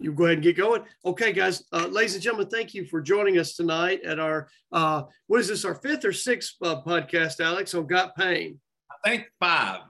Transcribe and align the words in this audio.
you 0.00 0.12
go 0.12 0.24
ahead 0.24 0.38
and 0.38 0.42
get 0.42 0.56
going. 0.56 0.82
Okay, 1.04 1.32
guys, 1.32 1.64
uh, 1.72 1.86
ladies 1.90 2.14
and 2.14 2.22
gentlemen, 2.22 2.48
thank 2.48 2.74
you 2.74 2.86
for 2.86 3.00
joining 3.00 3.38
us 3.38 3.54
tonight 3.54 4.00
at 4.04 4.18
our, 4.18 4.48
uh, 4.72 5.02
what 5.26 5.40
is 5.40 5.48
this, 5.48 5.64
our 5.64 5.74
fifth 5.74 6.04
or 6.04 6.12
sixth 6.12 6.54
uh, 6.62 6.82
podcast, 6.82 7.40
Alex, 7.40 7.74
on 7.74 7.86
Got 7.86 8.16
Pain? 8.16 8.58
I 9.04 9.10
think 9.10 9.30
five. 9.38 9.82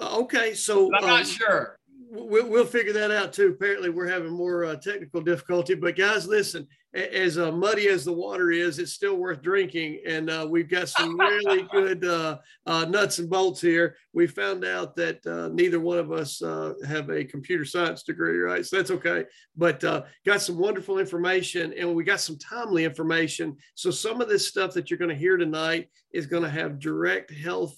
Uh, 0.00 0.18
okay, 0.20 0.54
so 0.54 0.90
I'm 0.94 1.06
not 1.06 1.20
um, 1.20 1.26
sure. 1.26 1.77
We'll, 2.10 2.48
we'll 2.48 2.64
figure 2.64 2.92
that 2.94 3.10
out 3.10 3.32
too. 3.32 3.48
Apparently, 3.48 3.90
we're 3.90 4.08
having 4.08 4.32
more 4.32 4.64
uh, 4.64 4.76
technical 4.76 5.20
difficulty. 5.20 5.74
But 5.74 5.96
guys, 5.96 6.26
listen, 6.26 6.66
as 6.94 7.36
uh, 7.36 7.52
muddy 7.52 7.88
as 7.88 8.04
the 8.04 8.12
water 8.12 8.50
is, 8.50 8.78
it's 8.78 8.94
still 8.94 9.16
worth 9.16 9.42
drinking. 9.42 10.00
And 10.06 10.30
uh, 10.30 10.46
we've 10.48 10.70
got 10.70 10.88
some 10.88 11.18
really 11.18 11.62
good 11.72 12.04
uh, 12.04 12.38
uh, 12.66 12.86
nuts 12.86 13.18
and 13.18 13.28
bolts 13.28 13.60
here. 13.60 13.96
We 14.14 14.26
found 14.26 14.64
out 14.64 14.96
that 14.96 15.24
uh, 15.26 15.48
neither 15.48 15.80
one 15.80 15.98
of 15.98 16.10
us 16.10 16.40
uh, 16.40 16.74
have 16.86 17.10
a 17.10 17.24
computer 17.24 17.66
science 17.66 18.04
degree, 18.04 18.38
right? 18.38 18.64
So 18.64 18.76
that's 18.76 18.90
okay. 18.90 19.24
But 19.56 19.80
got 19.80 20.40
some 20.40 20.56
wonderful 20.56 20.98
information 20.98 21.74
and 21.78 21.94
we 21.94 22.04
got 22.04 22.20
some 22.20 22.38
timely 22.38 22.84
information. 22.84 23.56
So 23.74 23.90
some 23.90 24.22
of 24.22 24.28
this 24.28 24.48
stuff 24.48 24.72
that 24.74 24.90
you're 24.90 24.98
going 24.98 25.10
to 25.10 25.14
hear 25.14 25.36
tonight 25.36 25.90
is 26.12 26.26
going 26.26 26.42
to 26.42 26.48
have 26.48 26.78
direct 26.78 27.30
health 27.30 27.76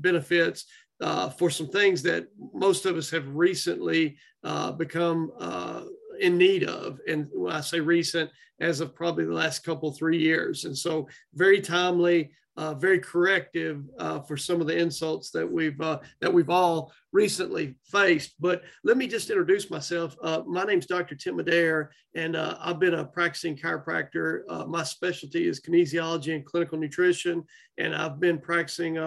benefits 0.00 0.64
uh, 1.00 1.30
for 1.30 1.50
some 1.50 1.68
things 1.68 2.02
that 2.02 2.28
most 2.52 2.86
of 2.86 2.96
us 2.96 3.10
have 3.10 3.26
recently 3.28 4.16
uh, 4.44 4.72
become 4.72 5.30
uh, 5.38 5.82
in 6.20 6.36
need 6.36 6.64
of. 6.64 7.00
And 7.08 7.28
when 7.32 7.52
I 7.52 7.60
say 7.60 7.80
recent, 7.80 8.30
as 8.60 8.80
of 8.80 8.94
probably 8.94 9.24
the 9.24 9.32
last 9.32 9.60
couple, 9.60 9.92
three 9.92 10.18
years. 10.18 10.64
And 10.64 10.76
so 10.76 11.08
very 11.34 11.60
timely, 11.60 12.32
uh, 12.56 12.74
very 12.74 12.98
corrective 12.98 13.84
uh, 14.00 14.18
for 14.18 14.36
some 14.36 14.60
of 14.60 14.66
the 14.66 14.76
insults 14.76 15.30
that 15.30 15.48
we've 15.48 15.78
that 15.78 16.32
we've 16.32 16.50
all 16.50 16.92
recently 17.12 17.76
faced. 17.84 18.34
But 18.40 18.62
let 18.82 18.96
me 18.96 19.06
just 19.06 19.30
introduce 19.30 19.70
myself. 19.70 20.16
My 20.44 20.64
name's 20.64 20.86
Dr. 20.86 21.14
Tim 21.14 21.38
Adair, 21.38 21.92
and 22.16 22.36
I've 22.36 22.80
been 22.80 22.94
a 22.94 23.04
practicing 23.04 23.56
chiropractor. 23.56 24.40
My 24.66 24.82
specialty 24.82 25.46
is 25.46 25.60
kinesiology 25.60 26.34
and 26.34 26.44
clinical 26.44 26.78
nutrition, 26.78 27.44
and 27.78 27.94
I've 27.94 28.18
been 28.18 28.40
practicing 28.40 28.98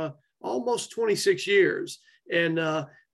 almost 0.41 0.91
26 0.91 1.47
years. 1.47 1.99
And 2.31 2.59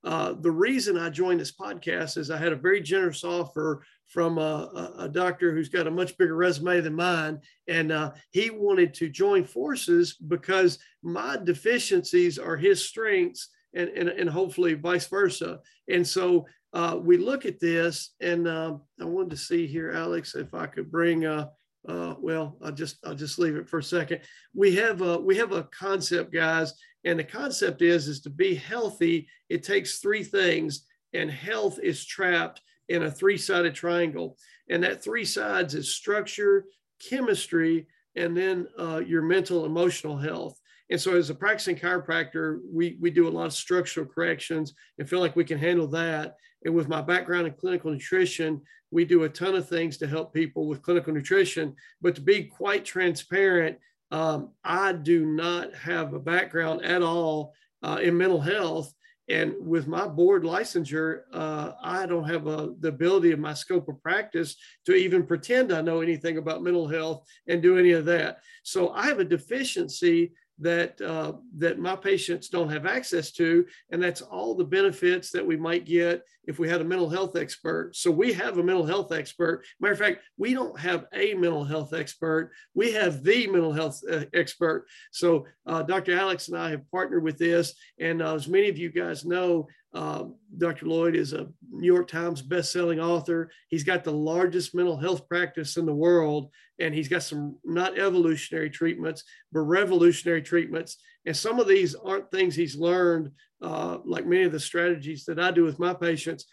uh, 0.08 0.33
the 0.39 0.52
reason 0.52 0.97
I 0.97 1.09
joined 1.09 1.39
this 1.39 1.52
podcast 1.52 2.17
is 2.17 2.31
I 2.31 2.38
had 2.38 2.53
a 2.53 2.58
very 2.58 2.81
generous 2.81 3.23
offer 3.23 3.84
from 4.08 4.38
a, 4.38 4.94
a, 5.00 5.09
doctor 5.09 5.52
who's 5.52 5.67
got 5.67 5.88
a 5.88 5.92
much 5.92 6.17
bigger 6.17 6.36
resume 6.36 6.80
than 6.80 6.94
mine. 6.94 7.42
And 7.67 7.92
uh, 7.92 8.11
he 8.31 8.50
wanted 8.50 8.94
to 8.95 9.09
join 9.09 9.44
forces 9.44 10.14
because 10.14 10.80
my 11.03 11.38
deficiencies 11.44 12.39
are 12.39 12.56
his 12.56 12.88
strengths 12.88 13.50
and, 13.73 13.89
and, 13.89 14.08
and 14.08 14.30
hopefully 14.30 14.75
vice 14.75 15.08
versa. 15.08 15.59
And 15.89 16.08
so 16.08 16.45
uh, 16.72 16.97
we 17.02 17.17
look 17.17 17.45
at 17.45 17.59
this 17.59 18.12
and 18.22 18.47
um, 18.47 18.81
I 19.02 19.03
wanted 19.06 19.31
to 19.31 19.38
see 19.38 19.67
here, 19.67 19.91
Alex, 19.91 20.36
if 20.36 20.53
I 20.53 20.67
could 20.67 20.89
bring, 20.89 21.25
uh, 21.25 21.47
uh, 21.88 22.16
well, 22.19 22.58
I'll 22.64 22.72
just, 22.72 22.97
I'll 23.06 23.16
just 23.16 23.39
leave 23.39 23.58
it 23.58 23.67
for 23.67 23.80
a 23.80 23.84
second. 23.84 24.22
We 24.53 24.75
have 24.75 25.02
a, 25.02 25.17
we 25.17 25.36
have 25.38 25.52
a 25.52 25.64
concept 25.64 26.34
guys 26.34 26.73
and 27.03 27.20
the 27.20 27.23
concept 27.23 27.81
is, 27.81 28.08
is 28.08 28.22
to 28.22 28.30
be 28.30 28.56
healthy, 28.56 29.28
it 29.50 29.64
takes 29.64 30.00
three 30.00 30.23
things, 30.23 30.86
and 31.14 31.31
health 31.31 31.80
is 31.81 32.06
trapped 32.06 32.62
in 32.90 33.03
a 33.03 33.12
three-sided 33.12 33.76
triangle. 33.76 34.38
And 34.70 34.84
that 34.84 35.03
three 35.03 35.25
sides 35.25 35.75
is 35.75 35.94
structure, 35.94 36.66
chemistry, 37.00 37.88
and 38.16 38.36
then 38.36 38.68
uh, 38.80 39.02
your 39.06 39.22
mental, 39.22 39.66
emotional 39.66 40.18
health. 40.18 40.59
And 40.90 41.00
so, 41.00 41.16
as 41.16 41.30
a 41.30 41.36
practicing 41.36 41.75
chiropractor, 41.75 42.59
we, 42.72 42.98
we 43.00 43.12
do 43.12 43.28
a 43.28 43.30
lot 43.30 43.45
of 43.45 43.53
structural 43.53 44.06
corrections 44.06 44.73
and 44.98 45.08
feel 45.08 45.20
like 45.20 45.36
we 45.36 45.44
can 45.44 45.58
handle 45.58 45.88
that. 45.88 46.38
And 46.66 46.73
with 46.73 46.88
my 46.88 47.02
background 47.02 47.45
in 47.45 47.53
clinical 47.53 47.92
nutrition, 47.92 48.62
we 48.90 49.03
do 49.03 49.23
a 49.23 49.30
ton 49.30 49.56
of 49.56 49.68
things 49.68 49.98
to 49.98 50.08
help 50.08 50.34
people 50.34 50.68
with 50.68 50.81
clinical 50.81 51.14
nutrition. 51.14 51.75
But 52.02 52.16
to 52.16 52.22
be 52.22 52.45
quite 52.45 52.86
transparent, 52.86 53.78
um, 54.11 54.52
I 54.63 54.94
do 54.94 55.25
not 55.25 55.73
have 55.75 56.13
a 56.13 56.19
background 56.19 56.84
at 56.85 57.01
all 57.01 57.53
uh, 57.84 58.00
in 58.01 58.18
mental 58.18 58.41
health. 58.41 58.94
And 59.29 59.53
with 59.59 59.88
my 59.88 60.07
board 60.07 60.44
licensure, 60.44 61.23
uh, 61.34 61.73
I 61.84 62.06
don't 62.06 62.29
have 62.29 62.47
a, 62.47 62.73
the 62.79 62.88
ability 62.88 63.34
of 63.34 63.40
my 63.40 63.53
scope 63.53 63.90
of 63.90 64.01
practice 64.01 64.56
to 64.85 64.95
even 64.95 65.25
pretend 65.25 65.73
I 65.73 65.81
know 65.81 66.00
anything 66.00 66.38
about 66.38 66.63
mental 66.63 66.88
health 66.88 67.25
and 67.47 67.62
do 67.62 67.78
any 67.78 67.91
of 67.91 68.06
that. 68.06 68.40
So 68.63 68.91
I 68.91 69.07
have 69.07 69.19
a 69.19 69.25
deficiency 69.25 70.31
that 70.59 71.00
uh, 71.01 71.34
that 71.57 71.79
my 71.79 71.95
patients 71.95 72.50
don't 72.50 72.69
have 72.69 72.85
access 72.85 73.31
to, 73.34 73.66
and 73.91 74.01
that's 74.01 74.22
all 74.22 74.56
the 74.56 74.63
benefits 74.63 75.31
that 75.31 75.45
we 75.45 75.56
might 75.56 75.85
get 75.85 76.23
if 76.45 76.59
we 76.59 76.68
had 76.68 76.81
a 76.81 76.85
mental 76.85 77.09
health 77.09 77.35
expert. 77.35 77.95
So 77.95 78.09
we 78.09 78.34
have 78.34 78.57
a 78.57 78.63
mental 78.63 78.85
health 78.85 79.12
expert. 79.12 79.66
Matter 79.79 79.94
of 79.94 80.00
fact, 80.00 80.22
we 80.38 80.53
don't 80.53 80.79
have 80.79 81.06
a 81.13 81.34
mental 81.34 81.63
health 81.63 81.94
expert. 81.94 82.51
We 82.73 82.91
have 82.94 83.23
the 83.23 83.47
mental 83.47 83.73
health 83.73 84.01
uh, 84.09 84.25
expert. 84.34 84.88
So 85.12 85.45
uh, 85.66 85.84
Dr. 85.84 86.18
Alex 86.18 86.47
and 86.47 86.57
I 86.57 86.72
have 86.72 86.89
partnered 86.89 87.24
with 87.24 87.38
this, 87.38 87.74
and 88.00 88.22
uh, 88.22 88.35
as 88.35 88.47
many 88.47 88.69
of 88.69 88.78
you 88.78 88.89
guys 88.89 89.25
know, 89.25 89.68
uh, 89.97 90.25
Dr. 90.59 90.85
Lloyd 90.85 91.16
is 91.16 91.34
a 91.34 91.47
New 91.72 91.91
York 91.91 92.08
Times 92.08 92.44
best-selling 92.44 93.00
author. 93.00 93.50
He's 93.69 93.84
got 93.84 94.03
the 94.03 94.12
largest 94.12 94.75
mental 94.75 94.96
health 94.96 95.28
practice 95.28 95.75
in 95.75 95.88
the 95.88 95.94
world, 95.94 96.52
and 96.80 96.94
he's 96.94 97.08
got 97.08 97.24
some 97.24 97.58
not 97.66 97.97
evolutionary 97.97 98.69
treatments, 98.69 99.24
but 99.52 99.62
revolutionary 99.62 100.44
treatments. 100.44 100.97
And 101.25 101.36
some 101.36 101.59
of 101.59 101.68
these 101.68 101.96
aren't 101.96 102.30
things 102.30 102.56
he's 102.56 102.75
learned, 102.78 103.31
uh, 103.63 103.97
like 104.06 104.28
many 104.28 104.44
of 104.44 104.52
the 104.52 104.59
strategies 104.59 105.25
that 105.25 105.40
I 105.40 105.50
do 105.50 105.63
with 105.63 105.80
my 105.80 105.96
patients. 105.96 106.46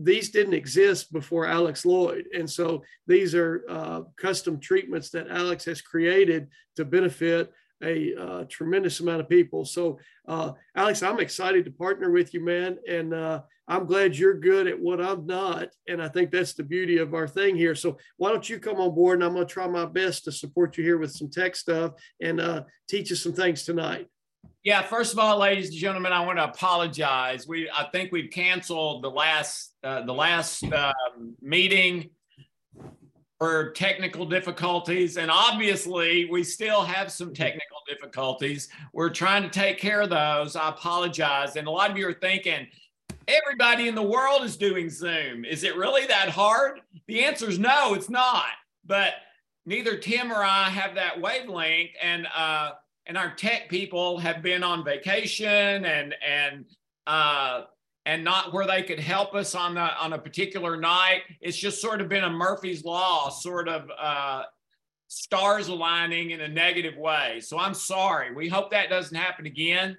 These 0.00 0.30
didn't 0.30 0.54
exist 0.54 1.12
before 1.12 1.46
Alex 1.46 1.84
Lloyd. 1.84 2.26
And 2.32 2.48
so 2.48 2.84
these 3.08 3.34
are 3.34 3.64
uh, 3.68 4.02
custom 4.16 4.60
treatments 4.60 5.10
that 5.10 5.26
Alex 5.28 5.64
has 5.64 5.82
created 5.82 6.46
to 6.76 6.84
benefit 6.84 7.52
a 7.82 8.14
uh, 8.14 8.44
tremendous 8.48 9.00
amount 9.00 9.20
of 9.20 9.28
people. 9.28 9.64
So, 9.64 9.98
uh, 10.28 10.52
Alex, 10.76 11.02
I'm 11.02 11.20
excited 11.20 11.64
to 11.64 11.70
partner 11.70 12.10
with 12.10 12.32
you, 12.34 12.44
man. 12.44 12.78
And 12.88 13.12
uh, 13.14 13.42
I'm 13.68 13.86
glad 13.86 14.16
you're 14.16 14.38
good 14.38 14.66
at 14.66 14.78
what 14.78 15.00
I'm 15.00 15.26
not. 15.26 15.68
And 15.88 16.02
I 16.02 16.08
think 16.08 16.30
that's 16.30 16.54
the 16.54 16.62
beauty 16.62 16.98
of 16.98 17.14
our 17.14 17.28
thing 17.28 17.56
here. 17.56 17.74
So, 17.74 17.98
why 18.16 18.30
don't 18.30 18.48
you 18.48 18.58
come 18.58 18.76
on 18.76 18.94
board 18.94 19.18
and 19.18 19.24
I'm 19.24 19.34
going 19.34 19.46
to 19.46 19.52
try 19.52 19.66
my 19.66 19.86
best 19.86 20.24
to 20.24 20.32
support 20.32 20.76
you 20.76 20.84
here 20.84 20.98
with 20.98 21.12
some 21.12 21.30
tech 21.30 21.56
stuff 21.56 21.92
and 22.20 22.40
uh, 22.40 22.64
teach 22.88 23.10
us 23.12 23.20
some 23.20 23.32
things 23.32 23.64
tonight. 23.64 24.08
Yeah, 24.64 24.82
first 24.82 25.12
of 25.12 25.18
all, 25.18 25.38
ladies 25.38 25.70
and 25.70 25.76
gentlemen, 25.76 26.12
I 26.12 26.24
want 26.24 26.38
to 26.38 26.44
apologize. 26.44 27.48
We 27.48 27.68
I 27.68 27.88
think 27.90 28.12
we've 28.12 28.30
canceled 28.30 29.02
the 29.02 29.10
last 29.10 29.74
uh, 29.82 30.02
the 30.02 30.14
last 30.14 30.62
um, 30.72 31.34
meeting 31.40 32.10
for 33.42 33.72
technical 33.72 34.24
difficulties. 34.24 35.16
And 35.16 35.28
obviously, 35.28 36.26
we 36.30 36.44
still 36.44 36.82
have 36.82 37.10
some 37.10 37.34
technical 37.34 37.78
difficulties. 37.88 38.68
We're 38.92 39.10
trying 39.10 39.42
to 39.42 39.48
take 39.48 39.78
care 39.78 40.00
of 40.00 40.10
those. 40.10 40.54
I 40.54 40.68
apologize. 40.68 41.56
And 41.56 41.66
a 41.66 41.70
lot 41.72 41.90
of 41.90 41.98
you 41.98 42.06
are 42.06 42.12
thinking, 42.12 42.68
everybody 43.26 43.88
in 43.88 43.96
the 43.96 44.02
world 44.02 44.44
is 44.44 44.56
doing 44.56 44.88
Zoom. 44.88 45.44
Is 45.44 45.64
it 45.64 45.74
really 45.74 46.06
that 46.06 46.28
hard? 46.28 46.82
The 47.08 47.24
answer 47.24 47.48
is 47.48 47.58
no, 47.58 47.94
it's 47.94 48.08
not. 48.08 48.44
But 48.86 49.14
neither 49.66 49.96
Tim 49.96 50.30
or 50.30 50.44
I 50.44 50.68
have 50.68 50.94
that 50.94 51.20
wavelength. 51.20 51.90
And, 52.00 52.28
uh, 52.36 52.70
and 53.06 53.18
our 53.18 53.34
tech 53.34 53.68
people 53.68 54.18
have 54.18 54.40
been 54.40 54.62
on 54.62 54.84
vacation 54.84 55.84
and, 55.84 56.14
and, 56.24 56.64
uh, 57.08 57.62
and 58.04 58.24
not 58.24 58.52
where 58.52 58.66
they 58.66 58.82
could 58.82 58.98
help 58.98 59.34
us 59.34 59.54
on 59.54 59.74
the 59.74 59.96
on 59.98 60.12
a 60.12 60.18
particular 60.18 60.76
night. 60.76 61.22
It's 61.40 61.56
just 61.56 61.80
sort 61.80 62.00
of 62.00 62.08
been 62.08 62.24
a 62.24 62.30
Murphy's 62.30 62.84
law, 62.84 63.28
sort 63.28 63.68
of 63.68 63.90
uh, 63.98 64.42
stars 65.08 65.68
aligning 65.68 66.30
in 66.30 66.40
a 66.40 66.48
negative 66.48 66.96
way. 66.96 67.40
So 67.40 67.58
I'm 67.58 67.74
sorry. 67.74 68.34
We 68.34 68.48
hope 68.48 68.70
that 68.70 68.88
doesn't 68.88 69.16
happen 69.16 69.46
again. 69.46 69.96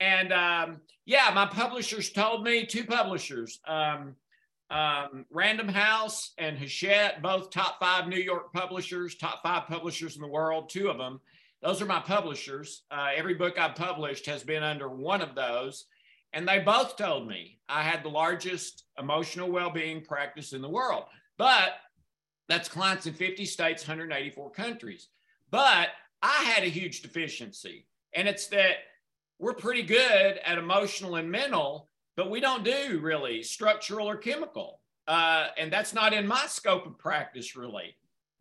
And 0.00 0.32
um, 0.32 0.80
yeah, 1.06 1.30
my 1.34 1.46
publishers 1.46 2.10
told 2.10 2.44
me 2.44 2.66
two 2.66 2.84
publishers, 2.84 3.60
um, 3.66 4.14
um, 4.70 5.24
Random 5.30 5.68
House 5.68 6.32
and 6.38 6.58
Hachette, 6.58 7.22
both 7.22 7.50
top 7.50 7.78
five 7.80 8.08
New 8.08 8.18
York 8.18 8.52
publishers, 8.52 9.16
top 9.16 9.42
five 9.42 9.66
publishers 9.66 10.16
in 10.16 10.22
the 10.22 10.28
world, 10.28 10.68
two 10.68 10.88
of 10.88 10.98
them. 10.98 11.20
Those 11.62 11.82
are 11.82 11.86
my 11.86 12.00
publishers. 12.00 12.82
Uh, 12.90 13.08
every 13.16 13.34
book 13.34 13.58
I've 13.58 13.74
published 13.74 14.26
has 14.26 14.44
been 14.44 14.62
under 14.62 14.88
one 14.88 15.20
of 15.20 15.34
those. 15.34 15.86
And 16.32 16.46
they 16.46 16.58
both 16.58 16.96
told 16.96 17.26
me 17.26 17.58
I 17.68 17.82
had 17.82 18.02
the 18.02 18.10
largest 18.10 18.84
emotional 18.98 19.50
well 19.50 19.70
being 19.70 20.02
practice 20.02 20.52
in 20.52 20.62
the 20.62 20.68
world. 20.68 21.04
But 21.36 21.72
that's 22.48 22.68
clients 22.68 23.06
in 23.06 23.14
50 23.14 23.44
states, 23.44 23.86
184 23.86 24.50
countries. 24.50 25.08
But 25.50 25.88
I 26.22 26.42
had 26.44 26.64
a 26.64 26.68
huge 26.68 27.02
deficiency. 27.02 27.86
And 28.14 28.26
it's 28.26 28.46
that 28.48 28.76
we're 29.38 29.54
pretty 29.54 29.82
good 29.82 30.40
at 30.44 30.58
emotional 30.58 31.16
and 31.16 31.30
mental, 31.30 31.88
but 32.16 32.30
we 32.30 32.40
don't 32.40 32.64
do 32.64 32.98
really 33.00 33.42
structural 33.42 34.08
or 34.08 34.16
chemical. 34.16 34.80
Uh, 35.06 35.48
and 35.56 35.72
that's 35.72 35.94
not 35.94 36.12
in 36.12 36.26
my 36.26 36.44
scope 36.46 36.86
of 36.86 36.98
practice, 36.98 37.56
really. 37.56 37.96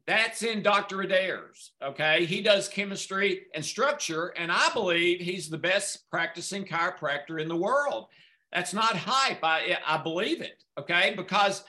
That's 0.07 0.41
in 0.41 0.63
Dr. 0.63 1.01
Adair's. 1.01 1.73
Okay. 1.83 2.25
He 2.25 2.41
does 2.41 2.69
chemistry 2.69 3.47
and 3.53 3.63
structure, 3.63 4.27
and 4.37 4.51
I 4.51 4.69
believe 4.73 5.19
he's 5.19 5.49
the 5.49 5.57
best 5.57 6.09
practicing 6.09 6.63
chiropractor 6.63 7.41
in 7.41 7.49
the 7.49 7.55
world. 7.55 8.07
That's 8.53 8.73
not 8.73 8.95
hype. 8.95 9.43
I, 9.43 9.77
I 9.85 9.97
believe 9.97 10.41
it. 10.41 10.63
Okay. 10.79 11.13
Because 11.15 11.63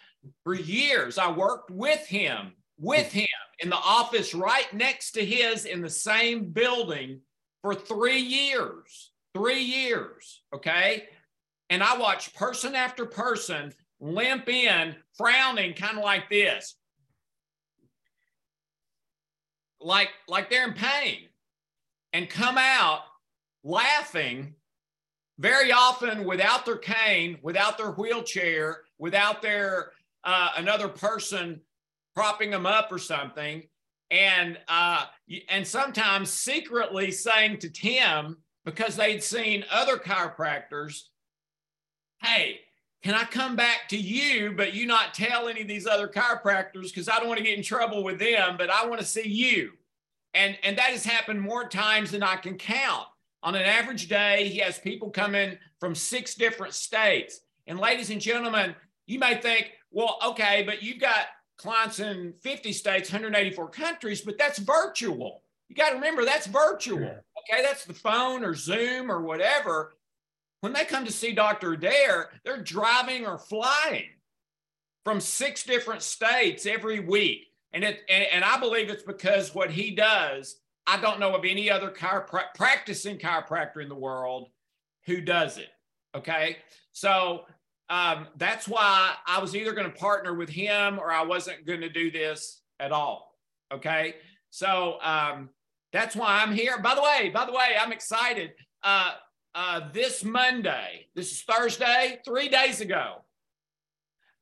for 0.45 0.55
years. 0.55 1.19
I 1.19 1.31
worked 1.31 1.71
with 1.71 2.07
him, 2.07 2.53
with 2.79 3.13
hmm. 3.13 3.21
him 3.21 3.29
in 3.61 3.71
the 3.71 3.77
office 3.77 4.35
right 4.35 4.73
next 4.73 5.13
to 5.13 5.25
his 5.25 5.65
in 5.65 5.81
the 5.81 5.91
same 5.91 6.51
building 6.51 7.21
for 7.63 7.75
three 7.75 8.21
years. 8.21 9.13
Three 9.35 9.63
years. 9.63 10.43
Okay. 10.55 11.05
And 11.71 11.83
I 11.83 11.99
watched 11.99 12.35
person 12.35 12.75
after 12.75 13.05
person 13.05 13.75
limp 14.01 14.49
in, 14.49 14.95
frowning, 15.17 15.75
kind 15.75 15.99
of 15.99 16.05
like 16.05 16.31
this. 16.31 16.77
Like, 19.81 20.11
like 20.27 20.51
they're 20.51 20.67
in 20.67 20.75
pain 20.75 21.29
and 22.13 22.29
come 22.29 22.59
out 22.59 23.03
laughing 23.63 24.55
very 25.39 25.71
often 25.71 26.25
without 26.25 26.67
their 26.67 26.77
cane, 26.77 27.39
without 27.43 27.79
their 27.79 27.93
wheelchair, 27.93 28.83
without 28.99 29.41
their 29.41 29.93
uh, 30.25 30.51
another 30.57 30.89
person 30.89 31.61
propping 32.15 32.51
them 32.51 32.67
up 32.67 32.91
or 32.91 32.99
something, 32.99 33.63
and 34.11 34.59
uh, 34.67 35.05
and 35.49 35.67
sometimes 35.67 36.31
secretly 36.31 37.13
saying 37.13 37.59
to 37.59 37.71
Tim 37.71 38.39
because 38.65 38.97
they'd 38.97 39.23
seen 39.23 39.65
other 39.71 39.97
chiropractors, 39.97 41.03
"Hey, 42.21 42.61
can 43.03 43.15
I 43.15 43.25
come 43.25 43.55
back 43.55 43.89
to 43.91 43.97
you, 43.97 44.53
but 44.57 44.75
you 44.75 44.87
not 44.87 45.15
tell 45.15 45.49
any 45.49 45.63
of 45.63 45.69
these 45.69 45.87
other 45.87 46.09
chiropractors 46.09 46.89
because 46.89 47.09
I 47.09 47.19
don't 47.19 47.29
want 47.29 47.39
to 47.39 47.45
get 47.45 47.57
in 47.57 47.63
trouble 47.63 48.03
with 48.03 48.19
them, 48.19 48.57
but 48.59 48.71
I 48.71 48.87
want 48.87 49.01
to 49.01 49.07
see 49.07 49.29
you." 49.29 49.73
And 50.35 50.59
and 50.63 50.77
that 50.79 50.91
has 50.91 51.05
happened 51.05 51.41
more 51.41 51.69
times 51.69 52.11
than 52.11 52.23
I 52.23 52.37
can 52.37 52.59
count. 52.59 53.07
On 53.43 53.55
an 53.55 53.63
average 53.63 54.09
day, 54.09 54.49
he 54.49 54.59
has 54.59 54.79
people 54.79 55.11
coming 55.11 55.57
from 55.79 55.95
six 55.95 56.35
different 56.35 56.75
states. 56.75 57.41
And 57.67 57.79
ladies 57.79 58.11
and 58.11 58.21
gentlemen, 58.21 58.75
you 59.07 59.19
may 59.19 59.41
think, 59.41 59.73
well, 59.91 60.19
okay, 60.25 60.65
but 60.67 60.83
you've 60.83 61.01
got 61.01 61.27
clients 61.57 62.01
in 62.01 62.35
50 62.43 62.73
states, 62.73 63.13
184 63.13 63.69
countries, 63.71 64.23
but 64.23 64.39
that's 64.39 64.59
virtual. 64.59 65.43
You 65.69 65.77
got 65.77 65.91
to 65.91 65.97
remember 65.97 66.25
that's 66.25 66.47
virtual. 66.47 66.99
Okay, 66.99 67.63
that's 67.63 67.85
the 67.85 67.95
phone 67.95 68.45
or 68.45 68.55
Zoom 68.55 69.11
or 69.11 69.21
whatever. 69.21 69.95
When 70.61 70.73
they 70.73 70.85
come 70.85 71.05
to 71.05 71.13
see 71.13 71.33
Dr. 71.33 71.73
Adair, 71.75 72.31
they're 72.45 72.63
driving 72.63 73.27
or 73.27 73.39
flying 73.39 74.09
from 75.05 75.21
six 75.21 75.63
different 75.63 76.03
states 76.03 76.67
every 76.67 77.01
week. 77.01 77.47
And 77.73 77.85
it 77.85 78.01
and, 78.09 78.25
and 78.33 78.45
I 78.45 78.59
believe 78.59 78.89
it's 78.89 79.03
because 79.03 79.55
what 79.55 79.71
he 79.71 79.95
does 79.95 80.57
I 80.89 80.99
don't 80.99 81.21
know 81.21 81.35
of 81.35 81.45
any 81.45 81.71
other 81.71 81.91
chiropr- 81.91 82.55
practicing 82.55 83.19
chiropractor 83.19 83.83
in 83.83 83.91
the 83.91 83.95
world 83.95 84.49
who 85.05 85.21
does 85.21 85.59
it. 85.59 85.69
Okay. 86.17 86.57
So 86.93 87.45
um, 87.91 88.29
that's 88.39 88.67
why 88.67 89.13
I 89.27 89.39
was 89.39 89.55
either 89.55 89.73
going 89.73 89.91
to 89.93 89.99
partner 89.99 90.33
with 90.33 90.49
him 90.49 90.99
or 90.99 91.13
I 91.13 91.25
wasn't 91.25 91.67
going 91.67 91.83
to 91.83 91.91
do 91.91 92.11
this 92.11 92.63
at 92.81 92.91
all. 92.91 93.35
Okay. 93.71 94.15
So 94.49 94.97
um, 95.03 95.51
that's 95.93 96.17
why 96.17 96.43
I'm 96.43 96.55
here. 96.55 96.79
By 96.81 96.95
the 96.95 97.03
way, 97.03 97.31
by 97.35 97.45
the 97.45 97.53
way, 97.53 97.77
I'm 97.79 97.93
excited. 97.93 98.53
Uh, 98.83 99.13
uh, 99.55 99.89
this 99.93 100.25
Monday, 100.25 101.07
this 101.15 101.33
is 101.33 101.43
Thursday, 101.43 102.21
three 102.25 102.49
days 102.49 102.81
ago, 102.81 103.23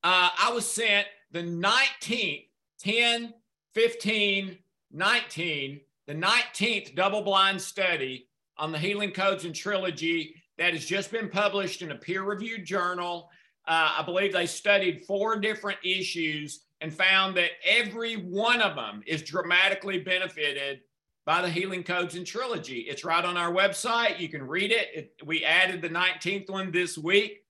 uh, 0.04 0.30
I 0.38 0.52
was 0.52 0.70
sent 0.70 1.06
the 1.32 1.42
19th, 1.42 2.46
10, 2.78 3.34
15, 3.74 4.58
19 4.92 5.80
the 6.06 6.14
19th 6.14 6.94
double 6.94 7.22
blind 7.22 7.60
study 7.60 8.28
on 8.58 8.72
the 8.72 8.78
healing 8.78 9.10
codes 9.10 9.44
and 9.44 9.54
trilogy 9.54 10.34
that 10.56 10.72
has 10.72 10.84
just 10.84 11.10
been 11.10 11.28
published 11.28 11.82
in 11.82 11.90
a 11.90 11.96
peer 11.96 12.22
reviewed 12.22 12.64
journal. 12.64 13.28
Uh, 13.66 13.96
I 13.98 14.02
believe 14.02 14.32
they 14.32 14.46
studied 14.46 15.04
four 15.04 15.38
different 15.38 15.78
issues 15.84 16.60
and 16.80 16.92
found 16.94 17.36
that 17.36 17.50
every 17.64 18.14
one 18.14 18.62
of 18.62 18.76
them 18.76 19.02
is 19.06 19.22
dramatically 19.22 19.98
benefited 19.98 20.80
by 21.26 21.42
the 21.42 21.50
healing 21.50 21.82
codes 21.82 22.14
and 22.14 22.24
trilogy. 22.24 22.86
It's 22.88 23.04
right 23.04 23.24
on 23.24 23.36
our 23.36 23.52
website. 23.52 24.20
You 24.20 24.28
can 24.28 24.46
read 24.46 24.70
it. 24.70 24.88
it 24.94 25.12
we 25.26 25.44
added 25.44 25.82
the 25.82 25.90
19th 25.90 26.48
one 26.48 26.70
this 26.70 26.96
week. 26.96 27.42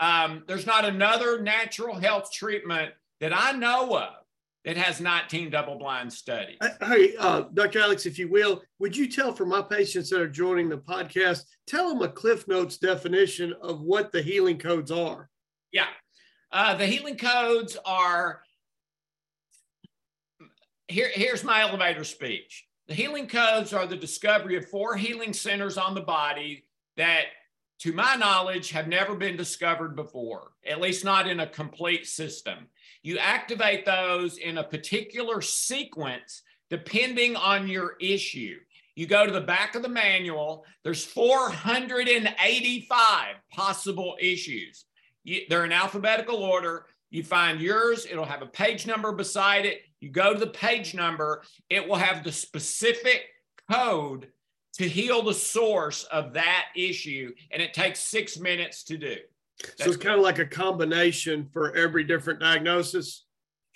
Um, 0.00 0.42
there's 0.48 0.66
not 0.66 0.84
another 0.84 1.40
natural 1.40 1.94
health 1.94 2.32
treatment 2.32 2.92
that 3.20 3.32
I 3.34 3.52
know 3.52 3.96
of 3.96 4.14
that 4.64 4.76
has 4.76 5.00
19 5.00 5.50
double 5.50 5.76
blind 5.76 6.12
studies. 6.12 6.58
Hey, 6.82 7.14
uh, 7.18 7.44
Dr. 7.54 7.80
Alex, 7.80 8.04
if 8.04 8.18
you 8.18 8.28
will, 8.28 8.62
would 8.78 8.96
you 8.96 9.08
tell 9.08 9.32
for 9.32 9.46
my 9.46 9.62
patients 9.62 10.10
that 10.10 10.20
are 10.20 10.28
joining 10.28 10.68
the 10.68 10.78
podcast, 10.78 11.44
tell 11.66 11.88
them 11.88 12.02
a 12.02 12.08
Cliff 12.08 12.48
Notes 12.48 12.78
definition 12.78 13.54
of 13.62 13.80
what 13.80 14.10
the 14.10 14.20
healing 14.20 14.58
codes 14.58 14.90
are? 14.90 15.30
Yeah. 15.72 15.86
Uh, 16.50 16.74
the 16.74 16.86
healing 16.86 17.16
codes 17.16 17.76
are 17.84 18.42
here, 20.88 21.10
here's 21.14 21.44
my 21.44 21.60
elevator 21.62 22.04
speech. 22.04 22.66
The 22.90 22.96
healing 22.96 23.28
codes 23.28 23.72
are 23.72 23.86
the 23.86 23.96
discovery 23.96 24.56
of 24.56 24.68
four 24.68 24.96
healing 24.96 25.32
centers 25.32 25.78
on 25.78 25.94
the 25.94 26.00
body 26.00 26.64
that, 26.96 27.26
to 27.82 27.92
my 27.92 28.16
knowledge, 28.16 28.72
have 28.72 28.88
never 28.88 29.14
been 29.14 29.36
discovered 29.36 29.94
before, 29.94 30.50
at 30.66 30.80
least 30.80 31.04
not 31.04 31.28
in 31.28 31.38
a 31.38 31.46
complete 31.46 32.08
system. 32.08 32.66
You 33.04 33.18
activate 33.18 33.86
those 33.86 34.38
in 34.38 34.58
a 34.58 34.64
particular 34.64 35.40
sequence 35.40 36.42
depending 36.68 37.36
on 37.36 37.68
your 37.68 37.94
issue. 38.00 38.56
You 38.96 39.06
go 39.06 39.24
to 39.24 39.32
the 39.32 39.40
back 39.40 39.76
of 39.76 39.82
the 39.82 39.88
manual, 39.88 40.64
there's 40.82 41.04
485 41.04 43.36
possible 43.52 44.16
issues. 44.20 44.86
You, 45.22 45.42
they're 45.48 45.64
in 45.64 45.70
alphabetical 45.70 46.42
order. 46.42 46.86
You 47.10 47.22
find 47.22 47.60
yours, 47.60 48.04
it'll 48.10 48.24
have 48.24 48.42
a 48.42 48.46
page 48.46 48.84
number 48.84 49.12
beside 49.12 49.64
it. 49.64 49.82
You 50.00 50.10
go 50.10 50.32
to 50.32 50.38
the 50.38 50.46
page 50.46 50.94
number, 50.94 51.42
it 51.68 51.86
will 51.86 51.96
have 51.96 52.24
the 52.24 52.32
specific 52.32 53.22
code 53.70 54.28
to 54.78 54.88
heal 54.88 55.22
the 55.22 55.34
source 55.34 56.04
of 56.04 56.32
that 56.34 56.66
issue, 56.74 57.32
and 57.50 57.60
it 57.60 57.74
takes 57.74 58.00
six 58.00 58.38
minutes 58.38 58.84
to 58.84 58.96
do. 58.96 59.16
That's 59.62 59.84
so 59.84 59.90
it's 59.90 60.02
kind 60.02 60.16
of 60.16 60.22
like 60.22 60.38
a 60.38 60.46
combination 60.46 61.48
for 61.52 61.74
every 61.76 62.04
different 62.04 62.40
diagnosis. 62.40 63.26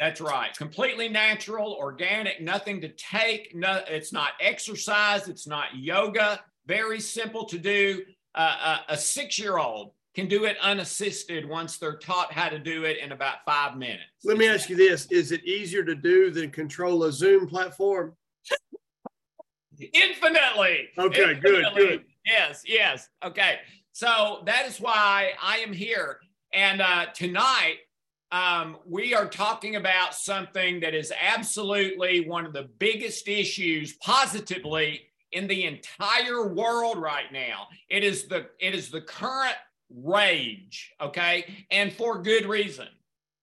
That's 0.01 0.21
right. 0.21 0.57
Completely 0.57 1.09
natural, 1.09 1.75
organic, 1.75 2.41
nothing 2.41 2.81
to 2.81 2.89
take. 2.89 3.55
No, 3.55 3.83
it's 3.87 4.13
not 4.13 4.31
exercise. 4.41 5.29
It's 5.29 5.47
not 5.47 5.77
yoga. 5.77 6.41
Very 6.67 7.01
simple 7.01 7.45
to 7.47 7.59
do. 7.59 8.03
Uh, 8.35 8.81
a, 8.89 8.95
a 8.95 8.97
six-year-old 8.97 9.93
can 10.15 10.29
do 10.29 10.45
it 10.45 10.57
unassisted 10.63 11.49
once 11.49 11.79
they're 11.79 11.97
taught 11.97 12.33
how 12.33 12.49
to 12.49 12.59
do 12.59 12.85
it 12.85 12.99
in 12.99 13.13
about 13.13 13.39
five 13.45 13.77
minutes. 13.77 14.03
Let 14.25 14.39
me 14.39 14.49
ask 14.49 14.69
you 14.69 14.77
this: 14.77 15.07
Is 15.07 15.33
it 15.33 15.45
easier 15.45 15.85
to 15.85 15.95
do 15.95 16.31
than 16.31 16.51
control 16.51 17.05
a 17.05 17.13
Zoom 17.13 17.47
platform? 17.49 18.15
Infinitely. 19.93 20.89
Okay. 20.99 21.33
Infinitely. 21.33 21.41
Good. 21.41 21.75
Good. 21.75 22.05
Yes. 22.25 22.63
Yes. 22.67 23.09
Okay. 23.25 23.59
So 23.93 24.43
that 24.47 24.67
is 24.67 24.81
why 24.81 25.33
I 25.43 25.59
am 25.59 25.73
here. 25.73 26.19
And 26.53 26.81
uh, 26.81 27.07
tonight, 27.15 27.79
um, 28.31 28.79
we 28.87 29.15
are 29.15 29.29
talking 29.29 29.77
about 29.77 30.15
something 30.15 30.81
that 30.81 30.95
is 30.95 31.13
absolutely 31.21 32.27
one 32.27 32.47
of 32.47 32.53
the 32.53 32.69
biggest 32.79 33.29
issues 33.29 33.97
positively 33.97 35.03
in 35.33 35.47
the 35.47 35.65
entire 35.65 36.49
world 36.49 36.99
right 36.99 37.33
now. 37.33 37.69
It 37.89 38.05
is 38.05 38.27
the 38.27 38.47
it 38.61 38.75
is 38.75 38.91
the 38.91 39.01
current 39.01 39.57
rage, 39.91 40.93
okay, 41.01 41.45
and 41.71 41.93
for 41.93 42.23
good 42.23 42.47
reason. 42.47 42.89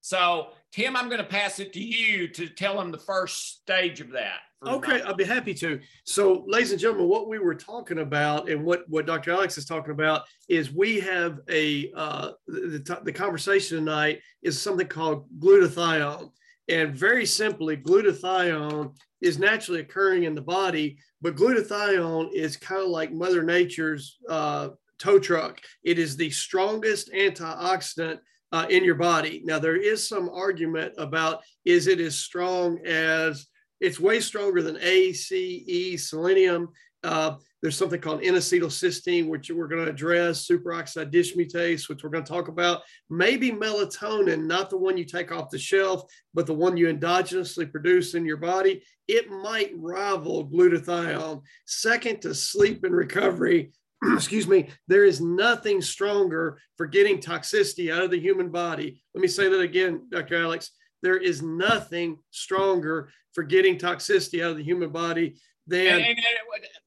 So, 0.00 0.48
Tim, 0.72 0.96
I'm 0.96 1.08
going 1.08 1.18
to 1.18 1.24
pass 1.24 1.60
it 1.60 1.72
to 1.74 1.80
you 1.80 2.26
to 2.28 2.48
tell 2.48 2.76
them 2.76 2.90
the 2.90 2.98
first 2.98 3.60
stage 3.60 4.00
of 4.00 4.10
that. 4.10 4.40
Okay, 4.66 5.00
I'll 5.02 5.14
be 5.14 5.24
happy 5.24 5.54
to. 5.54 5.80
So, 6.04 6.44
ladies 6.46 6.70
and 6.70 6.80
gentlemen, 6.80 7.08
what 7.08 7.28
we 7.28 7.38
were 7.38 7.54
talking 7.54 7.98
about 7.98 8.48
and 8.48 8.64
what, 8.64 8.88
what 8.88 9.06
Dr. 9.06 9.32
Alex 9.32 9.58
is 9.58 9.64
talking 9.64 9.90
about 9.90 10.22
is 10.48 10.72
we 10.72 11.00
have 11.00 11.40
a, 11.50 11.90
uh, 11.96 12.30
the, 12.46 13.00
the 13.02 13.12
conversation 13.12 13.78
tonight 13.78 14.20
is 14.42 14.60
something 14.60 14.86
called 14.86 15.26
glutathione. 15.38 16.30
And 16.68 16.94
very 16.94 17.26
simply, 17.26 17.76
glutathione 17.76 18.94
is 19.20 19.38
naturally 19.38 19.80
occurring 19.80 20.24
in 20.24 20.34
the 20.34 20.42
body, 20.42 20.96
but 21.20 21.34
glutathione 21.34 22.32
is 22.32 22.56
kind 22.56 22.82
of 22.82 22.88
like 22.88 23.12
Mother 23.12 23.42
Nature's 23.42 24.18
uh, 24.28 24.70
tow 25.02 25.18
truck. 25.18 25.60
It 25.82 25.98
is 25.98 26.16
the 26.16 26.30
strongest 26.30 27.12
antioxidant 27.12 28.18
uh, 28.52 28.66
in 28.68 28.84
your 28.84 28.94
body. 28.94 29.42
Now, 29.44 29.58
there 29.58 29.80
is 29.92 30.08
some 30.08 30.28
argument 30.28 30.94
about 30.98 31.42
is 31.64 31.86
it 31.86 32.00
as 32.00 32.16
strong 32.16 32.78
as 32.86 33.46
it's 33.80 33.98
way 33.98 34.20
stronger 34.20 34.62
than 34.62 34.78
A, 34.80 35.12
C, 35.12 35.64
E, 35.66 35.96
selenium. 35.96 36.68
Uh, 37.02 37.34
there's 37.60 37.76
something 37.76 38.00
called 38.00 38.22
N-acetylcysteine, 38.22 39.28
which 39.28 39.50
we're 39.50 39.66
going 39.66 39.84
to 39.84 39.90
address, 39.90 40.46
superoxide 40.46 41.12
dismutase, 41.12 41.88
which 41.88 42.02
we're 42.02 42.10
going 42.10 42.24
to 42.24 42.32
talk 42.32 42.48
about. 42.48 42.82
Maybe 43.10 43.50
melatonin, 43.50 44.46
not 44.46 44.70
the 44.70 44.76
one 44.76 44.96
you 44.96 45.04
take 45.04 45.32
off 45.32 45.50
the 45.50 45.58
shelf, 45.58 46.04
but 46.32 46.46
the 46.46 46.54
one 46.54 46.76
you 46.76 46.86
endogenously 46.86 47.70
produce 47.70 48.14
in 48.14 48.24
your 48.24 48.36
body. 48.36 48.84
It 49.08 49.30
might 49.30 49.72
rival 49.76 50.48
glutathione. 50.48 51.42
Second 51.66 52.22
to 52.22 52.34
sleep 52.34 52.84
and 52.84 52.94
recovery, 52.94 53.72
excuse 54.14 54.48
me, 54.48 54.68
there 54.88 55.04
is 55.04 55.20
nothing 55.20 55.80
stronger 55.80 56.58
for 56.76 56.86
getting 56.86 57.18
toxicity 57.18 57.92
out 57.92 58.02
of 58.02 58.10
the 58.10 58.20
human 58.20 58.50
body. 58.50 59.02
Let 59.14 59.22
me 59.22 59.28
say 59.28 59.48
that 59.48 59.60
again, 59.60 60.08
Dr. 60.10 60.42
Alex. 60.42 60.70
There 61.02 61.16
is 61.16 61.42
nothing 61.42 62.18
stronger 62.30 63.10
for 63.32 63.42
getting 63.42 63.76
toxicity 63.78 64.42
out 64.44 64.52
of 64.52 64.56
the 64.56 64.62
human 64.62 64.90
body 64.90 65.36
than. 65.66 65.86
And, 65.86 66.04
and, 66.04 66.08
and, 66.08 66.26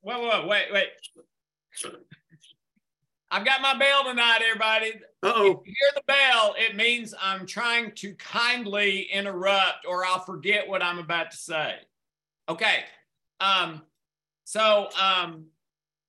wait, 0.03 0.21
wait, 0.21 0.47
wait, 0.47 0.65
wait. 0.73 0.87
I've 3.31 3.45
got 3.45 3.61
my 3.61 3.77
bell 3.77 4.05
tonight, 4.05 4.39
everybody. 4.47 4.93
Uh-oh. 5.23 5.51
If 5.51 5.67
you 5.67 5.73
hear 5.79 5.91
the 5.95 6.03
bell, 6.07 6.55
it 6.57 6.75
means 6.75 7.13
I'm 7.21 7.45
trying 7.45 7.91
to 7.95 8.13
kindly 8.15 9.01
interrupt 9.11 9.85
or 9.87 10.05
I'll 10.05 10.21
forget 10.21 10.67
what 10.67 10.81
I'm 10.81 10.99
about 10.99 11.31
to 11.31 11.37
say. 11.37 11.75
Okay. 12.47 12.85
Um, 13.41 13.81
so 14.45 14.89
um, 15.01 15.47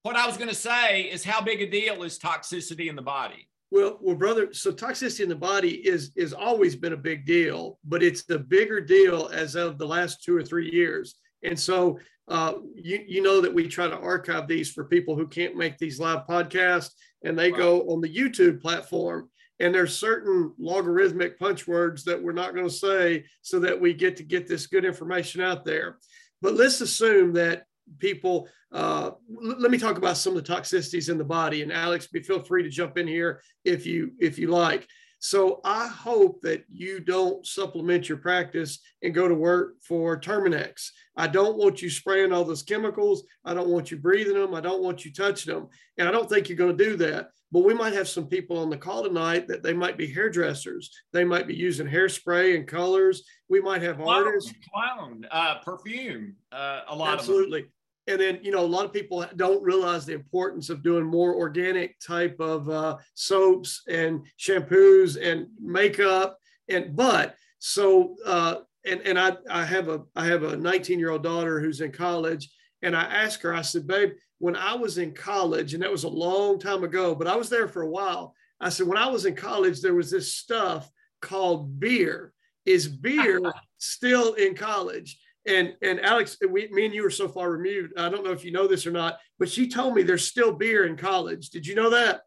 what 0.06 0.14
I 0.14 0.24
was 0.24 0.36
going 0.36 0.48
to 0.48 0.54
say 0.54 1.02
is 1.02 1.24
how 1.24 1.40
big 1.40 1.60
a 1.60 1.68
deal 1.68 2.04
is 2.04 2.16
toxicity 2.16 2.88
in 2.88 2.94
the 2.94 3.02
body? 3.02 3.48
Well, 3.72 3.98
well, 4.00 4.14
brother. 4.14 4.54
So 4.54 4.70
toxicity 4.70 5.24
in 5.24 5.28
the 5.28 5.34
body 5.34 5.84
is 5.86 6.12
is 6.14 6.32
always 6.32 6.76
been 6.76 6.92
a 6.92 6.96
big 6.96 7.26
deal, 7.26 7.80
but 7.84 8.04
it's 8.04 8.22
the 8.24 8.38
bigger 8.38 8.80
deal 8.80 9.28
as 9.32 9.56
of 9.56 9.78
the 9.78 9.86
last 9.86 10.22
two 10.22 10.36
or 10.36 10.44
three 10.44 10.70
years. 10.70 11.16
And 11.42 11.58
so 11.58 11.98
uh, 12.28 12.54
you 12.76 13.04
you 13.04 13.20
know 13.20 13.40
that 13.40 13.52
we 13.52 13.66
try 13.66 13.88
to 13.88 13.98
archive 13.98 14.46
these 14.46 14.70
for 14.70 14.84
people 14.84 15.16
who 15.16 15.26
can't 15.26 15.56
make 15.56 15.76
these 15.76 15.98
live 15.98 16.24
podcasts, 16.28 16.92
and 17.24 17.36
they 17.36 17.50
go 17.50 17.80
on 17.90 18.00
the 18.00 18.14
YouTube 18.14 18.62
platform. 18.62 19.28
And 19.58 19.74
there's 19.74 19.96
certain 19.96 20.52
logarithmic 20.58 21.38
punch 21.38 21.66
words 21.66 22.04
that 22.04 22.22
we're 22.22 22.32
not 22.32 22.54
going 22.54 22.68
to 22.68 22.72
say 22.72 23.24
so 23.42 23.58
that 23.60 23.80
we 23.80 23.92
get 23.94 24.18
to 24.18 24.22
get 24.22 24.46
this 24.46 24.68
good 24.68 24.84
information 24.84 25.40
out 25.40 25.64
there. 25.64 25.98
But 26.42 26.54
let's 26.54 26.80
assume 26.80 27.32
that 27.32 27.64
people. 27.98 28.48
Uh, 28.72 29.10
l- 29.30 29.56
let 29.58 29.70
me 29.70 29.78
talk 29.78 29.98
about 29.98 30.16
some 30.16 30.36
of 30.36 30.44
the 30.44 30.52
toxicities 30.52 31.08
in 31.10 31.18
the 31.18 31.24
body, 31.24 31.62
and 31.62 31.72
Alex, 31.72 32.06
feel 32.06 32.42
free 32.42 32.62
to 32.62 32.68
jump 32.68 32.98
in 32.98 33.06
here 33.06 33.40
if 33.64 33.86
you 33.86 34.12
if 34.18 34.38
you 34.38 34.48
like. 34.48 34.86
So 35.18 35.60
I 35.64 35.88
hope 35.88 36.42
that 36.42 36.64
you 36.70 37.00
don't 37.00 37.44
supplement 37.46 38.08
your 38.08 38.18
practice 38.18 38.78
and 39.02 39.14
go 39.14 39.26
to 39.26 39.34
work 39.34 39.76
for 39.82 40.20
Terminix. 40.20 40.90
I 41.16 41.26
don't 41.26 41.56
want 41.56 41.80
you 41.80 41.88
spraying 41.88 42.32
all 42.32 42.44
those 42.44 42.62
chemicals. 42.62 43.24
I 43.44 43.54
don't 43.54 43.68
want 43.68 43.90
you 43.90 43.96
breathing 43.96 44.34
them. 44.34 44.54
I 44.54 44.60
don't 44.60 44.82
want 44.82 45.04
you 45.04 45.12
touching 45.12 45.54
them. 45.54 45.68
And 45.98 46.06
I 46.06 46.12
don't 46.12 46.28
think 46.28 46.48
you're 46.48 46.58
going 46.58 46.76
to 46.76 46.84
do 46.84 46.96
that. 46.98 47.30
But 47.50 47.64
we 47.64 47.74
might 47.74 47.94
have 47.94 48.08
some 48.08 48.26
people 48.26 48.58
on 48.58 48.70
the 48.70 48.76
call 48.76 49.04
tonight 49.04 49.48
that 49.48 49.62
they 49.62 49.72
might 49.72 49.96
be 49.96 50.06
hairdressers. 50.06 50.90
They 51.12 51.24
might 51.24 51.46
be 51.46 51.54
using 51.54 51.86
hairspray 51.86 52.56
and 52.56 52.66
colors. 52.66 53.22
We 53.48 53.60
might 53.60 53.82
have 53.82 53.96
cologne, 53.96 54.26
artists. 54.26 54.52
Cologne, 54.72 55.26
uh, 55.30 55.58
perfume, 55.60 56.34
uh, 56.52 56.82
a 56.88 56.94
lot 56.94 57.14
Absolutely 57.14 57.66
and 58.06 58.20
then 58.20 58.38
you 58.42 58.52
know 58.52 58.64
a 58.64 58.66
lot 58.66 58.84
of 58.84 58.92
people 58.92 59.24
don't 59.36 59.62
realize 59.62 60.06
the 60.06 60.14
importance 60.14 60.70
of 60.70 60.82
doing 60.82 61.04
more 61.04 61.34
organic 61.34 61.98
type 62.00 62.38
of 62.40 62.68
uh, 62.68 62.96
soaps 63.14 63.82
and 63.88 64.26
shampoos 64.38 65.20
and 65.20 65.48
makeup 65.60 66.38
and 66.68 66.94
but 66.94 67.34
so 67.58 68.16
uh, 68.24 68.56
and 68.84 69.00
and 69.02 69.18
I 69.18 69.36
I 69.50 69.64
have 69.64 69.88
a 69.88 70.02
I 70.14 70.26
have 70.26 70.42
a 70.42 70.56
19 70.56 70.98
year 70.98 71.10
old 71.10 71.22
daughter 71.22 71.60
who's 71.60 71.80
in 71.80 71.92
college 71.92 72.48
and 72.82 72.96
I 72.96 73.02
asked 73.02 73.42
her 73.42 73.54
I 73.54 73.62
said 73.62 73.86
babe 73.86 74.10
when 74.38 74.56
I 74.56 74.74
was 74.74 74.98
in 74.98 75.12
college 75.12 75.74
and 75.74 75.82
that 75.82 75.90
was 75.90 76.04
a 76.04 76.08
long 76.08 76.58
time 76.58 76.84
ago 76.84 77.14
but 77.14 77.26
I 77.26 77.36
was 77.36 77.48
there 77.48 77.68
for 77.68 77.82
a 77.82 77.90
while. 77.90 78.34
I 78.60 78.70
said 78.70 78.86
when 78.86 78.98
I 78.98 79.08
was 79.08 79.26
in 79.26 79.34
college 79.34 79.80
there 79.80 79.94
was 79.94 80.10
this 80.10 80.34
stuff 80.34 80.90
called 81.20 81.78
beer. 81.80 82.32
Is 82.64 82.88
beer 82.88 83.40
still 83.78 84.34
in 84.34 84.54
college 84.54 85.18
and 85.46 85.74
and 85.82 86.00
Alex, 86.00 86.36
we, 86.48 86.68
me 86.68 86.86
and 86.86 86.94
you 86.94 87.04
are 87.04 87.10
so 87.10 87.28
far 87.28 87.50
removed. 87.50 87.92
I 87.96 88.08
don't 88.08 88.24
know 88.24 88.32
if 88.32 88.44
you 88.44 88.52
know 88.52 88.66
this 88.66 88.86
or 88.86 88.90
not, 88.90 89.18
but 89.38 89.48
she 89.48 89.68
told 89.68 89.94
me 89.94 90.02
there's 90.02 90.26
still 90.26 90.52
beer 90.52 90.86
in 90.86 90.96
college. 90.96 91.50
Did 91.50 91.66
you 91.66 91.74
know 91.74 91.90
that? 91.90 92.22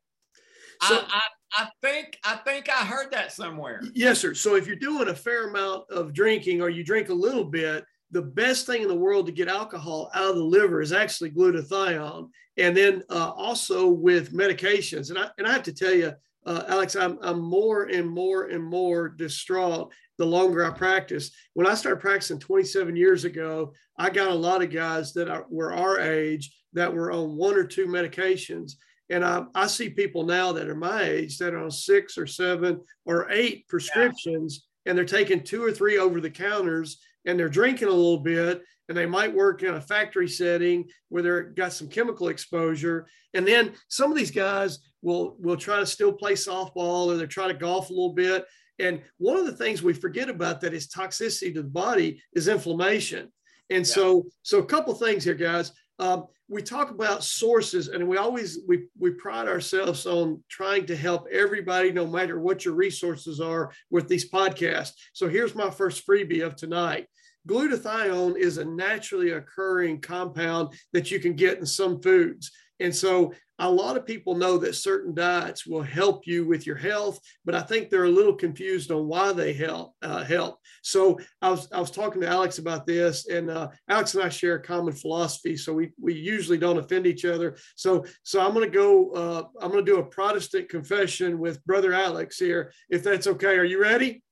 So, 0.82 0.96
I, 0.96 1.04
I, 1.10 1.22
I 1.64 1.68
think 1.82 2.18
I 2.24 2.36
think 2.38 2.70
I 2.70 2.86
heard 2.86 3.12
that 3.12 3.32
somewhere. 3.32 3.82
Yes, 3.94 4.20
sir. 4.20 4.34
So 4.34 4.56
if 4.56 4.68
you're 4.68 4.76
doing 4.76 5.10
a 5.10 5.16
fair 5.16 5.50
amount 5.50 5.90
of 5.90 6.14
drinking 6.14 6.62
or 6.62 6.70
you 6.70 6.84
drink 6.84 7.10
a 7.10 7.14
little 7.14 7.44
bit, 7.44 7.86
the 8.12 8.22
best 8.22 8.66
thing 8.66 8.82
in 8.82 8.88
the 8.88 8.96
world 8.96 9.26
to 9.26 9.32
get 9.32 9.48
alcohol 9.48 10.10
out 10.14 10.30
of 10.30 10.36
the 10.36 10.44
liver 10.44 10.82
is 10.82 10.94
actually 10.94 11.32
glutathione. 11.32 12.30
And 12.58 12.76
then 12.76 13.04
uh, 13.10 13.32
also 13.32 13.88
with 13.88 14.34
medications, 14.34 15.10
and 15.10 15.20
I 15.20 15.30
and 15.38 15.48
I 15.48 15.52
have 15.52 15.64
to 15.64 15.74
tell 15.74 15.94
you, 15.94 16.14
uh, 16.50 16.63
Alex, 16.68 16.96
I'm, 16.96 17.20
I'm 17.22 17.39
more 17.39 17.84
and 17.84 18.10
more 18.10 18.46
and 18.46 18.63
more 18.63 19.08
distraught 19.08 19.94
the 20.18 20.25
longer 20.25 20.65
I 20.65 20.72
practice. 20.72 21.29
When 21.53 21.68
I 21.68 21.75
started 21.75 22.01
practicing 22.01 22.39
27 22.39 22.96
years 22.96 23.24
ago, 23.24 23.74
I 24.00 24.10
got 24.10 24.29
a 24.29 24.34
lot 24.34 24.63
of 24.63 24.72
guys 24.72 25.13
that 25.13 25.29
are, 25.29 25.46
were 25.48 25.72
our 25.72 26.00
age 26.00 26.51
that 26.74 26.91
were 26.91 27.12
on 27.12 27.38
one 27.38 27.53
or 27.53 27.65
two 27.65 27.86
medications. 27.86 28.74
And 29.12 29.24
I, 29.24 29.44
I 29.53 29.68
see 29.68 29.91
people 29.91 30.24
now 30.24 30.51
that 30.53 30.68
are 30.68 30.75
my 30.75 31.03
age 31.03 31.38
that 31.38 31.53
are 31.53 31.63
on 31.63 31.70
six 31.70 32.18
or 32.18 32.25
seven 32.25 32.82
or 33.06 33.29
eight 33.29 33.68
prescriptions, 33.68 34.65
yeah. 34.86 34.89
and 34.89 34.98
they're 34.98 35.06
taking 35.06 35.44
two 35.44 35.63
or 35.63 35.72
three 35.72 36.00
over 36.00 36.20
the 36.20 36.32
counters 36.32 37.00
and 37.27 37.38
they're 37.38 37.48
drinking 37.48 37.89
a 37.89 37.91
little 37.91 38.22
bit 38.22 38.63
and 38.88 38.98
they 38.98 39.06
might 39.06 39.36
work 39.36 39.62
in 39.62 39.75
a 39.75 39.82
factory 39.82 40.27
setting 40.27 40.86
where 41.10 41.22
they've 41.22 41.56
got 41.56 41.74
some 41.74 41.89
chemical 41.89 42.29
exposure. 42.29 43.06
And 43.36 43.48
then 43.48 43.74
some 43.88 44.12
of 44.12 44.18
these 44.18 44.32
guys 44.32 44.79
will 45.01 45.36
will 45.39 45.58
try 45.58 45.79
to 45.79 45.86
still 45.86 46.13
play 46.13 46.34
softball 46.34 47.08
or 47.08 47.18
they 47.18 47.25
try 47.25 47.48
to 47.48 47.53
golf 47.53 47.89
a 47.89 47.94
little 47.94 48.13
bit. 48.13 48.46
And 48.79 49.01
one 49.18 49.38
of 49.38 49.46
the 49.46 49.56
things 49.56 49.84
we 49.84 49.94
forget 49.94 50.29
about 50.29 50.62
that 50.62 50.74
is 50.74 50.88
toxicity 50.88 51.53
to 51.53 51.62
the 51.62 51.70
body 51.70 52.22
is 52.34 52.48
inflammation. 52.48 53.32
And 53.70 53.86
yeah. 53.86 53.94
so, 53.94 54.25
so 54.41 54.60
a 54.60 54.65
couple 54.65 54.94
things 54.96 55.24
here, 55.24 55.36
guys. 55.36 55.72
Um, 56.00 56.27
we 56.48 56.63
talk 56.63 56.89
about 56.89 57.24
sources, 57.24 57.89
and 57.89 58.08
we 58.08 58.18
always 58.18 58.60
we 58.68 58.86
we 58.98 59.12
pride 59.12 59.48
ourselves 59.48 60.08
on 60.08 60.44
trying 60.50 60.88
to 60.88 60.96
help 60.96 61.27
everybody, 61.32 61.91
no 61.91 62.08
matter 62.08 62.39
what 62.39 62.65
your 62.65 62.74
resources 62.74 63.39
are, 63.39 63.72
with 63.91 64.08
these 64.08 64.32
podcasts. 64.32 64.94
So 65.13 65.29
here's 65.29 65.53
my 65.53 65.70
first 65.70 66.08
freebie 66.08 66.44
of 66.44 66.56
tonight. 66.56 67.08
Glutathione 67.48 68.38
is 68.38 68.58
a 68.58 68.65
naturally 68.65 69.32
occurring 69.32 70.01
compound 70.01 70.74
that 70.94 71.12
you 71.12 71.20
can 71.20 71.34
get 71.34 71.60
in 71.60 71.65
some 71.65 72.01
foods. 72.01 72.51
And 72.80 72.96
so 72.96 73.34
a 73.60 73.70
lot 73.70 73.98
of 73.98 74.06
people 74.06 74.36
know 74.36 74.58
that 74.58 74.76
certain 74.76 75.14
diets 75.14 75.66
will 75.66 75.82
help 75.82 76.26
you 76.26 76.48
with 76.48 76.66
your 76.66 76.78
health, 76.78 77.20
but 77.44 77.56
I 77.56 77.62
think 77.62 77.90
they're 77.90 78.06
a 78.06 78.10
little 78.10 78.34
confused 78.34 78.90
on 78.90 79.08
why 79.08 79.34
they 79.34 79.52
help. 79.52 79.94
Uh, 80.02 80.24
help. 80.24 80.60
So 80.82 81.20
I 81.42 81.50
was 81.50 81.68
I 81.72 81.80
was 81.80 81.92
talking 81.92 82.22
to 82.22 82.28
Alex 82.28 82.58
about 82.58 82.86
this, 82.86 83.28
and 83.28 83.50
uh, 83.50 83.68
Alex 83.90 84.16
and 84.16 84.24
I 84.24 84.30
share 84.30 84.56
a 84.56 84.62
common 84.62 84.94
philosophy, 84.94 85.58
so 85.58 85.74
we 85.74 85.92
we 86.00 86.14
usually 86.14 86.58
don't 86.58 86.78
offend 86.78 87.06
each 87.06 87.26
other. 87.26 87.58
So 87.76 88.06
so 88.24 88.40
I'm 88.40 88.54
going 88.54 88.70
to 88.70 88.78
go. 88.78 89.12
Uh, 89.12 89.44
I'm 89.62 89.72
going 89.72 89.86
to 89.86 89.92
do 89.92 90.00
a 90.00 90.06
Protestant 90.06 90.70
confession 90.70 91.40
with 91.40 91.64
Brother 91.66 91.94
Alex 91.94 92.38
here, 92.38 92.72
if 92.90 93.04
that's 93.04 93.28
okay. 93.28 93.58
Are 93.58 93.66
you 93.66 93.82
ready? 93.82 94.24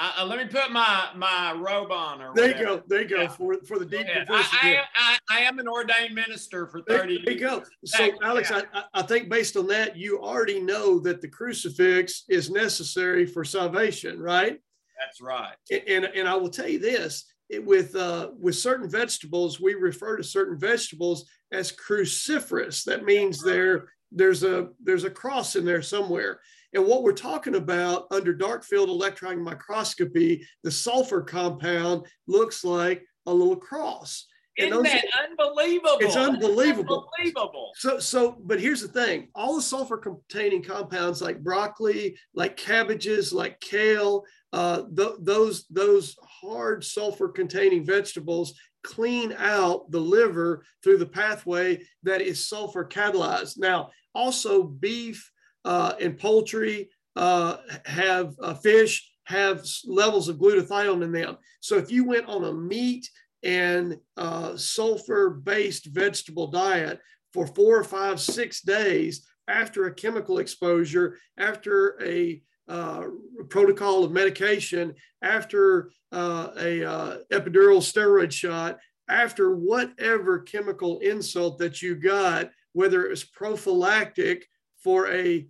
Uh, 0.00 0.24
let 0.24 0.38
me 0.38 0.44
put 0.44 0.70
my 0.70 1.08
my 1.16 1.52
robe 1.52 1.90
on. 1.90 2.22
Or 2.22 2.32
there 2.32 2.56
you 2.56 2.64
go. 2.64 2.82
There 2.86 3.02
you 3.02 3.08
go 3.08 3.22
yeah. 3.22 3.28
for 3.28 3.56
for 3.66 3.80
the 3.80 3.84
deep. 3.84 4.06
I, 4.08 4.24
I, 4.30 4.82
I, 4.94 5.18
I, 5.28 5.40
am 5.40 5.58
an 5.58 5.66
ordained 5.66 6.14
minister 6.14 6.68
for 6.68 6.82
thirty. 6.82 7.16
There, 7.16 7.24
there 7.24 7.34
you 7.34 7.40
go. 7.40 7.64
So, 7.84 8.10
Alex, 8.22 8.50
yeah. 8.50 8.62
I, 8.72 8.84
I 8.94 9.02
think 9.02 9.28
based 9.28 9.56
on 9.56 9.66
that, 9.68 9.96
you 9.96 10.20
already 10.20 10.60
know 10.60 11.00
that 11.00 11.20
the 11.20 11.26
crucifix 11.26 12.24
is 12.28 12.48
necessary 12.48 13.26
for 13.26 13.44
salvation, 13.44 14.20
right? 14.20 14.60
That's 15.00 15.20
right. 15.20 15.54
And 15.72 15.82
and, 15.88 16.04
and 16.04 16.28
I 16.28 16.36
will 16.36 16.50
tell 16.50 16.68
you 16.68 16.78
this: 16.78 17.24
it, 17.48 17.64
with 17.64 17.96
uh, 17.96 18.30
with 18.38 18.54
certain 18.54 18.88
vegetables, 18.88 19.58
we 19.58 19.74
refer 19.74 20.16
to 20.16 20.22
certain 20.22 20.60
vegetables 20.60 21.28
as 21.50 21.72
cruciferous. 21.72 22.84
That 22.84 23.04
means 23.04 23.42
there 23.42 23.88
there's 24.12 24.44
a 24.44 24.68
there's 24.80 25.04
a 25.04 25.10
cross 25.10 25.56
in 25.56 25.64
there 25.64 25.82
somewhere. 25.82 26.40
And 26.78 26.86
what 26.86 27.02
we're 27.02 27.10
talking 27.12 27.56
about 27.56 28.06
under 28.12 28.32
dark 28.32 28.62
field 28.62 28.88
electron 28.88 29.42
microscopy, 29.42 30.46
the 30.62 30.70
sulfur 30.70 31.22
compound 31.22 32.06
looks 32.28 32.62
like 32.62 33.04
a 33.26 33.34
little 33.34 33.56
cross. 33.56 34.28
Isn't 34.56 34.84
that 34.84 35.04
unbelievable? 35.28 35.98
It's 35.98 36.14
unbelievable. 36.14 37.08
unbelievable. 37.18 37.72
So, 37.74 37.98
so, 37.98 38.36
but 38.44 38.60
here's 38.60 38.80
the 38.80 38.86
thing: 38.86 39.26
all 39.34 39.56
the 39.56 39.62
sulfur-containing 39.62 40.62
compounds, 40.62 41.20
like 41.20 41.42
broccoli, 41.42 42.16
like 42.32 42.56
cabbages, 42.56 43.32
like 43.32 43.58
kale, 43.58 44.22
uh, 44.52 44.82
th- 44.96 45.16
those 45.18 45.66
those 45.70 46.14
hard 46.22 46.84
sulfur-containing 46.84 47.84
vegetables 47.84 48.54
clean 48.84 49.34
out 49.36 49.90
the 49.90 50.00
liver 50.00 50.64
through 50.84 50.98
the 50.98 51.06
pathway 51.06 51.84
that 52.04 52.20
is 52.20 52.48
sulfur 52.48 52.84
catalyzed. 52.84 53.58
Now, 53.58 53.90
also 54.14 54.62
beef 54.62 55.28
uh, 55.64 55.94
and 56.00 56.18
poultry 56.18 56.90
uh, 57.16 57.56
have 57.84 58.34
uh, 58.40 58.54
fish 58.54 59.10
have 59.24 59.62
levels 59.84 60.28
of 60.28 60.38
glutathione 60.38 61.02
in 61.02 61.12
them. 61.12 61.36
So 61.60 61.76
if 61.76 61.90
you 61.90 62.04
went 62.04 62.28
on 62.28 62.44
a 62.44 62.52
meat 62.52 63.08
and 63.42 63.98
uh, 64.16 64.56
sulfur 64.56 65.30
based 65.30 65.86
vegetable 65.86 66.46
diet 66.46 67.00
for 67.34 67.46
four 67.46 67.78
or 67.78 67.84
five, 67.84 68.20
six 68.20 68.62
days 68.62 69.26
after 69.46 69.84
a 69.84 69.94
chemical 69.94 70.38
exposure, 70.38 71.18
after 71.36 72.02
a 72.02 72.42
uh, 72.68 73.04
protocol 73.50 74.04
of 74.04 74.12
medication, 74.12 74.94
after 75.22 75.90
uh, 76.10 76.48
a 76.58 76.84
uh, 76.84 77.16
epidural 77.30 77.82
steroid 77.82 78.32
shot, 78.32 78.78
after 79.10 79.56
whatever 79.56 80.38
chemical 80.40 81.00
insult 81.00 81.58
that 81.58 81.82
you 81.82 81.94
got 81.94 82.50
whether 82.78 83.04
it 83.04 83.10
was 83.10 83.24
prophylactic 83.24 84.46
for 84.82 85.10
a 85.10 85.46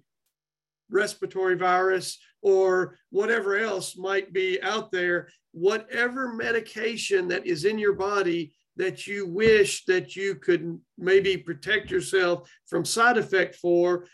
respiratory 0.90 1.56
virus 1.56 2.18
or 2.42 2.97
whatever 3.11 3.58
else 3.58 3.97
might 3.97 4.32
be 4.32 4.61
out 4.62 4.90
there, 4.90 5.28
whatever 5.52 6.32
medication 6.32 7.28
that 7.28 7.47
is 7.47 7.64
in 7.64 7.78
your 7.78 7.94
body 7.94 8.52
that 8.76 9.06
you 9.06 9.26
wish 9.26 9.85
that 9.87 10.14
you 10.14 10.37
could 10.37 10.78
maybe 10.97 11.37
protect 11.37 11.90
yourself 11.90 12.49
from 12.66 12.85
side 12.85 13.18
effect 13.18 13.56
for 13.56 14.06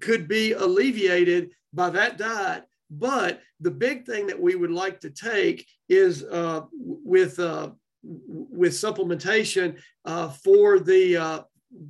could 0.00 0.28
be 0.28 0.52
alleviated 0.52 1.52
by 1.72 1.90
that 1.90 2.16
diet. 2.16 2.64
But 2.88 3.40
the 3.60 3.70
big 3.70 4.06
thing 4.06 4.28
that 4.28 4.40
we 4.40 4.54
would 4.54 4.70
like 4.70 5.00
to 5.00 5.10
take 5.10 5.66
is 5.88 6.22
uh, 6.22 6.62
with 6.72 7.38
uh, 7.40 7.70
with 8.02 8.72
supplementation 8.72 9.78
uh, 10.04 10.28
for 10.28 10.78
the 10.78 11.16
uh, 11.16 11.40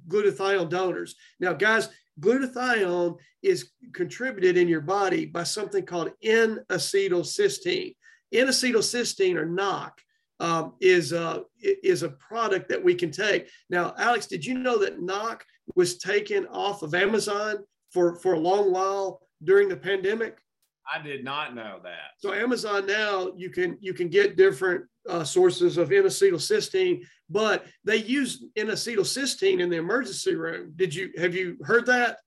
glutathione 0.09 0.71
donors. 0.71 1.15
Now, 1.39 1.53
guys, 1.53 1.91
glutathione 2.21 3.17
is 3.43 3.71
contributed 3.93 4.57
in 4.57 4.69
your 4.69 4.81
body 4.81 5.27
by 5.27 5.43
something 5.43 5.85
called 5.85 6.13
N-acetylcysteine. 6.23 7.95
N-acetylcysteine 8.33 9.37
or 9.37 9.47
NAC 9.47 9.93
um, 10.41 10.75
is, 10.81 11.13
uh, 11.13 11.41
is 11.61 12.03
a 12.03 12.11
product 12.11 12.69
that 12.69 12.83
we 12.83 12.95
can 12.95 13.11
take. 13.11 13.49
Now, 13.71 13.95
Alex, 13.99 14.27
did 14.27 14.45
you 14.45 14.59
know 14.59 14.79
that 14.79 15.01
NAC 15.01 15.45
was 15.75 15.99
taken 15.99 16.47
off 16.47 16.83
of 16.83 16.95
Amazon 16.95 17.59
for, 17.93 18.17
for 18.17 18.35
a 18.35 18.39
long 18.39 18.73
while 18.73 19.21
during 19.43 19.69
the 19.69 19.77
pandemic? 19.77 20.39
I 20.93 21.03
did 21.03 21.25
not 21.25 21.55
know 21.55 21.81
that. 21.83 22.13
So 22.19 22.33
Amazon 22.33 22.87
now 22.87 23.33
you 23.37 23.51
can 23.51 23.77
you 23.81 23.93
can 23.93 24.09
get 24.09 24.37
different 24.37 24.85
uh, 25.09 25.25
sources 25.25 25.79
of 25.79 25.93
N-acetylcysteine, 25.93 27.03
but 27.29 27.67
they 27.85 27.97
use 27.97 28.45
N-acetylcysteine 28.57 29.61
in 29.61 29.71
the 29.71 29.77
emergency 29.77 30.35
room. 30.35 30.73
Did 30.77 30.95
you 30.95 31.11
have 31.17 31.35
you 31.35 31.57
heard 31.63 31.87
that? 31.87 32.19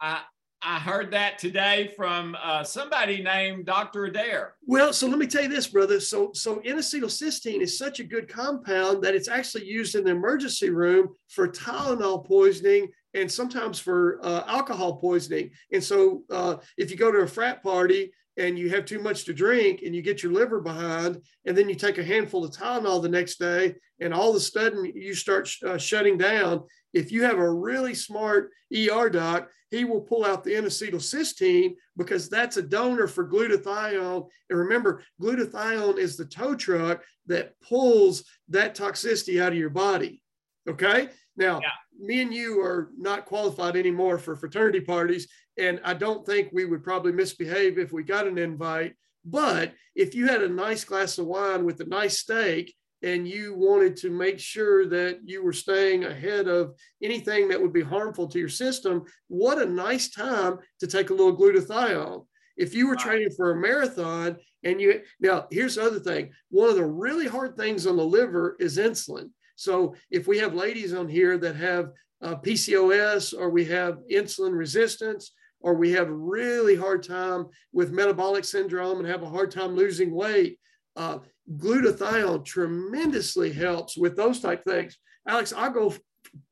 I 0.00 0.22
I 0.60 0.80
heard 0.80 1.12
that 1.12 1.38
today 1.38 1.92
from 1.96 2.36
uh, 2.42 2.64
somebody 2.64 3.22
named 3.22 3.66
Dr. 3.66 4.06
Adair. 4.06 4.54
Well, 4.66 4.92
so 4.92 5.06
let 5.06 5.18
me 5.18 5.28
tell 5.28 5.44
you 5.44 5.48
this, 5.48 5.68
brother. 5.68 6.00
So, 6.00 6.30
so 6.34 6.58
N-acetylcysteine 6.64 7.60
is 7.60 7.78
such 7.78 8.00
a 8.00 8.04
good 8.04 8.28
compound 8.28 9.04
that 9.04 9.14
it's 9.14 9.28
actually 9.28 9.66
used 9.66 9.94
in 9.94 10.02
the 10.02 10.10
emergency 10.10 10.70
room 10.70 11.14
for 11.28 11.48
Tylenol 11.48 12.26
poisoning 12.26 12.88
and 13.14 13.30
sometimes 13.30 13.78
for 13.78 14.18
uh, 14.24 14.42
alcohol 14.48 14.96
poisoning. 14.96 15.50
And 15.72 15.82
so, 15.82 16.24
uh, 16.28 16.56
if 16.76 16.90
you 16.90 16.96
go 16.96 17.12
to 17.12 17.18
a 17.18 17.26
frat 17.28 17.62
party 17.62 18.10
and 18.38 18.58
you 18.58 18.70
have 18.70 18.84
too 18.84 19.00
much 19.00 19.24
to 19.24 19.34
drink 19.34 19.82
and 19.84 19.94
you 19.94 20.00
get 20.00 20.22
your 20.22 20.32
liver 20.32 20.60
behind, 20.60 21.20
and 21.44 21.56
then 21.56 21.68
you 21.68 21.74
take 21.74 21.98
a 21.98 22.04
handful 22.04 22.44
of 22.44 22.52
Tylenol 22.52 23.02
the 23.02 23.08
next 23.08 23.38
day, 23.38 23.74
and 24.00 24.14
all 24.14 24.30
of 24.30 24.36
a 24.36 24.40
sudden 24.40 24.84
you 24.94 25.12
start 25.12 25.48
sh- 25.48 25.62
uh, 25.64 25.76
shutting 25.76 26.16
down. 26.16 26.62
If 26.94 27.12
you 27.12 27.24
have 27.24 27.38
a 27.38 27.52
really 27.52 27.94
smart 27.94 28.52
ER 28.74 29.10
doc, 29.10 29.50
he 29.70 29.84
will 29.84 30.00
pull 30.00 30.24
out 30.24 30.44
the 30.44 30.56
N-acetylcysteine 30.56 31.74
because 31.96 32.28
that's 32.28 32.56
a 32.56 32.62
donor 32.62 33.06
for 33.06 33.28
glutathione. 33.28 34.26
And 34.48 34.58
remember, 34.58 35.02
glutathione 35.20 35.98
is 35.98 36.16
the 36.16 36.24
tow 36.24 36.54
truck 36.54 37.02
that 37.26 37.52
pulls 37.60 38.24
that 38.48 38.74
toxicity 38.74 39.42
out 39.42 39.52
of 39.52 39.58
your 39.58 39.68
body. 39.68 40.22
Okay. 40.68 41.08
Now, 41.38 41.60
yeah. 41.62 41.70
me 41.98 42.20
and 42.20 42.34
you 42.34 42.60
are 42.60 42.90
not 42.98 43.24
qualified 43.24 43.76
anymore 43.76 44.18
for 44.18 44.34
fraternity 44.34 44.80
parties. 44.80 45.28
And 45.56 45.80
I 45.84 45.94
don't 45.94 46.26
think 46.26 46.50
we 46.52 46.64
would 46.64 46.82
probably 46.82 47.12
misbehave 47.12 47.78
if 47.78 47.92
we 47.92 48.02
got 48.02 48.26
an 48.26 48.38
invite. 48.38 48.94
But 49.24 49.72
if 49.94 50.14
you 50.14 50.26
had 50.26 50.42
a 50.42 50.48
nice 50.48 50.84
glass 50.84 51.18
of 51.18 51.26
wine 51.26 51.64
with 51.64 51.80
a 51.80 51.86
nice 51.86 52.18
steak 52.18 52.74
and 53.02 53.28
you 53.28 53.54
wanted 53.54 53.96
to 53.98 54.10
make 54.10 54.40
sure 54.40 54.86
that 54.88 55.20
you 55.24 55.44
were 55.44 55.52
staying 55.52 56.04
ahead 56.04 56.48
of 56.48 56.74
anything 57.02 57.48
that 57.48 57.60
would 57.60 57.72
be 57.72 57.82
harmful 57.82 58.26
to 58.28 58.38
your 58.38 58.48
system, 58.48 59.04
what 59.28 59.62
a 59.62 59.66
nice 59.66 60.10
time 60.10 60.58
to 60.80 60.88
take 60.88 61.10
a 61.10 61.14
little 61.14 61.36
glutathione. 61.36 62.24
If 62.56 62.74
you 62.74 62.88
were 62.88 62.96
training 62.96 63.30
for 63.36 63.52
a 63.52 63.56
marathon 63.56 64.38
and 64.64 64.80
you, 64.80 65.02
now 65.20 65.46
here's 65.52 65.76
the 65.76 65.84
other 65.84 66.00
thing 66.00 66.32
one 66.50 66.68
of 66.68 66.74
the 66.74 66.84
really 66.84 67.28
hard 67.28 67.56
things 67.56 67.86
on 67.86 67.96
the 67.96 68.04
liver 68.04 68.56
is 68.58 68.78
insulin. 68.78 69.30
So 69.58 69.96
if 70.08 70.28
we 70.28 70.38
have 70.38 70.54
ladies 70.54 70.94
on 70.94 71.08
here 71.08 71.36
that 71.36 71.56
have 71.56 71.90
uh, 72.22 72.36
PCOS 72.36 73.36
or 73.36 73.50
we 73.50 73.64
have 73.64 73.98
insulin 74.08 74.56
resistance, 74.56 75.32
or 75.60 75.74
we 75.74 75.90
have 75.90 76.08
really 76.08 76.76
hard 76.76 77.02
time 77.02 77.46
with 77.72 77.90
metabolic 77.90 78.44
syndrome 78.44 79.00
and 79.00 79.08
have 79.08 79.24
a 79.24 79.28
hard 79.28 79.50
time 79.50 79.74
losing 79.74 80.14
weight, 80.14 80.60
uh, 80.94 81.18
glutathione 81.56 82.44
tremendously 82.44 83.52
helps 83.52 83.96
with 83.96 84.14
those 84.16 84.38
type 84.38 84.62
things. 84.64 84.96
Alex, 85.26 85.52
I'll 85.52 85.70
go 85.70 85.92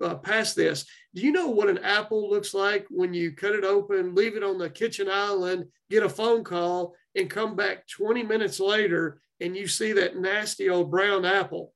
uh, 0.00 0.16
past 0.16 0.56
this. 0.56 0.84
Do 1.14 1.22
you 1.22 1.30
know 1.30 1.46
what 1.46 1.70
an 1.70 1.78
apple 1.78 2.28
looks 2.28 2.54
like 2.54 2.86
when 2.90 3.14
you 3.14 3.30
cut 3.30 3.54
it 3.54 3.62
open, 3.62 4.16
leave 4.16 4.36
it 4.36 4.42
on 4.42 4.58
the 4.58 4.68
kitchen 4.68 5.08
island, 5.08 5.66
get 5.90 6.02
a 6.02 6.08
phone 6.08 6.42
call, 6.42 6.96
and 7.14 7.30
come 7.30 7.54
back 7.54 7.86
20 7.86 8.24
minutes 8.24 8.58
later 8.58 9.20
and 9.40 9.56
you 9.56 9.68
see 9.68 9.92
that 9.92 10.16
nasty 10.16 10.68
old 10.68 10.90
brown 10.90 11.24
apple? 11.24 11.72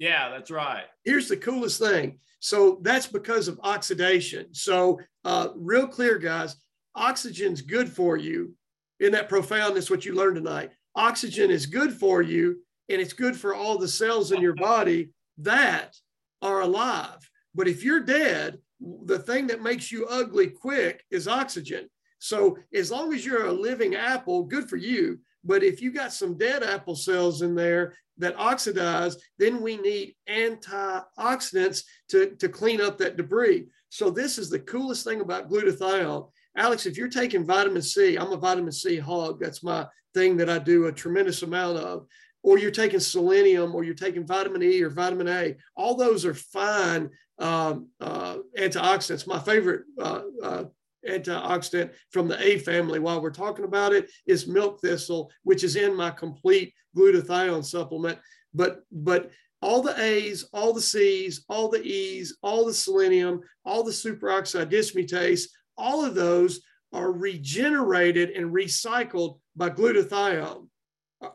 Yeah, 0.00 0.30
that's 0.30 0.50
right. 0.50 0.84
Here's 1.04 1.28
the 1.28 1.36
coolest 1.36 1.78
thing. 1.78 2.18
So 2.40 2.78
that's 2.80 3.06
because 3.06 3.48
of 3.48 3.60
oxidation. 3.62 4.46
So, 4.52 4.98
uh, 5.26 5.48
real 5.54 5.86
clear, 5.86 6.16
guys, 6.18 6.56
oxygen's 6.94 7.60
good 7.60 7.88
for 7.88 8.16
you. 8.16 8.54
In 9.00 9.12
that 9.12 9.28
profoundness, 9.28 9.90
what 9.90 10.04
you 10.04 10.14
learned 10.14 10.36
tonight 10.36 10.72
oxygen 10.96 11.50
is 11.50 11.66
good 11.66 11.92
for 11.92 12.20
you 12.20 12.56
and 12.88 13.00
it's 13.00 13.12
good 13.12 13.36
for 13.36 13.54
all 13.54 13.78
the 13.78 13.86
cells 13.86 14.32
in 14.32 14.40
your 14.40 14.54
body 14.54 15.10
that 15.38 15.94
are 16.42 16.62
alive. 16.62 17.30
But 17.54 17.68
if 17.68 17.84
you're 17.84 18.00
dead, 18.00 18.58
the 19.04 19.18
thing 19.18 19.46
that 19.48 19.62
makes 19.62 19.92
you 19.92 20.06
ugly 20.06 20.48
quick 20.48 21.04
is 21.10 21.28
oxygen. 21.28 21.88
So 22.18 22.58
as 22.74 22.90
long 22.90 23.14
as 23.14 23.24
you're 23.24 23.46
a 23.46 23.52
living 23.52 23.94
apple, 23.94 24.44
good 24.44 24.68
for 24.68 24.76
you. 24.76 25.20
But 25.44 25.62
if 25.62 25.80
you 25.80 25.92
got 25.92 26.12
some 26.12 26.36
dead 26.36 26.62
apple 26.62 26.96
cells 26.96 27.42
in 27.42 27.54
there 27.54 27.94
that 28.18 28.36
oxidize, 28.36 29.16
then 29.38 29.62
we 29.62 29.76
need 29.76 30.14
antioxidants 30.28 31.84
to, 32.10 32.36
to 32.36 32.48
clean 32.48 32.80
up 32.80 32.98
that 32.98 33.16
debris. 33.16 33.66
So 33.88 34.10
this 34.10 34.38
is 34.38 34.50
the 34.50 34.58
coolest 34.58 35.04
thing 35.04 35.20
about 35.20 35.50
glutathione. 35.50 36.30
Alex, 36.56 36.86
if 36.86 36.96
you're 36.96 37.08
taking 37.08 37.44
vitamin 37.44 37.82
C, 37.82 38.16
I'm 38.16 38.32
a 38.32 38.36
vitamin 38.36 38.72
C 38.72 38.98
hog. 38.98 39.40
That's 39.40 39.62
my 39.62 39.86
thing 40.14 40.36
that 40.36 40.50
I 40.50 40.58
do 40.58 40.86
a 40.86 40.92
tremendous 40.92 41.42
amount 41.42 41.78
of. 41.78 42.06
Or 42.42 42.58
you're 42.58 42.70
taking 42.70 43.00
selenium, 43.00 43.74
or 43.74 43.84
you're 43.84 43.94
taking 43.94 44.26
vitamin 44.26 44.62
E 44.62 44.82
or 44.82 44.90
vitamin 44.90 45.28
A. 45.28 45.56
All 45.76 45.94
those 45.94 46.24
are 46.24 46.34
fine 46.34 47.10
um, 47.38 47.88
uh, 48.00 48.38
antioxidants. 48.58 49.26
My 49.26 49.38
favorite 49.38 49.84
uh, 49.98 50.22
uh, 50.42 50.64
antioxidant 51.08 51.92
from 52.10 52.28
the 52.28 52.40
A 52.42 52.58
family, 52.58 52.98
while 52.98 53.20
we're 53.20 53.30
talking 53.30 53.64
about 53.64 53.92
it, 53.92 54.10
is 54.26 54.46
milk 54.46 54.80
thistle, 54.80 55.30
which 55.42 55.64
is 55.64 55.76
in 55.76 55.94
my 55.96 56.10
complete 56.10 56.74
glutathione 56.96 57.64
supplement. 57.64 58.18
But 58.54 58.80
but 58.90 59.30
all 59.62 59.82
the 59.82 60.00
A's, 60.00 60.48
all 60.52 60.72
the 60.72 60.80
C's, 60.80 61.44
all 61.48 61.68
the 61.68 61.82
E's, 61.82 62.36
all 62.42 62.64
the 62.64 62.74
selenium, 62.74 63.40
all 63.64 63.82
the 63.82 63.90
superoxide 63.90 64.70
dismutase, 64.70 65.48
all 65.76 66.04
of 66.04 66.14
those 66.14 66.60
are 66.92 67.12
regenerated 67.12 68.30
and 68.30 68.52
recycled 68.52 69.38
by 69.56 69.70
glutathione. 69.70 70.66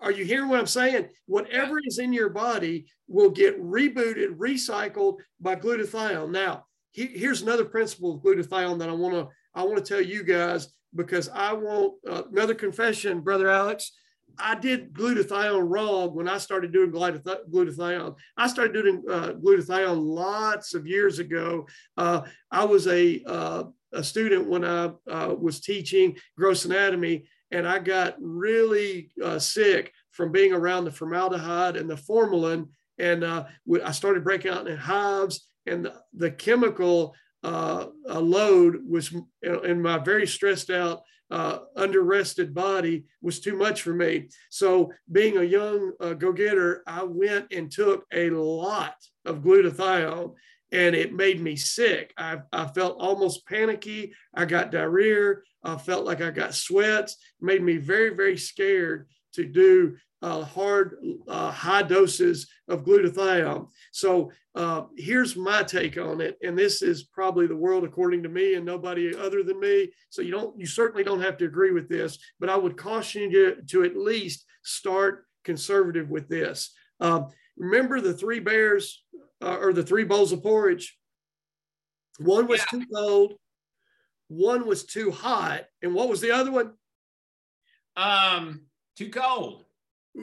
Are 0.01 0.11
you 0.11 0.25
hearing 0.25 0.49
what 0.49 0.59
I'm 0.59 0.65
saying? 0.65 1.09
Whatever 1.27 1.77
is 1.85 1.99
in 1.99 2.11
your 2.11 2.29
body 2.29 2.87
will 3.07 3.29
get 3.29 3.61
rebooted, 3.61 4.35
recycled 4.37 5.19
by 5.39 5.55
glutathione. 5.55 6.31
Now, 6.31 6.65
he, 6.91 7.05
here's 7.05 7.43
another 7.43 7.65
principle 7.65 8.15
of 8.15 8.21
glutathione 8.21 8.79
that 8.79 8.89
I 8.89 8.93
want 8.93 9.13
to 9.13 9.27
I 9.55 9.63
want 9.63 9.77
to 9.77 9.93
tell 9.93 10.01
you 10.01 10.23
guys 10.23 10.67
because 10.93 11.29
I 11.29 11.53
want 11.53 11.93
uh, 12.07 12.23
another 12.31 12.53
confession, 12.53 13.21
brother 13.21 13.49
Alex. 13.49 13.91
I 14.37 14.55
did 14.55 14.93
glutathione 14.93 15.69
wrong 15.69 16.13
when 16.13 16.27
I 16.27 16.39
started 16.39 16.73
doing 16.73 16.91
glutathione. 16.91 18.15
I 18.35 18.47
started 18.47 18.73
doing 18.73 19.03
uh, 19.09 19.33
glutathione 19.33 20.05
lots 20.05 20.73
of 20.73 20.85
years 20.85 21.19
ago. 21.19 21.67
Uh, 21.95 22.23
I 22.51 22.65
was 22.65 22.87
a 22.87 23.23
uh, 23.25 23.63
a 23.93 24.03
student 24.03 24.47
when 24.47 24.65
I 24.65 24.91
uh, 25.09 25.33
was 25.39 25.61
teaching 25.61 26.17
gross 26.37 26.65
anatomy, 26.65 27.27
and 27.51 27.67
I 27.67 27.79
got 27.79 28.15
really 28.19 29.11
uh, 29.23 29.39
sick 29.39 29.93
from 30.11 30.31
being 30.31 30.53
around 30.53 30.83
the 30.85 30.91
formaldehyde 30.91 31.77
and 31.77 31.89
the 31.89 31.97
formalin. 31.97 32.69
And 32.97 33.23
uh, 33.23 33.45
I 33.83 33.91
started 33.91 34.23
breaking 34.23 34.51
out 34.51 34.67
in 34.67 34.77
hives, 34.77 35.47
and 35.65 35.85
the, 35.85 35.95
the 36.13 36.31
chemical 36.31 37.15
uh, 37.45 37.85
a 38.07 38.19
load 38.19 38.77
was 38.89 39.13
in 39.43 39.79
my 39.79 39.99
very 39.99 40.25
stressed 40.25 40.71
out, 40.71 41.03
uh, 41.29 41.59
under 41.75 42.01
rested 42.01 42.55
body 42.55 43.05
was 43.21 43.39
too 43.39 43.55
much 43.55 43.83
for 43.83 43.93
me. 43.93 44.29
So, 44.49 44.91
being 45.11 45.37
a 45.37 45.43
young 45.43 45.91
uh, 45.99 46.13
go 46.13 46.31
getter, 46.31 46.81
I 46.87 47.03
went 47.03 47.53
and 47.53 47.71
took 47.71 48.05
a 48.11 48.31
lot 48.31 48.95
of 49.25 49.43
glutathione 49.43 50.33
and 50.71 50.95
it 50.95 51.13
made 51.13 51.39
me 51.39 51.55
sick. 51.55 52.13
I, 52.17 52.39
I 52.51 52.65
felt 52.65 52.99
almost 52.99 53.45
panicky. 53.45 54.13
I 54.33 54.45
got 54.45 54.71
diarrhea. 54.71 55.35
I 55.63 55.77
felt 55.77 56.05
like 56.05 56.21
I 56.21 56.31
got 56.31 56.55
sweats, 56.55 57.17
made 57.39 57.61
me 57.61 57.77
very, 57.77 58.15
very 58.15 58.37
scared 58.37 59.07
to 59.33 59.45
do 59.45 59.97
uh, 60.21 60.43
hard, 60.43 60.95
uh, 61.27 61.51
high 61.51 61.83
doses 61.83 62.47
of 62.67 62.83
glutathione. 62.83 63.67
So 63.91 64.31
uh, 64.55 64.83
here's 64.97 65.35
my 65.35 65.63
take 65.63 65.97
on 65.97 66.21
it, 66.21 66.37
and 66.41 66.57
this 66.57 66.81
is 66.81 67.03
probably 67.03 67.47
the 67.47 67.55
world 67.55 67.83
according 67.83 68.23
to 68.23 68.29
me 68.29 68.55
and 68.55 68.65
nobody 68.65 69.15
other 69.15 69.43
than 69.43 69.59
me. 69.59 69.91
So 70.09 70.21
you 70.21 70.31
don't, 70.31 70.57
you 70.59 70.65
certainly 70.65 71.03
don't 71.03 71.21
have 71.21 71.37
to 71.37 71.45
agree 71.45 71.71
with 71.71 71.89
this, 71.89 72.17
but 72.39 72.49
I 72.49 72.55
would 72.55 72.77
caution 72.77 73.29
you 73.29 73.57
to 73.69 73.83
at 73.83 73.95
least 73.95 74.45
start 74.63 75.25
conservative 75.43 76.09
with 76.09 76.27
this. 76.27 76.73
Um, 76.99 77.27
remember 77.57 78.01
the 78.01 78.13
three 78.13 78.39
bears 78.39 79.03
uh, 79.41 79.57
or 79.57 79.73
the 79.73 79.83
three 79.83 80.05
bowls 80.05 80.31
of 80.31 80.41
porridge? 80.41 80.97
One 82.19 82.47
was 82.47 82.61
yeah. 82.61 82.79
too 82.79 82.85
cold, 82.93 83.33
one 84.29 84.65
was 84.65 84.85
too 84.85 85.11
hot, 85.11 85.65
and 85.81 85.93
what 85.93 86.07
was 86.07 86.21
the 86.21 86.31
other 86.31 86.51
one? 86.51 86.71
Um, 87.97 88.61
too 88.97 89.09
cold 89.09 89.64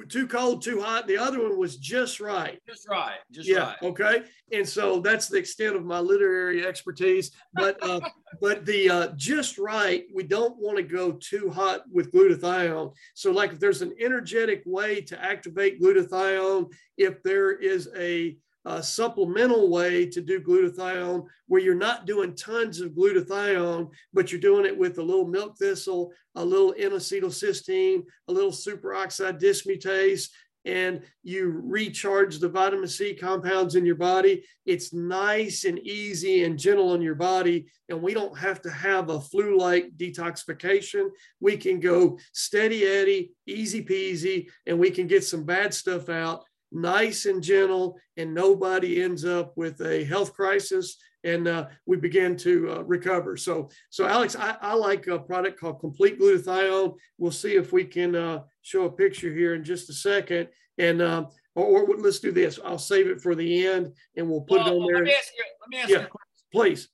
too 0.08 0.26
cold, 0.26 0.62
too 0.62 0.80
hot. 0.80 1.06
The 1.06 1.18
other 1.18 1.42
one 1.42 1.58
was 1.58 1.76
just 1.76 2.20
right. 2.20 2.58
Just 2.66 2.88
right. 2.88 3.18
Just 3.30 3.48
yeah. 3.48 3.66
Right. 3.66 3.82
Okay. 3.82 4.22
And 4.52 4.68
so 4.68 5.00
that's 5.00 5.28
the 5.28 5.38
extent 5.38 5.76
of 5.76 5.84
my 5.84 5.98
literary 5.98 6.66
expertise. 6.66 7.32
But 7.54 7.82
uh, 7.82 8.00
but 8.40 8.64
the 8.64 8.90
uh, 8.90 9.08
just 9.16 9.58
right, 9.58 10.04
we 10.14 10.22
don't 10.22 10.56
want 10.58 10.76
to 10.78 10.82
go 10.82 11.12
too 11.12 11.50
hot 11.50 11.82
with 11.90 12.12
glutathione. 12.12 12.92
So 13.14 13.30
like 13.32 13.52
if 13.52 13.60
there's 13.60 13.82
an 13.82 13.94
energetic 14.00 14.62
way 14.64 15.00
to 15.02 15.22
activate 15.22 15.80
glutathione, 15.80 16.72
if 16.96 17.22
there 17.22 17.52
is 17.52 17.88
a 17.96 18.36
a 18.64 18.82
supplemental 18.82 19.70
way 19.70 20.06
to 20.06 20.20
do 20.20 20.40
glutathione 20.40 21.24
where 21.46 21.60
you're 21.60 21.74
not 21.74 22.06
doing 22.06 22.34
tons 22.34 22.80
of 22.80 22.92
glutathione, 22.92 23.88
but 24.12 24.30
you're 24.30 24.40
doing 24.40 24.64
it 24.64 24.76
with 24.76 24.98
a 24.98 25.02
little 25.02 25.26
milk 25.26 25.56
thistle, 25.58 26.12
a 26.36 26.44
little 26.44 26.74
N-acetylcysteine, 26.78 28.02
a 28.28 28.32
little 28.32 28.52
superoxide 28.52 29.40
dismutase, 29.40 30.28
and 30.64 31.02
you 31.24 31.60
recharge 31.64 32.38
the 32.38 32.48
vitamin 32.48 32.86
C 32.86 33.14
compounds 33.14 33.74
in 33.74 33.84
your 33.84 33.96
body. 33.96 34.44
It's 34.64 34.92
nice 34.92 35.64
and 35.64 35.78
easy 35.80 36.44
and 36.44 36.56
gentle 36.56 36.90
on 36.90 37.02
your 37.02 37.16
body. 37.16 37.66
And 37.88 38.00
we 38.00 38.14
don't 38.14 38.38
have 38.38 38.62
to 38.62 38.70
have 38.70 39.10
a 39.10 39.20
flu 39.20 39.58
like 39.58 39.96
detoxification. 39.96 41.08
We 41.40 41.56
can 41.56 41.80
go 41.80 42.16
steady 42.32 42.84
Eddie, 42.84 43.32
easy 43.44 43.84
peasy, 43.84 44.48
and 44.66 44.78
we 44.78 44.92
can 44.92 45.08
get 45.08 45.24
some 45.24 45.44
bad 45.44 45.74
stuff 45.74 46.08
out 46.08 46.44
nice 46.72 47.26
and 47.26 47.42
gentle, 47.42 47.98
and 48.16 48.34
nobody 48.34 49.02
ends 49.02 49.24
up 49.24 49.52
with 49.56 49.80
a 49.80 50.04
health 50.04 50.34
crisis. 50.34 50.96
And 51.24 51.46
uh, 51.46 51.68
we 51.86 51.96
begin 51.98 52.36
to 52.38 52.72
uh, 52.72 52.82
recover. 52.82 53.36
So, 53.36 53.70
so 53.90 54.06
Alex, 54.06 54.34
I, 54.34 54.56
I, 54.60 54.74
like 54.74 55.06
a 55.06 55.20
product 55.20 55.60
called 55.60 55.78
Complete 55.78 56.18
Glutathione. 56.18 56.96
We'll 57.16 57.30
see 57.30 57.54
if 57.54 57.72
we 57.72 57.84
can 57.84 58.16
uh, 58.16 58.40
show 58.62 58.86
a 58.86 58.90
picture 58.90 59.32
here 59.32 59.54
in 59.54 59.62
just 59.62 59.88
a 59.88 59.92
second. 59.92 60.48
And 60.78 61.00
um, 61.00 61.28
or, 61.54 61.82
or, 61.82 61.96
let's 61.96 62.18
do 62.18 62.32
this. 62.32 62.58
I'll 62.64 62.76
save 62.76 63.06
it 63.06 63.20
for 63.20 63.36
the 63.36 63.66
end, 63.66 63.92
and 64.16 64.28
we'll 64.28 64.40
put 64.40 64.60
well, 64.60 64.68
it 64.68 64.76
on 64.80 64.86
there. 64.86 64.96
Let 64.96 65.04
me 65.04 65.12
ask 65.12 65.32
you. 65.36 65.44
Let 65.60 65.68
me 65.68 65.78
ask 65.78 65.90
yeah, 65.90 66.00
you. 66.00 66.08
Please. 66.52 66.88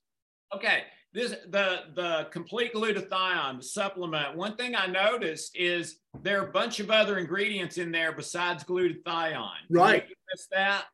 Okay 0.54 0.84
this 1.18 1.34
the 1.48 1.80
the 1.94 2.28
complete 2.30 2.72
glutathione 2.72 3.62
supplement. 3.62 4.36
One 4.36 4.56
thing 4.56 4.76
i 4.76 4.86
noticed 4.86 5.56
is 5.56 5.98
there 6.22 6.40
are 6.40 6.48
a 6.48 6.52
bunch 6.52 6.78
of 6.78 6.90
other 6.90 7.18
ingredients 7.18 7.76
in 7.76 7.90
there 7.90 8.12
besides 8.12 8.62
glutathione. 8.62 9.66
Right. 9.68 10.04
miss 10.32 10.46
that? 10.52 10.84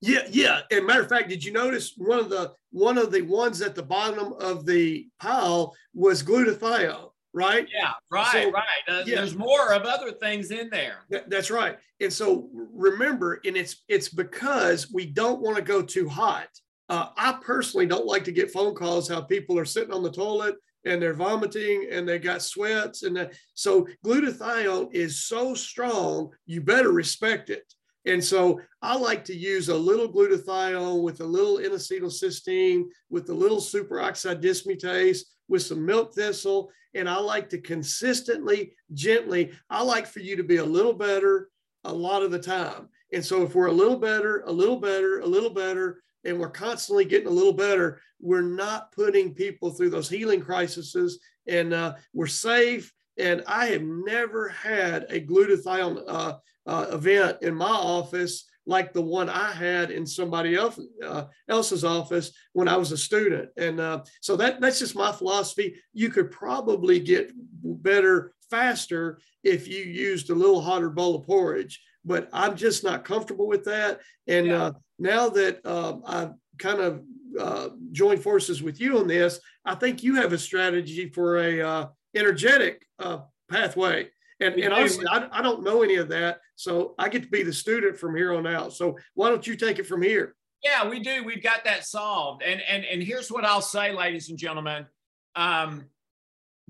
Yeah 0.00 0.26
yeah. 0.28 0.62
And 0.72 0.86
matter 0.86 1.02
of 1.02 1.08
fact 1.08 1.28
did 1.28 1.44
you 1.44 1.52
notice 1.52 1.94
one 1.96 2.18
of 2.18 2.30
the 2.30 2.52
one 2.72 2.98
of 2.98 3.12
the 3.12 3.22
ones 3.22 3.62
at 3.62 3.76
the 3.76 3.82
bottom 3.82 4.32
of 4.40 4.66
the 4.66 5.06
pile 5.20 5.74
was 5.94 6.24
glutathione 6.24 7.10
right? 7.32 7.68
Yeah 7.72 7.92
right 8.10 8.32
so, 8.32 8.50
right 8.50 8.64
uh, 8.88 9.04
yeah. 9.06 9.16
there's 9.16 9.36
more 9.36 9.72
of 9.72 9.82
other 9.82 10.10
things 10.10 10.50
in 10.50 10.68
there. 10.68 11.04
That's 11.28 11.50
right. 11.52 11.78
And 12.00 12.12
so 12.12 12.50
remember 12.52 13.40
and 13.44 13.56
it's 13.56 13.84
it's 13.88 14.08
because 14.08 14.90
we 14.90 15.06
don't 15.06 15.40
want 15.40 15.58
to 15.58 15.62
go 15.62 15.80
too 15.80 16.08
hot 16.08 16.48
uh, 16.88 17.08
I 17.16 17.38
personally 17.42 17.86
don't 17.86 18.06
like 18.06 18.24
to 18.24 18.32
get 18.32 18.52
phone 18.52 18.74
calls 18.74 19.08
how 19.08 19.20
people 19.20 19.58
are 19.58 19.64
sitting 19.64 19.92
on 19.92 20.02
the 20.02 20.10
toilet 20.10 20.56
and 20.84 21.02
they're 21.02 21.14
vomiting 21.14 21.88
and 21.90 22.08
they 22.08 22.18
got 22.18 22.42
sweats 22.42 23.02
and 23.02 23.16
that. 23.16 23.32
so 23.54 23.86
glutathione 24.04 24.94
is 24.94 25.24
so 25.24 25.52
strong 25.54 26.30
you 26.46 26.60
better 26.60 26.92
respect 26.92 27.50
it. 27.50 27.64
And 28.06 28.22
so 28.22 28.60
i 28.82 28.96
like 28.96 29.24
to 29.24 29.34
use 29.34 29.68
a 29.68 29.74
little 29.74 30.10
glutathione 30.10 31.02
with 31.02 31.20
a 31.20 31.24
little 31.24 31.58
n-acetylcysteine 31.58 32.84
with 33.10 33.28
a 33.30 33.34
little 33.34 33.58
superoxide 33.58 34.40
dismutase 34.40 35.22
with 35.48 35.62
some 35.62 35.84
milk 35.84 36.14
thistle. 36.14 36.70
And 36.94 37.08
i 37.08 37.16
like 37.16 37.50
to 37.50 37.60
consistently 37.60 38.74
gently 38.92 39.50
i 39.68 39.82
like 39.82 40.06
for 40.06 40.20
you 40.20 40.36
to 40.36 40.44
be 40.44 40.58
a 40.58 40.64
little 40.64 40.94
better 40.94 41.50
a 41.84 41.92
lot 41.92 42.22
of 42.22 42.32
the 42.32 42.38
time. 42.38 42.88
And 43.12 43.24
so 43.24 43.42
if 43.42 43.54
we're 43.54 43.66
a 43.66 43.72
little 43.72 43.98
better 43.98 44.44
a 44.46 44.52
little 44.52 44.78
better 44.78 45.18
a 45.18 45.26
little 45.26 45.50
better 45.50 46.00
and 46.26 46.38
we're 46.38 46.50
constantly 46.50 47.04
getting 47.04 47.28
a 47.28 47.30
little 47.30 47.52
better, 47.52 48.00
we're 48.20 48.42
not 48.42 48.92
putting 48.92 49.34
people 49.34 49.70
through 49.70 49.90
those 49.90 50.08
healing 50.08 50.40
crises 50.40 51.18
and 51.46 51.72
uh, 51.72 51.94
we're 52.12 52.26
safe. 52.26 52.92
And 53.18 53.42
I 53.46 53.66
have 53.66 53.82
never 53.82 54.48
had 54.48 55.06
a 55.08 55.20
glutathione 55.20 56.02
uh, 56.06 56.34
uh, 56.66 56.86
event 56.92 57.38
in 57.42 57.54
my 57.54 57.66
office 57.66 58.44
like 58.66 58.92
the 58.92 59.02
one 59.02 59.30
I 59.30 59.52
had 59.52 59.92
in 59.92 60.04
somebody 60.04 60.56
else, 60.56 60.78
uh, 61.02 61.24
else's 61.48 61.84
office 61.84 62.32
when 62.52 62.66
I 62.66 62.76
was 62.76 62.90
a 62.90 62.98
student. 62.98 63.50
And 63.56 63.78
uh, 63.78 64.02
so 64.20 64.36
that, 64.36 64.60
that's 64.60 64.80
just 64.80 64.96
my 64.96 65.12
philosophy. 65.12 65.76
You 65.92 66.10
could 66.10 66.32
probably 66.32 66.98
get 66.98 67.30
better 67.62 68.34
faster 68.50 69.20
if 69.44 69.68
you 69.68 69.78
used 69.78 70.30
a 70.30 70.34
little 70.34 70.60
hotter 70.60 70.90
bowl 70.90 71.14
of 71.14 71.26
porridge 71.26 71.80
but 72.06 72.28
I'm 72.32 72.56
just 72.56 72.84
not 72.84 73.04
comfortable 73.04 73.46
with 73.46 73.64
that. 73.64 74.00
And 74.26 74.46
yeah. 74.46 74.62
uh, 74.62 74.72
now 74.98 75.28
that 75.30 75.60
uh, 75.64 75.96
I've 76.06 76.32
kind 76.58 76.80
of 76.80 77.02
uh, 77.38 77.68
joined 77.92 78.22
forces 78.22 78.62
with 78.62 78.80
you 78.80 78.98
on 78.98 79.08
this, 79.08 79.40
I 79.64 79.74
think 79.74 80.02
you 80.02 80.14
have 80.14 80.32
a 80.32 80.38
strategy 80.38 81.10
for 81.10 81.38
a 81.38 81.60
uh, 81.60 81.86
energetic 82.14 82.86
uh, 82.98 83.18
pathway. 83.50 84.08
And, 84.40 84.54
and 84.54 84.72
honestly, 84.72 85.06
I, 85.10 85.28
I 85.32 85.42
don't 85.42 85.64
know 85.64 85.82
any 85.82 85.96
of 85.96 86.08
that. 86.08 86.40
So 86.54 86.94
I 86.98 87.08
get 87.08 87.22
to 87.22 87.28
be 87.28 87.42
the 87.42 87.52
student 87.52 87.98
from 87.98 88.16
here 88.16 88.34
on 88.34 88.46
out. 88.46 88.72
So 88.72 88.96
why 89.14 89.28
don't 89.28 89.46
you 89.46 89.56
take 89.56 89.78
it 89.78 89.86
from 89.86 90.02
here? 90.02 90.34
Yeah, 90.62 90.88
we 90.88 91.00
do. 91.00 91.24
We've 91.24 91.42
got 91.42 91.64
that 91.64 91.86
solved. 91.86 92.42
And 92.42 92.60
and 92.62 92.84
and 92.84 93.02
here's 93.02 93.30
what 93.30 93.44
I'll 93.44 93.62
say, 93.62 93.92
ladies 93.92 94.30
and 94.30 94.38
gentlemen. 94.38 94.86
Um, 95.34 95.86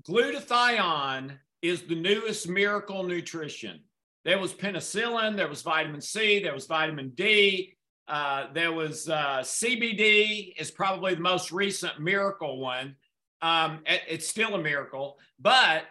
glutathione 0.07 1.37
is 1.61 1.83
the 1.83 1.95
newest 1.95 2.47
miracle 2.47 3.03
nutrition. 3.03 3.81
There 4.27 4.37
was 4.37 4.53
penicillin, 4.53 5.37
there 5.37 5.47
was 5.47 5.61
vitamin 5.61 6.01
C, 6.01 6.39
there 6.39 6.53
was 6.53 6.65
vitamin 6.65 7.11
D, 7.15 7.77
uh, 8.09 8.47
there 8.53 8.73
was 8.73 9.07
uh, 9.07 9.39
CBD 9.39 10.53
is 10.59 10.69
probably 10.69 11.15
the 11.15 11.21
most 11.21 11.49
recent 11.49 12.01
miracle 12.01 12.59
one. 12.59 12.97
Um, 13.41 13.79
it, 13.85 14.01
it's 14.05 14.27
still 14.27 14.55
a 14.55 14.61
miracle, 14.61 15.17
but 15.39 15.83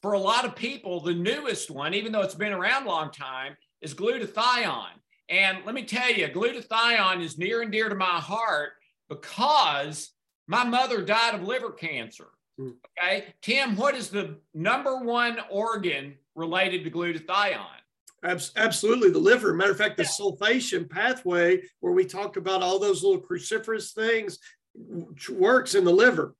for 0.00 0.14
a 0.14 0.18
lot 0.18 0.44
of 0.44 0.56
people, 0.56 0.98
the 0.98 1.14
newest 1.14 1.70
one, 1.70 1.94
even 1.94 2.10
though 2.10 2.22
it's 2.22 2.34
been 2.34 2.52
around 2.52 2.86
a 2.86 2.88
long 2.88 3.12
time, 3.12 3.56
is 3.80 3.94
glutathione. 3.94 4.98
And 5.28 5.58
let 5.64 5.76
me 5.76 5.84
tell 5.84 6.10
you, 6.10 6.26
glutathione 6.26 7.22
is 7.22 7.38
near 7.38 7.62
and 7.62 7.70
dear 7.70 7.88
to 7.88 7.94
my 7.94 8.18
heart 8.18 8.70
because 9.08 10.10
my 10.48 10.64
mother 10.64 11.02
died 11.02 11.36
of 11.36 11.44
liver 11.44 11.70
cancer. 11.70 12.30
Mm. 12.58 12.74
Okay. 12.98 13.26
Tim, 13.42 13.76
what 13.76 13.94
is 13.94 14.08
the 14.08 14.38
number 14.54 14.98
one 14.98 15.38
organ 15.52 16.16
related 16.34 16.84
to 16.84 16.90
glutathione? 16.90 17.66
Absolutely, 18.24 19.10
the 19.10 19.18
liver. 19.18 19.52
Matter 19.52 19.72
of 19.72 19.78
fact, 19.78 19.96
the 19.96 20.04
yeah. 20.04 20.08
sulfation 20.08 20.88
pathway, 20.88 21.60
where 21.80 21.92
we 21.92 22.04
talked 22.04 22.36
about 22.36 22.62
all 22.62 22.78
those 22.78 23.02
little 23.02 23.20
cruciferous 23.20 23.92
things, 23.92 24.38
works 25.28 25.74
in 25.74 25.84
the 25.84 25.92
liver. 25.92 26.36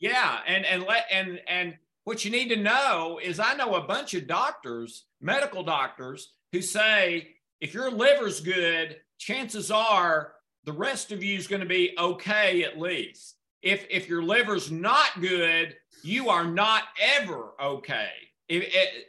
Yeah, 0.00 0.40
and 0.48 0.66
and 0.66 0.82
let 0.82 1.06
and 1.12 1.40
and 1.46 1.76
what 2.02 2.24
you 2.24 2.32
need 2.32 2.48
to 2.48 2.56
know 2.56 3.20
is, 3.22 3.38
I 3.38 3.54
know 3.54 3.76
a 3.76 3.86
bunch 3.86 4.14
of 4.14 4.26
doctors, 4.26 5.06
medical 5.20 5.62
doctors, 5.62 6.34
who 6.50 6.60
say 6.60 7.36
if 7.60 7.72
your 7.72 7.88
liver's 7.88 8.40
good, 8.40 8.96
chances 9.18 9.70
are 9.70 10.32
the 10.64 10.72
rest 10.72 11.12
of 11.12 11.22
you 11.22 11.38
is 11.38 11.46
going 11.46 11.62
to 11.62 11.68
be 11.68 11.94
okay 11.98 12.64
at 12.64 12.80
least 12.80 13.36
if 13.62 13.86
if 13.88 14.08
your 14.08 14.22
liver's 14.22 14.70
not 14.70 15.20
good, 15.20 15.76
you 16.02 16.28
are 16.28 16.44
not 16.44 16.82
ever 17.00 17.52
okay. 17.62 18.10
If, 18.48 18.64
if 18.66 19.04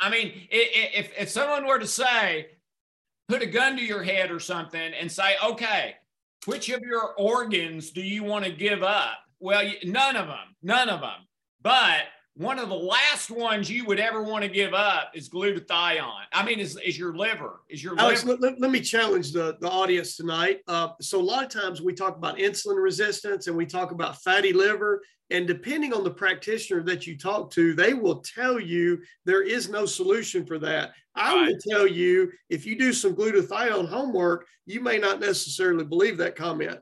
I 0.00 0.10
mean, 0.10 0.32
if 0.50 1.10
if 1.16 1.28
someone 1.28 1.66
were 1.66 1.78
to 1.78 1.86
say, 1.86 2.48
put 3.28 3.42
a 3.42 3.46
gun 3.46 3.76
to 3.76 3.84
your 3.84 4.02
head 4.02 4.30
or 4.30 4.40
something 4.40 4.92
and 4.92 5.10
say, 5.10 5.36
okay, 5.44 5.96
which 6.46 6.68
of 6.68 6.82
your 6.82 7.14
organs 7.16 7.90
do 7.90 8.02
you 8.02 8.22
want 8.22 8.44
to 8.44 8.50
give 8.50 8.82
up? 8.82 9.18
Well, 9.40 9.62
none 9.84 10.16
of 10.16 10.26
them, 10.26 10.56
none 10.62 10.88
of 10.88 11.00
them. 11.00 11.26
But 11.62 12.02
one 12.36 12.58
of 12.58 12.68
the 12.68 12.74
last 12.74 13.30
ones 13.30 13.70
you 13.70 13.84
would 13.84 14.00
ever 14.00 14.22
want 14.22 14.42
to 14.42 14.48
give 14.48 14.74
up 14.74 15.12
is 15.14 15.28
glutathione. 15.28 16.24
I 16.32 16.44
mean, 16.44 16.58
is, 16.58 16.76
is 16.84 16.98
your 16.98 17.16
liver? 17.16 17.60
Is 17.68 17.82
your 17.82 17.98
Alex? 17.98 18.24
Liver. 18.24 18.40
Let, 18.40 18.60
let, 18.60 18.70
me 18.72 18.80
challenge 18.80 19.32
the, 19.32 19.56
the 19.60 19.70
audience 19.70 20.16
tonight. 20.16 20.60
Uh, 20.66 20.88
so 21.00 21.20
a 21.20 21.22
lot 21.22 21.44
of 21.44 21.50
times 21.50 21.80
we 21.80 21.94
talk 21.94 22.16
about 22.16 22.38
insulin 22.38 22.82
resistance 22.82 23.46
and 23.46 23.56
we 23.56 23.66
talk 23.66 23.92
about 23.92 24.20
fatty 24.22 24.52
liver, 24.52 25.00
And 25.34 25.48
depending 25.48 25.92
on 25.92 26.04
the 26.04 26.12
practitioner 26.12 26.80
that 26.84 27.08
you 27.08 27.18
talk 27.18 27.50
to, 27.52 27.74
they 27.74 27.92
will 27.92 28.20
tell 28.20 28.60
you 28.60 29.02
there 29.24 29.42
is 29.42 29.68
no 29.68 29.84
solution 29.84 30.46
for 30.46 30.60
that. 30.60 30.92
I 31.16 31.34
right. 31.34 31.48
will 31.48 31.58
tell 31.58 31.88
you 31.88 32.30
if 32.50 32.64
you 32.64 32.78
do 32.78 32.92
some 32.92 33.16
glutathione 33.16 33.88
homework, 33.88 34.46
you 34.64 34.80
may 34.80 34.96
not 34.96 35.18
necessarily 35.18 35.84
believe 35.84 36.18
that 36.18 36.36
comment. 36.36 36.78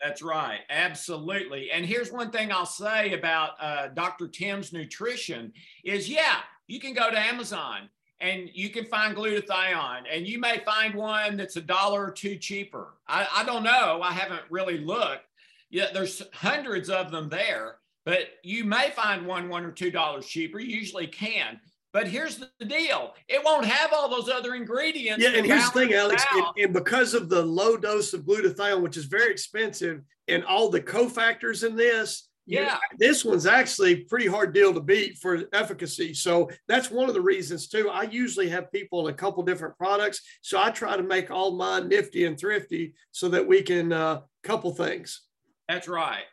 That's 0.00 0.22
right. 0.22 0.60
Absolutely. 0.70 1.72
And 1.72 1.84
here's 1.84 2.12
one 2.12 2.30
thing 2.30 2.52
I'll 2.52 2.64
say 2.64 3.12
about 3.12 3.50
uh, 3.60 3.88
Dr. 3.88 4.28
Tim's 4.28 4.72
nutrition 4.72 5.52
is 5.84 6.08
yeah, 6.08 6.36
you 6.68 6.78
can 6.78 6.94
go 6.94 7.10
to 7.10 7.18
Amazon 7.18 7.88
and 8.20 8.48
you 8.54 8.70
can 8.70 8.84
find 8.84 9.16
glutathione 9.16 10.02
and 10.08 10.28
you 10.28 10.38
may 10.38 10.62
find 10.64 10.94
one 10.94 11.36
that's 11.36 11.56
a 11.56 11.60
dollar 11.60 12.06
or 12.06 12.12
two 12.12 12.36
cheaper. 12.36 12.94
I, 13.08 13.26
I 13.34 13.44
don't 13.44 13.64
know. 13.64 14.00
I 14.00 14.12
haven't 14.12 14.42
really 14.48 14.78
looked. 14.78 15.24
Yeah, 15.70 15.86
there's 15.92 16.22
hundreds 16.32 16.88
of 16.88 17.10
them 17.10 17.28
there, 17.28 17.78
but 18.06 18.20
you 18.44 18.64
may 18.64 18.90
find 18.90 19.26
one 19.26 19.50
one 19.50 19.64
or 19.64 19.72
two 19.72 19.90
dollars 19.90 20.26
cheaper. 20.26 20.58
You 20.58 20.74
usually 20.74 21.08
can. 21.08 21.60
But 21.92 22.08
here's 22.08 22.38
the 22.38 22.64
deal: 22.64 23.14
it 23.28 23.44
won't 23.44 23.66
have 23.66 23.92
all 23.92 24.08
those 24.08 24.30
other 24.30 24.54
ingredients. 24.54 25.22
Yeah, 25.22 25.36
and 25.36 25.44
here's 25.44 25.70
the 25.70 25.80
thing, 25.80 25.94
Alex, 25.94 26.24
and, 26.32 26.46
and, 26.56 26.72
because 26.72 27.12
of 27.14 27.28
the 27.28 27.42
low 27.42 27.76
dose 27.76 28.14
of 28.14 28.22
glutathione, 28.22 28.80
which 28.80 28.96
is 28.96 29.06
very 29.06 29.30
expensive, 29.30 30.02
and 30.28 30.44
all 30.44 30.70
the 30.70 30.80
cofactors 30.80 31.66
in 31.66 31.74
this, 31.74 32.28
yeah, 32.46 32.78
this 32.98 33.24
one's 33.24 33.46
actually 33.46 34.04
pretty 34.04 34.26
hard 34.26 34.52
deal 34.52 34.72
to 34.72 34.80
beat 34.80 35.18
for 35.18 35.44
efficacy. 35.52 36.14
So 36.14 36.50
that's 36.68 36.90
one 36.90 37.08
of 37.08 37.14
the 37.14 37.20
reasons 37.20 37.66
too. 37.66 37.88
I 37.90 38.02
usually 38.02 38.48
have 38.50 38.70
people 38.70 39.00
on 39.00 39.10
a 39.10 39.14
couple 39.14 39.42
different 39.42 39.76
products, 39.78 40.20
so 40.42 40.60
I 40.60 40.70
try 40.70 40.96
to 40.96 41.02
make 41.02 41.30
all 41.30 41.56
mine 41.56 41.88
nifty 41.88 42.24
and 42.26 42.38
thrifty 42.38 42.94
so 43.10 43.28
that 43.30 43.48
we 43.48 43.62
can 43.62 43.92
uh, 43.92 44.20
couple 44.44 44.72
things. 44.72 45.22
That's 45.68 45.88
right. 45.88 46.24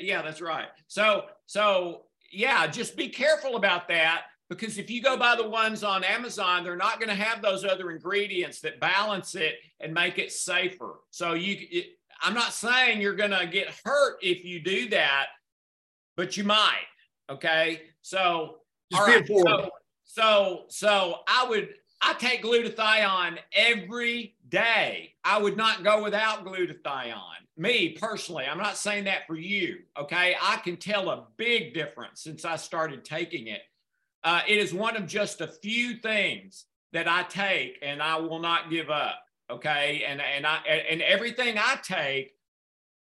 Yeah, 0.00 0.22
that's 0.22 0.40
right. 0.40 0.68
So, 0.86 1.24
so 1.46 2.02
yeah, 2.30 2.66
just 2.66 2.96
be 2.96 3.08
careful 3.08 3.56
about 3.56 3.88
that 3.88 4.22
because 4.48 4.78
if 4.78 4.90
you 4.90 5.02
go 5.02 5.16
by 5.16 5.34
the 5.34 5.48
ones 5.48 5.82
on 5.82 6.04
Amazon, 6.04 6.62
they're 6.62 6.76
not 6.76 7.00
going 7.00 7.08
to 7.08 7.22
have 7.22 7.42
those 7.42 7.64
other 7.64 7.90
ingredients 7.90 8.60
that 8.60 8.78
balance 8.78 9.34
it 9.34 9.56
and 9.80 9.92
make 9.92 10.18
it 10.18 10.30
safer. 10.30 11.00
So 11.10 11.34
you, 11.34 11.56
it, 11.70 11.86
I'm 12.22 12.34
not 12.34 12.52
saying 12.52 13.00
you're 13.00 13.16
going 13.16 13.32
to 13.32 13.46
get 13.46 13.68
hurt 13.84 14.18
if 14.22 14.44
you 14.44 14.62
do 14.62 14.88
that, 14.90 15.26
but 16.16 16.36
you 16.36 16.44
might. 16.44 16.86
Okay, 17.28 17.82
so 18.02 18.58
just 18.92 19.02
all 19.02 19.08
right, 19.08 19.26
so, 19.26 19.70
so 20.04 20.64
so 20.68 21.16
I 21.26 21.44
would 21.48 21.70
I 22.06 22.14
take 22.14 22.42
glutathione 22.42 23.38
every 23.52 24.36
day. 24.48 25.14
I 25.24 25.38
would 25.38 25.56
not 25.56 25.82
go 25.82 26.02
without 26.02 26.44
glutathione 26.44 27.46
me 27.56 27.96
personally, 28.00 28.44
I'm 28.44 28.58
not 28.58 28.76
saying 28.76 29.04
that 29.04 29.26
for 29.26 29.36
you, 29.36 29.78
okay? 29.98 30.36
I 30.40 30.58
can 30.58 30.76
tell 30.76 31.08
a 31.08 31.24
big 31.36 31.72
difference 31.72 32.22
since 32.22 32.44
I 32.44 32.56
started 32.56 33.04
taking 33.04 33.46
it. 33.46 33.62
Uh, 34.22 34.42
it 34.46 34.58
is 34.58 34.74
one 34.74 34.96
of 34.96 35.06
just 35.06 35.40
a 35.40 35.46
few 35.46 35.96
things 35.96 36.66
that 36.92 37.08
I 37.08 37.22
take 37.24 37.78
and 37.82 38.02
I 38.02 38.16
will 38.16 38.40
not 38.40 38.70
give 38.70 38.90
up, 38.90 39.20
okay? 39.50 40.04
And 40.06 40.20
and 40.20 40.46
I 40.46 40.56
and 40.66 41.00
everything 41.02 41.56
I 41.58 41.78
take, 41.82 42.32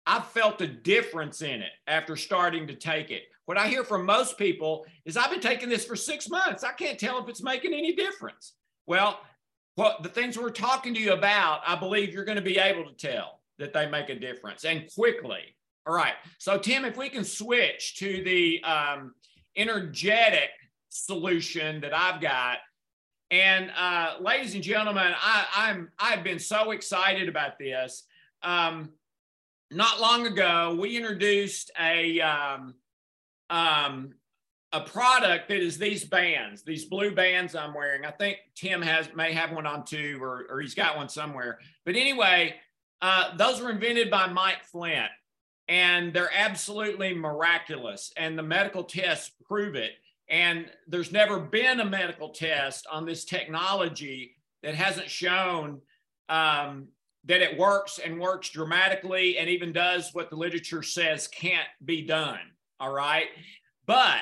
I've 0.05 0.27
felt 0.27 0.61
a 0.61 0.67
difference 0.67 1.41
in 1.41 1.61
it 1.61 1.71
after 1.87 2.15
starting 2.15 2.67
to 2.67 2.75
take 2.75 3.09
it. 3.09 3.23
What 3.45 3.57
I 3.57 3.67
hear 3.67 3.83
from 3.83 4.05
most 4.05 4.37
people 4.37 4.85
is 5.05 5.17
I've 5.17 5.31
been 5.31 5.39
taking 5.39 5.69
this 5.69 5.85
for 5.85 5.95
six 5.95 6.29
months. 6.29 6.63
I 6.63 6.73
can't 6.73 6.99
tell 6.99 7.21
if 7.21 7.29
it's 7.29 7.43
making 7.43 7.73
any 7.73 7.95
difference. 7.95 8.53
Well, 8.87 9.19
what 9.75 10.03
the 10.03 10.09
things 10.09 10.37
we're 10.37 10.51
talking 10.51 10.93
to 10.93 10.99
you 10.99 11.13
about, 11.13 11.61
I 11.65 11.75
believe 11.75 12.13
you're 12.13 12.25
going 12.25 12.37
to 12.37 12.41
be 12.41 12.57
able 12.59 12.85
to 12.85 12.93
tell 12.93 13.39
that 13.59 13.73
they 13.73 13.89
make 13.89 14.09
a 14.09 14.15
difference 14.15 14.65
and 14.65 14.89
quickly. 14.93 15.55
All 15.85 15.93
right. 15.93 16.13
So, 16.37 16.57
Tim, 16.57 16.85
if 16.85 16.97
we 16.97 17.09
can 17.09 17.23
switch 17.23 17.95
to 17.97 18.23
the 18.23 18.63
um, 18.63 19.13
energetic 19.55 20.49
solution 20.89 21.81
that 21.81 21.93
I've 21.95 22.21
got. 22.21 22.59
And 23.31 23.71
uh, 23.75 24.15
ladies 24.21 24.53
and 24.53 24.63
gentlemen, 24.63 25.11
I, 25.19 25.45
I'm 25.55 25.89
I've 25.97 26.23
been 26.23 26.39
so 26.39 26.71
excited 26.71 27.27
about 27.27 27.57
this. 27.57 28.03
Um, 28.43 28.91
not 29.71 29.99
long 29.99 30.27
ago, 30.27 30.77
we 30.79 30.95
introduced 30.95 31.71
a 31.79 32.21
um, 32.21 32.75
um, 33.49 34.13
a 34.73 34.81
product 34.81 35.49
that 35.49 35.61
is 35.61 35.77
these 35.77 36.03
bands, 36.03 36.63
these 36.63 36.85
blue 36.85 37.13
bands 37.13 37.55
I'm 37.55 37.75
wearing. 37.75 38.05
I 38.05 38.11
think 38.11 38.39
Tim 38.55 38.81
has 38.81 39.07
may 39.15 39.31
have 39.31 39.51
one 39.51 39.67
on 39.67 39.85
too, 39.85 40.17
or, 40.19 40.47
or 40.49 40.59
he's 40.59 40.73
got 40.73 40.97
one 40.97 41.07
somewhere. 41.07 41.59
But 41.85 41.95
anyway, 41.95 42.55
uh, 43.01 43.37
those 43.37 43.61
were 43.61 43.69
invented 43.69 44.09
by 44.09 44.27
Mike 44.27 44.63
Flint, 44.65 45.11
and 45.67 46.11
they're 46.11 46.33
absolutely 46.35 47.13
miraculous. 47.13 48.11
And 48.17 48.37
the 48.37 48.43
medical 48.43 48.83
tests 48.83 49.31
prove 49.45 49.75
it. 49.75 49.91
And 50.27 50.65
there's 50.87 51.11
never 51.11 51.39
been 51.39 51.79
a 51.79 51.85
medical 51.85 52.29
test 52.29 52.87
on 52.91 53.05
this 53.05 53.25
technology 53.25 54.35
that 54.63 54.73
hasn't 54.73 55.09
shown 55.09 55.81
um, 56.29 56.87
that 57.25 57.41
it 57.41 57.59
works 57.59 57.99
and 57.99 58.19
works 58.19 58.49
dramatically 58.49 59.37
and 59.37 59.49
even 59.49 59.71
does 59.71 60.13
what 60.13 60.31
the 60.31 60.35
literature 60.35 60.81
says 60.81 61.27
can't 61.27 61.67
be 61.85 62.01
done. 62.01 62.39
All 62.79 62.91
right. 62.91 63.27
But 63.85 64.21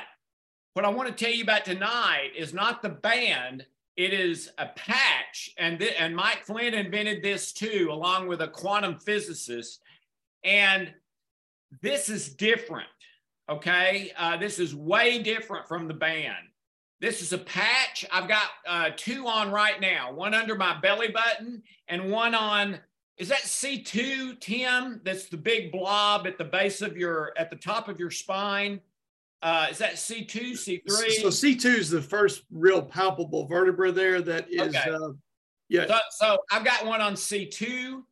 what 0.73 0.85
I 0.85 0.89
want 0.89 1.09
to 1.09 1.23
tell 1.25 1.33
you 1.33 1.43
about 1.43 1.65
tonight 1.65 2.31
is 2.35 2.53
not 2.53 2.81
the 2.81 2.89
band, 2.89 3.65
it 3.97 4.13
is 4.13 4.51
a 4.57 4.67
patch, 4.67 5.51
and 5.57 5.79
th- 5.79 5.95
and 5.99 6.15
Mike 6.15 6.45
Flynn 6.45 6.73
invented 6.73 7.21
this 7.21 7.51
too, 7.51 7.89
along 7.91 8.27
with 8.27 8.41
a 8.41 8.47
quantum 8.47 8.97
physicist. 8.99 9.81
And 10.43 10.93
this 11.81 12.09
is 12.09 12.33
different. 12.33 12.87
Okay, 13.49 14.11
uh, 14.17 14.37
this 14.37 14.59
is 14.59 14.73
way 14.73 15.21
different 15.21 15.67
from 15.67 15.87
the 15.87 15.93
band. 15.93 16.47
This 17.01 17.21
is 17.21 17.33
a 17.33 17.37
patch. 17.37 18.05
I've 18.11 18.29
got 18.29 18.47
uh, 18.65 18.89
two 18.95 19.27
on 19.27 19.51
right 19.51 19.81
now. 19.81 20.13
One 20.13 20.33
under 20.33 20.55
my 20.55 20.79
belly 20.79 21.09
button, 21.09 21.63
and 21.87 22.11
one 22.11 22.33
on. 22.33 22.79
Is 23.17 23.27
that 23.27 23.39
C2, 23.39 24.39
Tim? 24.39 25.01
That's 25.03 25.25
the 25.25 25.37
big 25.37 25.71
blob 25.71 26.25
at 26.25 26.37
the 26.37 26.45
base 26.45 26.81
of 26.81 26.97
your, 26.97 27.33
at 27.37 27.49
the 27.49 27.55
top 27.55 27.87
of 27.87 27.99
your 27.99 28.09
spine. 28.09 28.79
Uh, 29.41 29.67
is 29.71 29.79
that 29.79 29.93
C2, 29.93 30.51
C3? 30.51 30.87
So 30.87 31.27
C2 31.29 31.65
is 31.65 31.89
the 31.89 32.01
first 32.01 32.43
real 32.51 32.81
palpable 32.81 33.47
vertebra 33.47 33.91
there 33.91 34.21
that 34.21 34.47
is, 34.51 34.75
okay. 34.75 34.91
uh, 34.91 35.09
yeah. 35.67 35.87
So, 35.87 35.97
so 36.11 36.37
I've 36.51 36.63
got 36.63 36.85
one 36.85 37.01
on 37.01 37.13
C2 37.13 38.03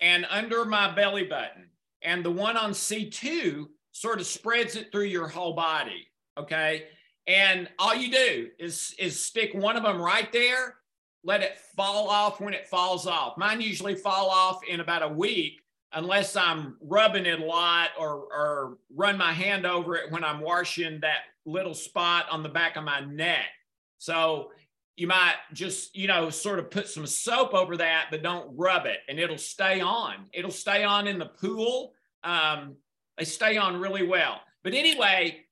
and 0.00 0.26
under 0.28 0.64
my 0.64 0.92
belly 0.94 1.24
button. 1.24 1.70
And 2.02 2.24
the 2.24 2.30
one 2.30 2.56
on 2.56 2.72
C2 2.72 3.66
sort 3.92 4.18
of 4.18 4.26
spreads 4.26 4.74
it 4.74 4.90
through 4.90 5.04
your 5.04 5.28
whole 5.28 5.54
body. 5.54 6.08
Okay. 6.36 6.86
And 7.26 7.68
all 7.78 7.94
you 7.94 8.10
do 8.10 8.48
is, 8.58 8.94
is 8.98 9.18
stick 9.18 9.54
one 9.54 9.76
of 9.76 9.84
them 9.84 10.00
right 10.00 10.30
there, 10.32 10.76
let 11.22 11.40
it 11.40 11.58
fall 11.76 12.08
off 12.08 12.40
when 12.40 12.52
it 12.52 12.66
falls 12.66 13.06
off. 13.06 13.38
Mine 13.38 13.60
usually 13.60 13.94
fall 13.94 14.28
off 14.28 14.60
in 14.68 14.80
about 14.80 15.02
a 15.02 15.08
week 15.08 15.63
unless 15.94 16.36
I'm 16.36 16.76
rubbing 16.80 17.26
it 17.26 17.40
a 17.40 17.44
lot 17.44 17.90
or, 17.98 18.10
or 18.10 18.78
run 18.94 19.16
my 19.16 19.32
hand 19.32 19.64
over 19.64 19.96
it 19.96 20.10
when 20.10 20.24
I'm 20.24 20.40
washing 20.40 21.00
that 21.00 21.20
little 21.46 21.74
spot 21.74 22.26
on 22.30 22.42
the 22.42 22.48
back 22.48 22.76
of 22.76 22.84
my 22.84 23.00
neck. 23.00 23.46
So 23.98 24.50
you 24.96 25.06
might 25.06 25.34
just, 25.52 25.96
you 25.96 26.08
know, 26.08 26.30
sort 26.30 26.58
of 26.58 26.70
put 26.70 26.88
some 26.88 27.06
soap 27.06 27.54
over 27.54 27.76
that, 27.76 28.06
but 28.10 28.22
don't 28.22 28.56
rub 28.56 28.86
it 28.86 28.98
and 29.08 29.18
it'll 29.18 29.38
stay 29.38 29.80
on. 29.80 30.26
It'll 30.32 30.50
stay 30.50 30.84
on 30.84 31.06
in 31.06 31.18
the 31.18 31.26
pool. 31.26 31.92
Um, 32.22 32.76
they 33.18 33.24
stay 33.24 33.56
on 33.56 33.80
really 33.80 34.06
well. 34.06 34.40
But 34.62 34.74
anyway, 34.74 35.44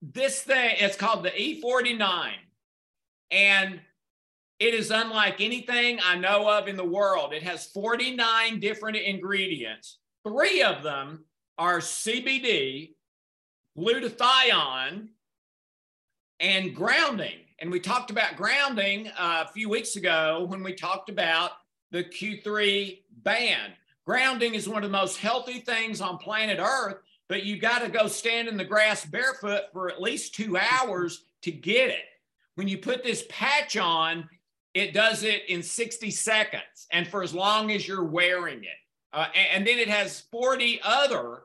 this 0.00 0.42
thing, 0.42 0.76
it's 0.78 0.96
called 0.96 1.24
the 1.24 1.30
E49. 1.30 2.32
And 3.30 3.80
it 4.58 4.74
is 4.74 4.90
unlike 4.90 5.40
anything 5.40 5.98
I 6.04 6.16
know 6.16 6.48
of 6.48 6.68
in 6.68 6.76
the 6.76 6.84
world. 6.84 7.32
It 7.32 7.42
has 7.42 7.66
49 7.66 8.60
different 8.60 8.96
ingredients. 8.96 9.98
Three 10.26 10.62
of 10.62 10.82
them 10.82 11.24
are 11.58 11.78
CBD, 11.78 12.94
glutathione, 13.76 15.08
and 16.40 16.74
grounding. 16.74 17.38
And 17.60 17.70
we 17.70 17.80
talked 17.80 18.10
about 18.10 18.36
grounding 18.36 19.08
uh, 19.08 19.44
a 19.46 19.52
few 19.52 19.68
weeks 19.68 19.96
ago 19.96 20.46
when 20.48 20.62
we 20.62 20.74
talked 20.74 21.08
about 21.08 21.52
the 21.92 22.02
Q3 22.02 22.98
band. 23.22 23.74
Grounding 24.04 24.54
is 24.54 24.68
one 24.68 24.82
of 24.82 24.90
the 24.90 24.98
most 24.98 25.18
healthy 25.18 25.60
things 25.60 26.00
on 26.00 26.18
planet 26.18 26.58
Earth, 26.58 26.96
but 27.28 27.44
you 27.44 27.58
got 27.58 27.80
to 27.82 27.88
go 27.88 28.08
stand 28.08 28.48
in 28.48 28.56
the 28.56 28.64
grass 28.64 29.04
barefoot 29.04 29.64
for 29.72 29.88
at 29.88 30.02
least 30.02 30.34
two 30.34 30.56
hours 30.56 31.24
to 31.42 31.52
get 31.52 31.90
it. 31.90 32.04
When 32.56 32.66
you 32.66 32.78
put 32.78 33.04
this 33.04 33.24
patch 33.28 33.76
on, 33.76 34.28
it 34.74 34.94
does 34.94 35.22
it 35.22 35.48
in 35.48 35.62
60 35.62 36.10
seconds 36.10 36.86
and 36.90 37.06
for 37.06 37.22
as 37.22 37.34
long 37.34 37.70
as 37.70 37.86
you're 37.86 38.04
wearing 38.04 38.64
it. 38.64 38.70
Uh, 39.12 39.26
and, 39.34 39.48
and 39.52 39.66
then 39.66 39.78
it 39.78 39.88
has 39.88 40.20
40 40.30 40.80
other 40.82 41.42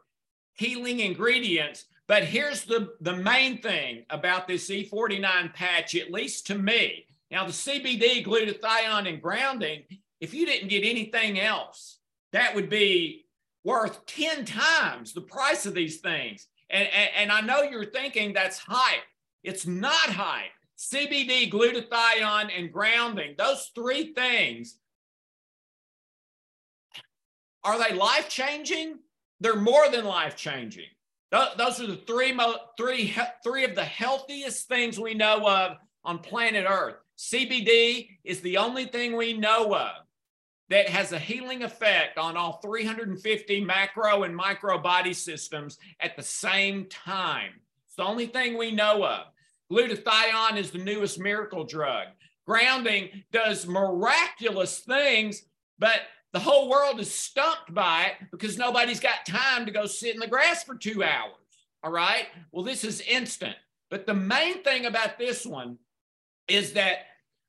healing 0.53 0.99
ingredients. 0.99 1.85
But 2.07 2.23
here's 2.23 2.63
the, 2.63 2.93
the 3.01 3.15
main 3.15 3.61
thing 3.61 4.05
about 4.09 4.47
this 4.47 4.69
E49 4.69 5.53
patch, 5.53 5.95
at 5.95 6.11
least 6.11 6.47
to 6.47 6.55
me. 6.55 7.05
Now, 7.29 7.45
the 7.45 7.51
CBD, 7.51 8.25
glutathione, 8.25 9.09
and 9.09 9.21
grounding, 9.21 9.83
if 10.21 10.33
you 10.33 10.45
didn't 10.45 10.69
get 10.69 10.85
anything 10.85 11.39
else, 11.39 11.99
that 12.31 12.55
would 12.55 12.69
be 12.69 13.25
worth 13.65 14.05
10 14.05 14.45
times 14.45 15.11
the 15.11 15.21
price 15.21 15.65
of 15.65 15.73
these 15.73 15.97
things. 15.97 16.47
And, 16.69 16.87
and, 16.87 17.09
and 17.17 17.31
I 17.31 17.41
know 17.41 17.63
you're 17.63 17.85
thinking 17.85 18.31
that's 18.31 18.57
hype. 18.57 19.03
It's 19.43 19.67
not 19.67 20.09
hype. 20.09 20.51
CBD, 20.77 21.51
glutathione, 21.51 22.51
and 22.57 22.71
grounding, 22.71 23.35
those 23.37 23.71
three 23.73 24.13
things, 24.13 24.77
are 27.63 27.79
they 27.79 27.95
life 27.95 28.29
changing? 28.29 28.99
They're 29.39 29.55
more 29.55 29.89
than 29.89 30.05
life 30.05 30.35
changing. 30.35 30.85
Those 31.31 31.81
are 31.81 31.87
the 31.87 32.01
three, 32.07 32.37
three, 32.77 33.15
three 33.43 33.65
of 33.65 33.75
the 33.75 33.83
healthiest 33.83 34.67
things 34.67 34.99
we 34.99 35.13
know 35.13 35.47
of 35.47 35.77
on 36.05 36.19
planet 36.19 36.65
Earth. 36.69 36.95
CBD 37.17 38.09
is 38.23 38.39
the 38.41 38.57
only 38.57 38.85
thing 38.85 39.17
we 39.17 39.33
know 39.33 39.75
of 39.75 39.91
that 40.69 40.87
has 40.87 41.11
a 41.11 41.19
healing 41.19 41.63
effect 41.63 42.17
on 42.17 42.37
all 42.37 42.59
350 42.63 43.63
macro 43.65 44.23
and 44.23 44.35
micro 44.35 44.77
body 44.77 45.13
systems 45.13 45.79
at 45.99 46.15
the 46.15 46.23
same 46.23 46.85
time. 46.85 47.51
It's 47.87 47.95
the 47.95 48.03
only 48.03 48.27
thing 48.27 48.57
we 48.57 48.71
know 48.71 49.05
of. 49.05 49.25
Glutathione 49.71 50.57
is 50.57 50.71
the 50.71 50.77
newest 50.77 51.19
miracle 51.19 51.63
drug. 51.63 52.07
Grounding 52.45 53.09
does 53.31 53.67
miraculous 53.67 54.79
things, 54.79 55.43
but 55.77 56.01
the 56.33 56.39
whole 56.39 56.69
world 56.69 56.99
is 56.99 57.13
stumped 57.13 57.73
by 57.73 58.05
it 58.05 58.27
because 58.31 58.57
nobody's 58.57 58.99
got 58.99 59.25
time 59.25 59.65
to 59.65 59.71
go 59.71 59.85
sit 59.85 60.13
in 60.13 60.19
the 60.19 60.27
grass 60.27 60.63
for 60.63 60.75
two 60.75 61.03
hours. 61.03 61.33
All 61.83 61.91
right. 61.91 62.27
Well, 62.51 62.63
this 62.63 62.83
is 62.83 63.01
instant. 63.01 63.55
But 63.89 64.05
the 64.05 64.13
main 64.13 64.63
thing 64.63 64.85
about 64.85 65.17
this 65.17 65.45
one 65.45 65.77
is 66.47 66.73
that 66.73 66.99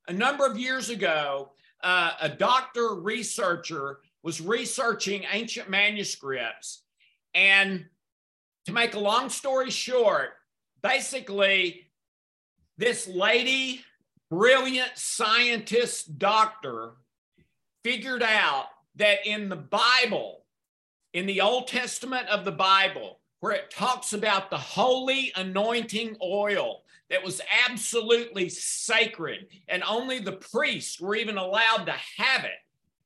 a 0.06 0.12
number 0.12 0.46
of 0.46 0.58
years 0.58 0.90
ago, 0.90 1.50
uh, 1.82 2.12
a 2.20 2.28
doctor 2.28 2.94
researcher 2.94 4.00
was 4.22 4.40
researching 4.40 5.24
ancient 5.30 5.68
manuscripts. 5.68 6.82
And 7.34 7.86
to 8.66 8.72
make 8.72 8.94
a 8.94 8.98
long 8.98 9.28
story 9.28 9.70
short, 9.70 10.30
basically, 10.82 11.87
this 12.78 13.06
lady, 13.06 13.84
brilliant 14.30 14.92
scientist 14.94 16.18
doctor, 16.18 16.92
figured 17.84 18.22
out 18.22 18.66
that 18.96 19.26
in 19.26 19.48
the 19.48 19.56
Bible, 19.56 20.44
in 21.12 21.26
the 21.26 21.40
Old 21.40 21.68
Testament 21.68 22.28
of 22.28 22.44
the 22.44 22.52
Bible, 22.52 23.18
where 23.40 23.52
it 23.52 23.70
talks 23.70 24.12
about 24.12 24.50
the 24.50 24.58
holy 24.58 25.32
anointing 25.36 26.16
oil 26.22 26.82
that 27.10 27.24
was 27.24 27.40
absolutely 27.68 28.48
sacred 28.48 29.46
and 29.68 29.82
only 29.84 30.18
the 30.18 30.32
priests 30.32 31.00
were 31.00 31.16
even 31.16 31.38
allowed 31.38 31.84
to 31.84 31.94
have 32.16 32.44
it 32.44 32.58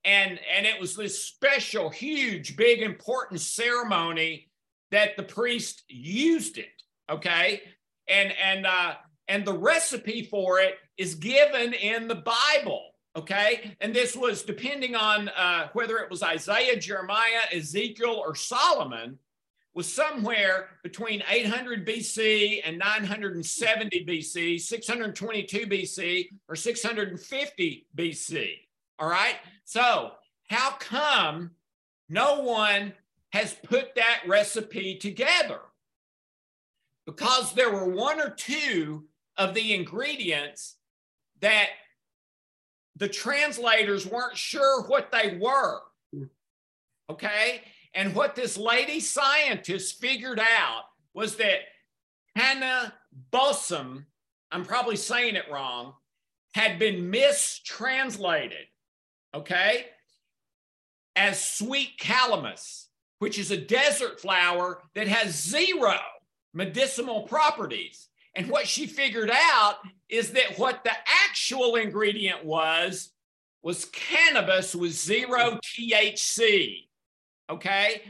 and 0.05 0.41
and 0.55 0.67
it 0.67 0.81
was 0.81 0.97
this 0.97 1.23
special 1.23 1.89
huge 1.89 2.57
big 2.57 2.83
important 2.83 3.41
ceremony 3.41 4.49
that 4.91 5.17
the 5.17 5.23
priest 5.23 5.85
used 5.89 6.59
it 6.59 6.83
okay? 7.11 7.63
And 8.09 8.33
and 8.33 8.67
uh 8.67 8.95
and 9.29 9.45
the 9.45 9.53
recipe 9.53 10.25
for 10.25 10.59
it 10.61 10.77
is 10.99 11.15
given 11.15 11.73
in 11.75 12.09
the 12.09 12.15
bible 12.15 12.91
okay 13.17 13.77
and 13.81 13.95
this 13.95 14.17
was 14.17 14.43
depending 14.43 14.95
on 14.95 15.29
uh, 15.31 15.69
whether 15.73 15.99
it 15.99 16.11
was 16.11 16.23
isaiah 16.23 16.79
jeremiah 16.79 17.43
ezekiel 17.53 18.23
or 18.25 18.35
solomon 18.35 19.19
was 19.75 19.91
somewhere 19.91 20.69
between 20.83 21.23
800 21.29 21.87
BC 21.87 22.61
and 22.65 22.79
970 22.79 24.05
BC, 24.05 24.61
622 24.61 25.67
BC, 25.67 26.29
or 26.49 26.57
650 26.57 27.87
BC. 27.97 28.51
All 28.99 29.09
right. 29.09 29.37
So, 29.65 30.13
how 30.49 30.73
come 30.73 31.53
no 32.09 32.41
one 32.41 32.93
has 33.31 33.55
put 33.55 33.95
that 33.95 34.21
recipe 34.27 34.97
together? 34.97 35.61
Because 37.07 37.55
there 37.55 37.73
were 37.73 37.89
one 37.89 38.21
or 38.21 38.31
two 38.31 39.05
of 39.37 39.55
the 39.55 39.75
ingredients 39.75 40.77
that 41.41 41.69
the 42.97 43.09
translators 43.09 44.07
weren't 44.07 44.37
sure 44.37 44.83
what 44.83 45.11
they 45.11 45.39
were. 45.41 45.81
Okay. 47.11 47.63
And 47.95 48.15
what 48.15 48.35
this 48.35 48.57
lady 48.57 49.01
scientist 49.01 50.01
figured 50.01 50.41
out 50.41 50.85
was 51.15 51.37
that 51.37 51.61
Hannah 52.37 52.95
Bossum, 53.33 54.07
I'm 54.51 54.65
probably 54.65 54.97
saying 54.97 55.37
it 55.37 55.51
wrong, 55.51 55.95
had 56.55 56.79
been 56.79 57.11
mistranslated, 57.11 58.67
okay, 59.35 59.87
as 61.17 61.47
sweet 61.47 61.99
calamus, 62.01 62.87
which 63.19 63.39
is 63.39 63.51
a 63.51 63.57
desert 63.57 64.21
flower 64.21 64.83
that 64.95 65.09
has 65.09 65.43
zero 65.43 65.99
medicinal 66.55 67.23
properties. 67.23 68.09
And 68.35 68.49
what 68.49 68.67
she 68.67 68.87
figured 68.87 69.31
out 69.31 69.77
is 70.09 70.33
that 70.33 70.59
what 70.59 70.85
the 70.85 70.93
actual 71.29 71.77
ingredient 71.77 72.45
was 72.45 73.11
was 73.63 73.85
cannabis 73.87 74.75
with 74.75 74.93
zero 74.93 75.59
THC 75.65 76.87
okay? 77.53 78.03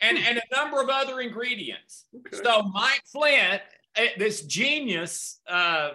And, 0.00 0.18
and 0.18 0.38
a 0.38 0.54
number 0.54 0.80
of 0.80 0.88
other 0.88 1.20
ingredients. 1.20 2.04
Okay. 2.14 2.42
So 2.44 2.62
Mike 2.62 3.02
Flynt, 3.10 3.62
eh, 3.96 4.08
this 4.18 4.42
genius 4.42 5.40
uh, 5.48 5.92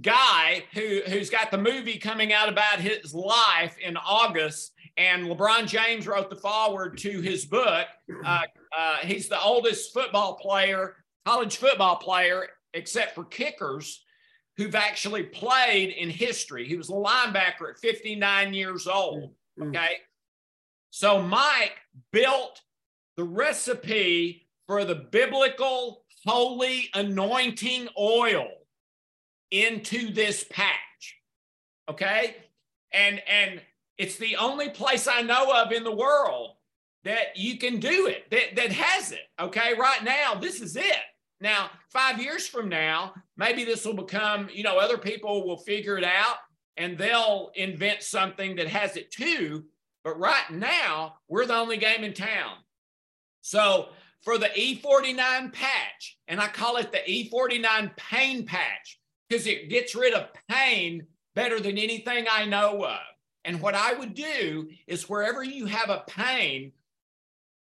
guy 0.00 0.64
who, 0.72 1.00
who's 1.08 1.30
got 1.30 1.50
the 1.50 1.58
movie 1.58 1.98
coming 1.98 2.32
out 2.32 2.48
about 2.48 2.78
his 2.80 3.12
life 3.12 3.76
in 3.84 3.96
August, 3.96 4.72
and 4.96 5.26
LeBron 5.26 5.66
James 5.66 6.06
wrote 6.06 6.30
the 6.30 6.36
forward 6.36 6.98
to 6.98 7.20
his 7.20 7.44
book. 7.44 7.86
Uh, 8.24 8.40
uh, 8.76 8.96
he's 9.02 9.28
the 9.28 9.40
oldest 9.40 9.92
football 9.92 10.34
player, 10.34 10.96
college 11.26 11.58
football 11.58 11.96
player, 11.96 12.48
except 12.78 13.14
for 13.14 13.24
kickers, 13.24 14.04
who've 14.56 14.74
actually 14.74 15.22
played 15.22 15.90
in 15.90 16.10
history. 16.10 16.66
He 16.66 16.76
was 16.76 16.88
a 16.88 16.92
linebacker 16.92 17.70
at 17.70 17.78
59 17.80 18.54
years 18.54 18.86
old. 18.86 19.30
Mm-hmm. 19.58 19.68
Okay. 19.68 19.96
So 20.90 21.22
Mike 21.22 21.76
built 22.12 22.60
the 23.16 23.24
recipe 23.24 24.48
for 24.66 24.84
the 24.84 24.94
biblical 24.94 26.04
holy 26.26 26.88
anointing 26.94 27.88
oil 27.98 28.48
into 29.50 30.12
this 30.12 30.44
patch. 30.50 31.16
Okay? 31.88 32.36
And 32.92 33.22
and 33.28 33.60
it's 33.96 34.16
the 34.16 34.36
only 34.36 34.70
place 34.70 35.06
I 35.06 35.22
know 35.22 35.52
of 35.52 35.72
in 35.72 35.84
the 35.84 35.94
world 35.94 36.52
that 37.04 37.36
you 37.36 37.58
can 37.58 37.80
do 37.80 38.06
it, 38.06 38.30
that, 38.30 38.56
that 38.56 38.72
has 38.72 39.12
it. 39.12 39.28
Okay, 39.40 39.74
right 39.78 40.02
now, 40.04 40.34
this 40.34 40.60
is 40.60 40.76
it. 40.76 41.02
Now, 41.40 41.70
five 41.90 42.20
years 42.20 42.46
from 42.48 42.68
now, 42.68 43.14
maybe 43.36 43.64
this 43.64 43.84
will 43.84 43.94
become, 43.94 44.48
you 44.52 44.62
know, 44.62 44.78
other 44.78 44.98
people 44.98 45.46
will 45.46 45.58
figure 45.58 45.96
it 45.96 46.04
out 46.04 46.36
and 46.76 46.98
they'll 46.98 47.50
invent 47.54 48.02
something 48.02 48.56
that 48.56 48.68
has 48.68 48.96
it 48.96 49.10
too. 49.10 49.64
But 50.04 50.18
right 50.18 50.50
now, 50.50 51.16
we're 51.28 51.46
the 51.46 51.56
only 51.56 51.76
game 51.76 52.02
in 52.02 52.12
town. 52.12 52.56
So 53.40 53.88
for 54.22 54.38
the 54.38 54.48
E49 54.48 55.52
patch, 55.52 56.18
and 56.26 56.40
I 56.40 56.48
call 56.48 56.76
it 56.76 56.92
the 56.92 56.98
E49 56.98 57.96
pain 57.96 58.44
patch 58.44 58.98
because 59.28 59.46
it 59.46 59.70
gets 59.70 59.94
rid 59.94 60.14
of 60.14 60.28
pain 60.48 61.06
better 61.34 61.60
than 61.60 61.78
anything 61.78 62.26
I 62.30 62.44
know 62.46 62.84
of. 62.84 62.98
And 63.44 63.60
what 63.60 63.74
I 63.74 63.92
would 63.92 64.14
do 64.14 64.68
is 64.86 65.08
wherever 65.08 65.42
you 65.42 65.66
have 65.66 65.88
a 65.88 66.04
pain, 66.08 66.72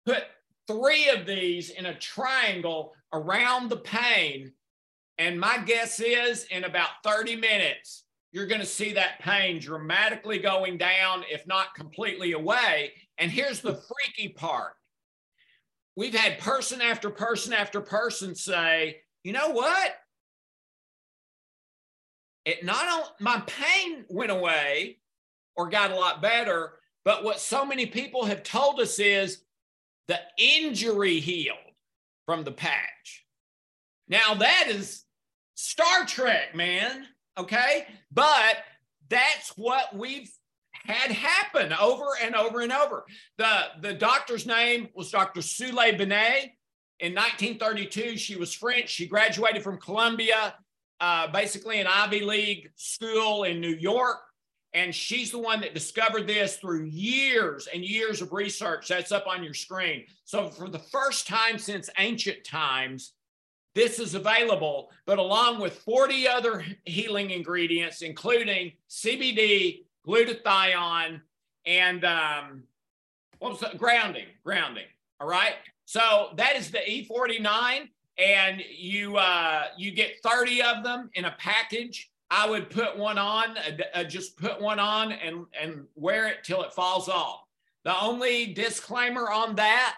put 0.07 0.25
three 0.67 1.09
of 1.11 1.27
these 1.27 1.71
in 1.71 1.87
a 1.87 1.99
triangle 1.99 2.95
around 3.13 3.71
the 3.71 3.77
pain. 3.77 4.53
And 5.19 5.41
my 5.41 5.59
guess 5.59 6.01
is 6.01 6.45
in 6.51 6.65
about 6.65 6.89
30 7.05 7.37
minutes, 7.37 8.05
you're 8.33 8.47
going 8.47 8.61
to 8.61 8.67
see 8.67 8.93
that 8.93 9.21
pain 9.21 9.59
dramatically 9.59 10.39
going 10.39 10.77
down, 10.77 11.25
if 11.31 11.47
not 11.47 11.75
completely 11.75 12.33
away. 12.33 12.93
And 13.19 13.31
here's 13.31 13.61
the 13.61 13.75
freaky 13.75 14.29
part 14.29 14.75
we've 15.97 16.15
had 16.15 16.39
person 16.39 16.83
after 16.83 17.09
person 17.09 17.55
after 17.55 17.81
person 17.81 18.35
say, 18.35 18.99
you 19.25 19.33
know 19.33 19.51
what? 19.51 19.95
It 22.45 22.65
not 22.65 22.87
only 22.93 23.09
my 23.19 23.43
pain 23.47 24.05
went 24.09 24.31
away 24.31 24.99
or 25.57 25.69
got 25.69 25.91
a 25.91 25.97
lot 25.97 26.21
better, 26.21 26.75
but 27.05 27.25
what 27.25 27.41
so 27.41 27.65
many 27.65 27.87
people 27.87 28.27
have 28.27 28.43
told 28.43 28.79
us 28.79 28.99
is 28.99 29.43
the 30.09 30.21
injury 30.39 31.19
healed 31.19 31.57
from 32.27 32.45
the 32.45 32.53
patch. 32.53 33.25
Now 34.09 34.35
that 34.35 34.67
is 34.69 35.05
Star 35.55 36.05
Trek, 36.05 36.55
man. 36.55 37.07
Okay. 37.39 37.87
But 38.13 38.57
that's 39.09 39.51
what 39.57 39.97
we've 39.97 40.31
had 40.73 41.11
happen 41.11 41.73
over 41.73 42.05
and 42.23 42.35
over 42.35 42.61
and 42.61 42.73
over. 42.73 43.05
The, 43.39 43.63
the 43.81 43.95
doctor's 43.95 44.47
name 44.47 44.89
was 44.95 45.11
Dr. 45.11 45.43
Sula 45.43 45.93
Benet. 45.97 46.53
In 47.01 47.15
1932, 47.15 48.17
she 48.17 48.37
was 48.37 48.55
French. 48.55 48.89
She 48.89 49.07
graduated 49.07 49.63
from 49.63 49.79
Columbia, 49.79 50.55
uh, 51.01 51.27
basically 51.29 51.81
an 51.81 51.87
Ivy 51.87 52.21
League 52.21 52.71
school 52.77 53.45
in 53.45 53.61
New 53.61 53.75
York. 53.75 54.19
And 54.77 54.95
she's 54.95 55.31
the 55.31 55.39
one 55.39 55.63
that 55.63 55.73
discovered 55.73 56.27
this 56.27 56.59
through 56.59 56.85
years 56.85 57.67
and 57.73 57.83
years 57.83 58.21
of 58.21 58.35
research. 58.35 58.89
That's 58.89 59.11
up 59.11 59.27
on 59.27 59.43
your 59.43 59.55
screen. 59.55 60.05
So, 60.25 60.51
for 60.51 60.69
the 60.69 60.79
first 60.79 61.27
time 61.27 61.59
since 61.59 61.89
ancient 61.97 62.45
times, 62.45 63.15
this 63.75 63.99
is 63.99 64.15
available, 64.15 64.91
but 65.07 65.19
along 65.19 65.63
with 65.63 65.79
40 65.79 66.29
other 66.29 66.63
healing 66.85 67.31
ingredients, 67.31 68.03
including 68.03 68.73
CBD, 68.91 69.85
glutathione, 70.07 71.23
and 71.65 72.05
um, 72.05 72.63
what 73.39 73.53
was 73.53 73.61
that? 73.61 73.79
Grounding, 73.79 74.27
grounding. 74.45 74.85
All 75.21 75.27
right. 75.27 75.55
So 75.87 76.33
that 76.37 76.55
is 76.55 76.71
the 76.71 76.81
E49, 76.81 77.89
and 78.19 78.63
you 78.77 79.17
uh, 79.17 79.69
you 79.79 79.93
get 79.93 80.23
30 80.23 80.63
of 80.63 80.85
them 80.85 81.09
in 81.15 81.25
a 81.25 81.35
package. 81.39 82.11
I 82.31 82.49
would 82.49 82.71
put 82.71 82.99
one 82.99 83.19
on, 83.19 83.57
uh, 83.57 83.77
uh, 83.95 84.05
just 84.05 84.37
put 84.37 84.61
one 84.61 84.81
on 84.81 85.13
and 85.13 85.47
and 85.61 85.87
wear 85.95 86.27
it 86.27 86.45
till 86.45 86.63
it 86.63 86.73
falls 86.73 87.09
off. 87.09 87.43
The 87.85 87.99
only 88.01 88.53
disclaimer 88.53 89.31
on 89.31 89.55
that 89.57 89.97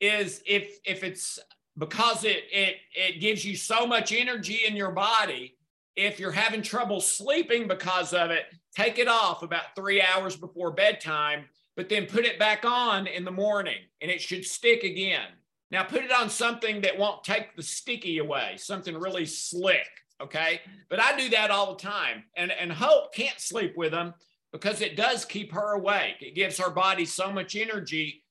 is 0.00 0.42
if 0.46 0.78
if 0.84 1.02
it's 1.02 1.38
because 1.78 2.24
it 2.24 2.44
it 2.52 2.76
it 2.94 3.20
gives 3.20 3.44
you 3.44 3.56
so 3.56 3.86
much 3.86 4.12
energy 4.12 4.60
in 4.66 4.76
your 4.76 4.92
body. 4.92 5.56
If 5.96 6.18
you're 6.18 6.32
having 6.32 6.60
trouble 6.60 7.00
sleeping 7.00 7.68
because 7.68 8.12
of 8.12 8.30
it, 8.30 8.46
take 8.76 8.98
it 8.98 9.06
off 9.06 9.42
about 9.42 9.76
three 9.76 10.02
hours 10.02 10.36
before 10.36 10.72
bedtime, 10.72 11.44
but 11.76 11.88
then 11.88 12.06
put 12.06 12.24
it 12.24 12.38
back 12.38 12.64
on 12.64 13.06
in 13.06 13.24
the 13.24 13.30
morning 13.30 13.78
and 14.00 14.10
it 14.10 14.20
should 14.20 14.44
stick 14.44 14.82
again. 14.82 15.28
Now 15.70 15.84
put 15.84 16.04
it 16.04 16.12
on 16.12 16.30
something 16.30 16.80
that 16.82 16.98
won't 16.98 17.24
take 17.24 17.56
the 17.56 17.62
sticky 17.62 18.18
away, 18.18 18.56
something 18.56 18.96
really 18.96 19.24
slick. 19.24 19.86
Okay. 20.24 20.60
But 20.88 21.00
I 21.00 21.16
do 21.16 21.28
that 21.30 21.50
all 21.50 21.74
the 21.74 21.82
time. 21.82 22.24
And, 22.36 22.50
and 22.50 22.72
Hope 22.72 23.14
can't 23.14 23.38
sleep 23.38 23.76
with 23.76 23.92
them 23.92 24.14
because 24.52 24.80
it 24.80 24.96
does 24.96 25.24
keep 25.24 25.52
her 25.52 25.72
awake. 25.72 26.16
It 26.20 26.34
gives 26.34 26.58
her 26.58 26.70
body 26.70 27.04
so 27.04 27.30
much 27.30 27.56
energy 27.56 28.24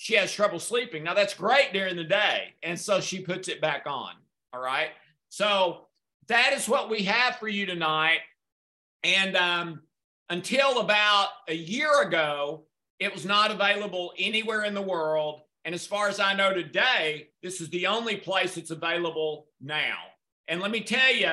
she 0.00 0.14
has 0.14 0.32
trouble 0.32 0.58
sleeping. 0.58 1.04
Now 1.04 1.12
that's 1.12 1.34
great 1.34 1.74
during 1.74 1.94
the 1.94 2.04
day. 2.04 2.54
And 2.62 2.80
so 2.80 3.02
she 3.02 3.20
puts 3.20 3.48
it 3.48 3.60
back 3.60 3.82
on. 3.84 4.14
All 4.50 4.60
right. 4.60 4.88
So 5.28 5.88
that 6.28 6.54
is 6.54 6.66
what 6.66 6.88
we 6.88 7.02
have 7.02 7.36
for 7.36 7.48
you 7.48 7.66
tonight. 7.66 8.20
And 9.04 9.36
um, 9.36 9.82
until 10.30 10.80
about 10.80 11.28
a 11.48 11.54
year 11.54 12.00
ago, 12.00 12.64
it 12.98 13.12
was 13.12 13.26
not 13.26 13.50
available 13.50 14.14
anywhere 14.18 14.64
in 14.64 14.72
the 14.72 14.80
world. 14.80 15.42
And 15.66 15.74
as 15.74 15.86
far 15.86 16.08
as 16.08 16.18
I 16.18 16.32
know 16.32 16.54
today, 16.54 17.28
this 17.42 17.60
is 17.60 17.68
the 17.68 17.86
only 17.86 18.16
place 18.16 18.56
it's 18.56 18.70
available 18.70 19.48
now. 19.60 19.98
And 20.50 20.60
let 20.60 20.72
me 20.72 20.80
tell 20.80 21.14
you, 21.14 21.32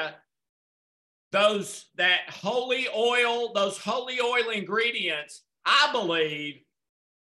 those 1.32 1.88
that 1.95 2.30
holy 2.30 2.88
oil, 2.95 3.51
those 3.51 3.78
holy 3.80 4.22
oil 4.22 4.51
ingredients, 4.53 5.43
I 5.65 5.89
believe 5.91 6.61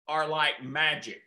are 0.08 0.28
like 0.28 0.64
magic. 0.64 1.20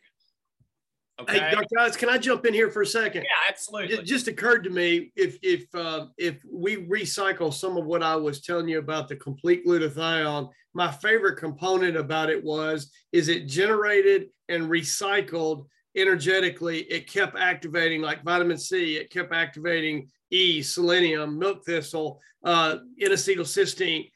Okay. 1.20 1.38
Hey, 1.38 1.50
Dr. 1.50 1.78
Alex, 1.78 1.96
can 1.96 2.08
I 2.08 2.16
jump 2.16 2.46
in 2.46 2.54
here 2.54 2.70
for 2.70 2.82
a 2.82 2.86
second? 2.86 3.22
Yeah, 3.22 3.50
absolutely. 3.50 3.96
It 3.96 4.04
just 4.04 4.28
occurred 4.28 4.64
to 4.64 4.70
me 4.70 5.12
if 5.16 5.36
if 5.42 5.66
uh, 5.74 6.06
if 6.16 6.40
we 6.50 6.76
recycle 6.86 7.52
some 7.52 7.76
of 7.76 7.84
what 7.84 8.02
I 8.02 8.14
was 8.14 8.40
telling 8.40 8.68
you 8.68 8.78
about 8.78 9.08
the 9.08 9.16
complete 9.16 9.66
glutathione, 9.66 10.48
my 10.74 10.90
favorite 10.90 11.38
component 11.38 11.96
about 11.96 12.30
it 12.30 12.42
was 12.42 12.90
is 13.10 13.28
it 13.28 13.46
generated 13.46 14.28
and 14.48 14.70
recycled 14.70 15.66
energetically. 15.96 16.80
It 16.82 17.10
kept 17.10 17.36
activating 17.36 18.00
like 18.00 18.22
vitamin 18.22 18.58
C. 18.58 18.96
It 18.96 19.10
kept 19.10 19.32
activating 19.32 20.08
E, 20.33 20.62
selenium, 20.62 21.39
milk 21.39 21.64
thistle, 21.64 22.20
uh, 22.45 22.78
N-acetylcysteine. 23.01 24.11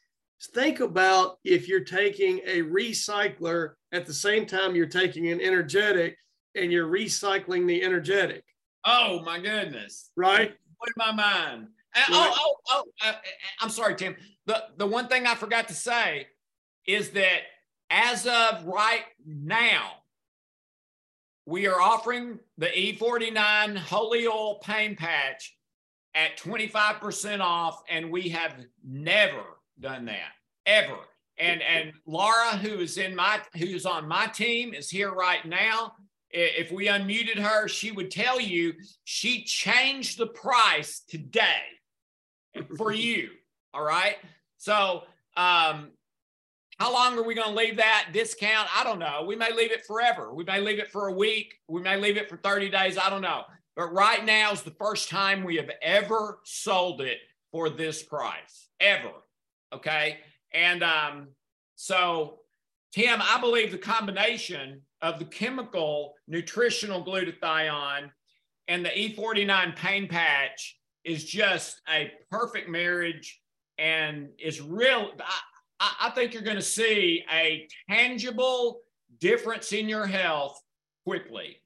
Think 0.55 0.81
about 0.81 1.39
if 1.45 1.69
you're 1.69 1.85
taking 1.85 2.41
a 2.47 2.62
recycler 2.62 3.75
at 3.93 4.07
the 4.07 4.14
same 4.14 4.47
time 4.47 4.75
you're 4.75 4.87
taking 4.87 5.29
an 5.29 5.41
energetic 5.41 6.17
and 6.55 6.73
you're 6.73 6.89
recycling 6.89 7.67
the 7.67 7.83
energetic. 7.83 8.45
Oh 8.85 9.23
my 9.25 9.39
goodness! 9.39 10.11
Right? 10.17 10.55
My 10.97 11.12
mind. 11.12 11.69
Uh, 11.95 11.99
right. 11.99 12.09
Oh, 12.11 12.57
oh, 12.71 12.85
oh! 13.03 13.09
Uh, 13.09 13.14
I'm 13.61 13.71
sorry, 13.71 13.97
Tim. 13.97 14.14
The 14.47 14.64
the 14.77 14.87
one 14.87 15.09
thing 15.09 15.27
I 15.27 15.35
forgot 15.35 15.69
to 15.69 15.75
say 15.75 16.29
is 16.87 17.11
that 17.11 17.41
as 17.91 18.27
of 18.27 18.64
right 18.64 19.05
now, 19.27 19.93
we 21.47 21.67
are 21.67 21.81
offering 21.81 22.39
the 22.59 22.67
E49 22.67 23.77
Holy 23.79 24.27
Oil 24.27 24.59
Pain 24.59 24.97
Patch 24.97 25.56
at 26.17 26.37
25% 26.39 27.41
off, 27.41 27.83
and 27.89 28.11
we 28.11 28.31
have 28.31 28.57
never 28.85 29.45
done 29.79 30.07
that 30.07 30.33
ever. 30.67 30.99
And 31.39 31.61
and 31.62 31.93
Laura, 32.07 32.57
who 32.57 32.79
is 32.81 32.97
in 32.97 33.14
my 33.14 33.41
who's 33.57 33.85
on 33.85 34.09
my 34.09 34.27
team, 34.27 34.73
is 34.73 34.89
here 34.89 35.12
right 35.12 35.45
now 35.45 35.93
if 36.31 36.71
we 36.71 36.87
unmuted 36.89 37.39
her, 37.39 37.69
she 37.69 37.91
would 37.93 38.11
tell 38.11 38.41
you 38.41 38.75
she 39.05 39.45
changed 39.45 40.19
the 40.19 40.27
price 40.27 41.01
today 41.09 41.62
for 42.77 42.93
you. 42.93 43.31
All 43.73 43.85
right. 43.85 44.17
So, 44.59 45.05
um, 45.37 45.91
how 46.79 46.93
long 46.93 47.19
are 47.19 47.23
we 47.23 47.35
going 47.35 47.49
to 47.49 47.55
leave 47.55 47.79
that 47.79 48.09
discount? 48.12 48.69
I 48.77 48.85
don't 48.85 48.99
know. 48.99 49.25
We 49.27 49.35
may 49.35 49.51
leave 49.53 49.73
it 49.73 49.87
forever. 49.87 50.35
We 50.35 50.45
may 50.45 50.61
leave 50.61 50.79
it 50.79 50.93
for 50.93 51.09
a 51.09 51.12
week. 51.12 51.55
We 51.69 51.81
may 51.81 51.97
leave 51.97 52.19
it 52.19 52.29
for 52.29 52.37
30 52.37 52.69
days. 52.69 52.99
I 52.99 53.09
don't 53.09 53.23
know. 53.23 53.45
But 53.77 53.93
right 53.93 54.24
now 54.24 54.53
is 54.53 54.62
the 54.62 54.70
first 54.72 55.11
time 55.11 55.45
we 55.45 55.57
have 55.57 55.70
ever 55.83 56.41
sold 56.45 57.03
it 57.03 57.18
for 57.53 57.68
this 57.68 58.03
price, 58.03 58.68
ever. 58.81 59.12
Okay. 59.72 60.18
And 60.53 60.83
um, 60.83 61.29
so, 61.74 62.41
Tim, 62.93 63.20
I 63.22 63.39
believe 63.41 63.70
the 63.70 63.79
combination 63.79 64.81
of 65.03 65.18
the 65.18 65.27
chemical 65.27 66.14
nutritional 66.27 67.05
glutathione 67.05 68.11
and 68.66 68.85
the 68.85 68.89
E49 68.89 69.77
pain 69.77 70.09
patch 70.09 70.79
is 71.05 71.24
just 71.24 71.81
a 71.89 72.11
perfect 72.31 72.68
marriage 72.70 73.41
and 73.79 74.31
is 74.39 74.61
real. 74.61 75.12
I, 75.79 75.93
I 76.01 76.11
think 76.11 76.33
you're 76.33 76.43
going 76.43 76.57
to 76.57 76.62
see 76.62 77.22
a 77.31 77.68
tangible 77.91 78.81
difference 79.20 79.72
in 79.72 79.89
your 79.89 80.07
health 80.07 80.61
quickly. 81.05 81.59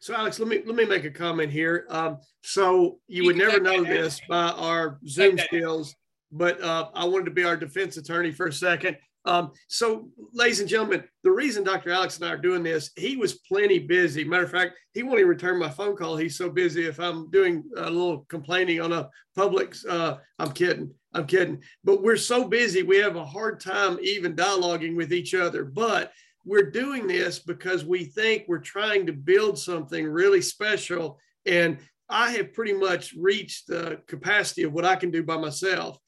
So, 0.00 0.14
Alex, 0.14 0.38
let 0.38 0.48
me 0.48 0.62
let 0.64 0.76
me 0.76 0.84
make 0.84 1.04
a 1.04 1.10
comment 1.10 1.50
here. 1.50 1.86
Um, 1.88 2.18
so 2.42 2.98
you, 3.08 3.22
you 3.22 3.26
would 3.26 3.36
never 3.36 3.60
know 3.60 3.82
this 3.84 4.20
by 4.28 4.50
our 4.50 4.98
Zoom 5.06 5.38
skills, 5.38 5.94
but 6.30 6.60
uh, 6.62 6.90
I 6.94 7.04
wanted 7.04 7.26
to 7.26 7.30
be 7.30 7.44
our 7.44 7.56
defense 7.56 7.96
attorney 7.96 8.32
for 8.32 8.46
a 8.46 8.52
second. 8.52 8.96
Um, 9.26 9.50
so, 9.66 10.08
ladies 10.32 10.60
and 10.60 10.68
gentlemen, 10.68 11.02
the 11.24 11.32
reason 11.32 11.64
Dr. 11.64 11.90
Alex 11.90 12.16
and 12.16 12.24
I 12.24 12.28
are 12.28 12.38
doing 12.38 12.62
this, 12.62 12.90
he 12.96 13.16
was 13.16 13.40
plenty 13.40 13.80
busy. 13.80 14.22
Matter 14.22 14.44
of 14.44 14.52
fact, 14.52 14.74
he 14.94 15.02
won't 15.02 15.18
even 15.18 15.28
return 15.28 15.58
my 15.58 15.68
phone 15.68 15.96
call. 15.96 16.16
He's 16.16 16.38
so 16.38 16.48
busy. 16.48 16.86
If 16.86 17.00
I'm 17.00 17.28
doing 17.30 17.64
a 17.76 17.90
little 17.90 18.24
complaining 18.28 18.80
on 18.80 18.92
a 18.92 19.10
public, 19.34 19.74
uh, 19.88 20.18
I'm 20.38 20.52
kidding. 20.52 20.94
I'm 21.12 21.26
kidding. 21.26 21.60
But 21.82 22.02
we're 22.02 22.16
so 22.16 22.46
busy, 22.46 22.82
we 22.84 22.98
have 22.98 23.16
a 23.16 23.24
hard 23.24 23.60
time 23.60 23.98
even 24.00 24.36
dialoguing 24.36 24.94
with 24.94 25.12
each 25.12 25.34
other. 25.34 25.64
But 25.64 26.12
we're 26.46 26.70
doing 26.70 27.08
this 27.08 27.40
because 27.40 27.84
we 27.84 28.04
think 28.04 28.44
we're 28.46 28.58
trying 28.58 29.04
to 29.06 29.12
build 29.12 29.58
something 29.58 30.06
really 30.06 30.40
special. 30.40 31.18
And 31.44 31.78
I 32.08 32.30
have 32.30 32.54
pretty 32.54 32.72
much 32.72 33.14
reached 33.18 33.66
the 33.66 34.00
capacity 34.06 34.62
of 34.62 34.72
what 34.72 34.84
I 34.84 34.94
can 34.94 35.10
do 35.10 35.24
by 35.24 35.36
myself. 35.36 35.98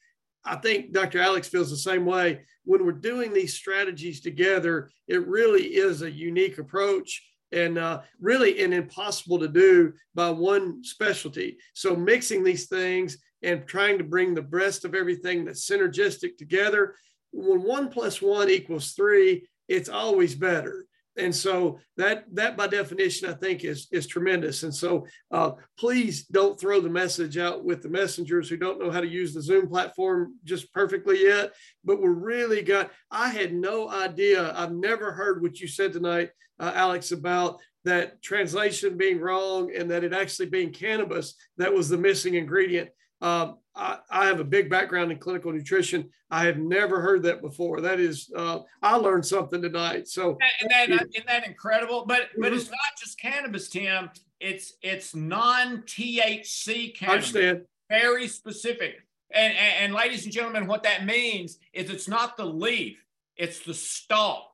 I 0.44 0.56
think 0.56 0.92
Dr. 0.92 1.20
Alex 1.20 1.48
feels 1.48 1.70
the 1.70 1.76
same 1.76 2.06
way. 2.06 2.42
When 2.64 2.86
we're 2.86 2.92
doing 2.92 3.34
these 3.34 3.54
strategies 3.54 4.20
together, 4.20 4.90
it 5.08 5.26
really 5.26 5.64
is 5.64 6.02
a 6.02 6.10
unique 6.10 6.58
approach 6.58 7.20
and 7.50 7.76
uh, 7.76 8.02
really 8.20 8.62
an 8.62 8.72
impossible 8.72 9.40
to 9.40 9.48
do 9.48 9.92
by 10.14 10.30
one 10.30 10.84
specialty. 10.84 11.58
So 11.74 11.96
mixing 11.96 12.44
these 12.44 12.68
things 12.68 13.18
and 13.42 13.66
trying 13.66 13.98
to 13.98 14.04
bring 14.04 14.34
the 14.34 14.42
best 14.42 14.84
of 14.84 14.94
everything 14.94 15.44
that's 15.44 15.68
synergistic 15.68 16.36
together. 16.36 16.94
When 17.32 17.62
one 17.62 17.88
plus 17.88 18.22
one 18.22 18.48
equals 18.50 18.92
three, 18.92 19.48
it's 19.68 19.88
always 19.88 20.34
better. 20.34 20.86
And 21.18 21.34
so 21.34 21.80
that 21.96 22.24
that 22.34 22.56
by 22.56 22.68
definition 22.68 23.28
i 23.28 23.32
think 23.32 23.64
is 23.64 23.88
is 23.90 24.06
tremendous. 24.06 24.62
And 24.62 24.74
so 24.74 25.06
uh, 25.32 25.52
please 25.78 26.24
don't 26.26 26.58
throw 26.58 26.80
the 26.80 26.88
message 26.88 27.36
out 27.36 27.64
with 27.64 27.82
the 27.82 27.88
messengers 27.88 28.48
who 28.48 28.56
don't 28.56 28.78
know 28.78 28.90
how 28.90 29.00
to 29.00 29.06
use 29.06 29.34
the 29.34 29.42
zoom 29.42 29.68
platform 29.68 30.34
just 30.44 30.72
perfectly 30.72 31.22
yet 31.22 31.52
but 31.84 32.00
we're 32.00 32.10
really 32.10 32.62
got 32.62 32.90
i 33.10 33.28
had 33.30 33.52
no 33.52 33.88
idea. 33.90 34.54
I've 34.54 34.72
never 34.72 35.12
heard 35.12 35.42
what 35.42 35.58
you 35.58 35.66
said 35.66 35.92
tonight 35.92 36.30
uh, 36.60 36.72
alex 36.74 37.10
about 37.10 37.60
that 37.84 38.22
translation 38.22 38.96
being 38.96 39.20
wrong 39.20 39.72
and 39.74 39.90
that 39.90 40.04
it 40.04 40.12
actually 40.12 40.46
being 40.46 40.72
cannabis 40.72 41.34
that 41.56 41.72
was 41.72 41.88
the 41.88 41.98
missing 41.98 42.34
ingredient 42.34 42.90
um, 43.20 43.58
I, 43.74 43.98
I, 44.10 44.26
have 44.26 44.40
a 44.40 44.44
big 44.44 44.70
background 44.70 45.10
in 45.10 45.18
clinical 45.18 45.52
nutrition. 45.52 46.08
I 46.30 46.44
have 46.44 46.58
never 46.58 47.00
heard 47.00 47.22
that 47.24 47.42
before. 47.42 47.80
That 47.80 47.98
is, 47.98 48.30
uh, 48.36 48.60
I 48.82 48.96
learned 48.96 49.26
something 49.26 49.60
tonight. 49.60 50.08
So, 50.08 50.38
and 50.60 50.70
that, 50.70 50.90
isn't 50.90 51.26
that 51.26 51.46
incredible? 51.46 52.04
But 52.06 52.28
but 52.38 52.52
it's 52.52 52.70
not 52.70 52.78
just 53.00 53.18
cannabis, 53.18 53.68
Tim. 53.68 54.10
It's 54.40 54.74
it's 54.82 55.14
non 55.14 55.82
THC 55.82 56.96
cannabis. 56.96 57.34
I 57.34 57.40
understand. 57.40 57.62
Very 57.88 58.28
specific. 58.28 58.96
And, 59.30 59.52
and, 59.52 59.84
and 59.84 59.94
ladies 59.94 60.24
and 60.24 60.32
gentlemen, 60.32 60.66
what 60.66 60.82
that 60.84 61.04
means 61.04 61.58
is 61.72 61.90
it's 61.90 62.08
not 62.08 62.36
the 62.36 62.46
leaf, 62.46 63.02
it's 63.36 63.60
the 63.60 63.74
stalk. 63.74 64.50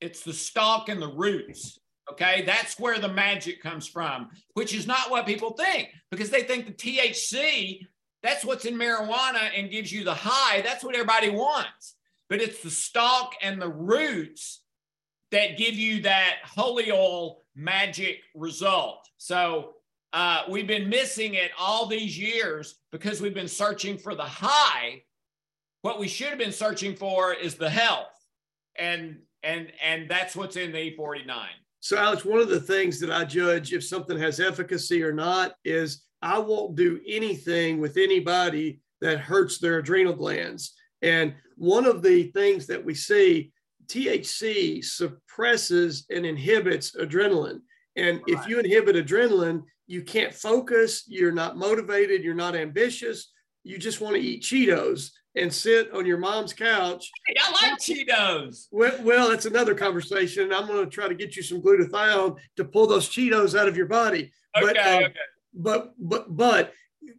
It's 0.00 0.22
the 0.22 0.32
stalk 0.32 0.88
and 0.88 1.00
the 1.00 1.12
roots. 1.12 1.80
Okay, 2.12 2.44
that's 2.46 2.78
where 2.78 2.98
the 3.00 3.08
magic 3.08 3.60
comes 3.60 3.88
from, 3.88 4.28
which 4.54 4.72
is 4.72 4.86
not 4.86 5.10
what 5.10 5.26
people 5.26 5.52
think 5.52 5.88
because 6.10 6.30
they 6.30 6.42
think 6.42 6.66
the 6.66 6.72
THC, 6.72 7.80
that's 8.26 8.44
what's 8.44 8.64
in 8.64 8.74
marijuana 8.74 9.50
and 9.56 9.70
gives 9.70 9.92
you 9.92 10.02
the 10.02 10.14
high. 10.14 10.60
That's 10.60 10.82
what 10.82 10.94
everybody 10.94 11.30
wants. 11.30 11.94
But 12.28 12.40
it's 12.40 12.60
the 12.60 12.70
stalk 12.70 13.34
and 13.40 13.62
the 13.62 13.68
roots 13.68 14.62
that 15.30 15.56
give 15.56 15.74
you 15.74 16.02
that 16.02 16.38
holy 16.44 16.90
oil 16.90 17.44
magic 17.54 18.18
result. 18.34 19.08
So 19.16 19.74
uh, 20.12 20.42
we've 20.48 20.66
been 20.66 20.88
missing 20.88 21.34
it 21.34 21.52
all 21.58 21.86
these 21.86 22.18
years 22.18 22.80
because 22.90 23.20
we've 23.20 23.34
been 23.34 23.48
searching 23.48 23.96
for 23.96 24.14
the 24.14 24.24
high. 24.24 25.02
What 25.82 26.00
we 26.00 26.08
should 26.08 26.28
have 26.28 26.38
been 26.38 26.52
searching 26.52 26.96
for 26.96 27.32
is 27.32 27.54
the 27.54 27.70
health. 27.70 28.08
And 28.76 29.18
and 29.42 29.72
and 29.82 30.10
that's 30.10 30.34
what's 30.34 30.56
in 30.56 30.72
the 30.72 30.90
E49. 30.90 31.46
So, 31.80 31.96
Alex, 31.96 32.24
one 32.24 32.40
of 32.40 32.48
the 32.48 32.60
things 32.60 32.98
that 33.00 33.10
I 33.12 33.24
judge 33.24 33.72
if 33.72 33.84
something 33.84 34.18
has 34.18 34.40
efficacy 34.40 35.02
or 35.02 35.12
not 35.12 35.54
is 35.64 36.02
I 36.26 36.40
won't 36.40 36.74
do 36.74 37.00
anything 37.06 37.78
with 37.78 37.96
anybody 37.96 38.80
that 39.00 39.20
hurts 39.20 39.58
their 39.58 39.78
adrenal 39.78 40.12
glands. 40.12 40.74
And 41.00 41.36
one 41.56 41.86
of 41.86 42.02
the 42.02 42.24
things 42.32 42.66
that 42.66 42.84
we 42.84 42.94
see, 42.94 43.52
THC 43.86 44.84
suppresses 44.84 46.04
and 46.10 46.26
inhibits 46.26 46.96
adrenaline. 46.96 47.60
And 47.94 48.16
right. 48.16 48.24
if 48.26 48.48
you 48.48 48.58
inhibit 48.58 48.96
adrenaline, 48.96 49.62
you 49.86 50.02
can't 50.02 50.34
focus, 50.34 51.04
you're 51.06 51.30
not 51.30 51.56
motivated, 51.56 52.24
you're 52.24 52.34
not 52.34 52.56
ambitious, 52.56 53.30
you 53.62 53.78
just 53.78 54.00
want 54.00 54.16
to 54.16 54.20
eat 54.20 54.42
Cheetos 54.42 55.12
and 55.36 55.52
sit 55.52 55.92
on 55.92 56.06
your 56.06 56.18
mom's 56.18 56.52
couch. 56.52 57.08
Hey, 57.28 57.36
I 57.40 57.68
like 57.70 57.78
Cheetos. 57.78 58.66
Well, 58.72 58.98
well, 59.02 59.30
that's 59.30 59.46
another 59.46 59.76
conversation. 59.76 60.52
I'm 60.52 60.66
going 60.66 60.84
to 60.84 60.90
try 60.90 61.06
to 61.06 61.14
get 61.14 61.36
you 61.36 61.44
some 61.44 61.62
glutathione 61.62 62.36
to 62.56 62.64
pull 62.64 62.88
those 62.88 63.08
Cheetos 63.08 63.56
out 63.56 63.68
of 63.68 63.76
your 63.76 63.86
body. 63.86 64.32
Okay, 64.56 64.66
but, 64.66 64.76
uh, 64.76 65.00
okay. 65.04 65.14
But 65.56 65.92
but 65.98 66.36
but 66.36 66.72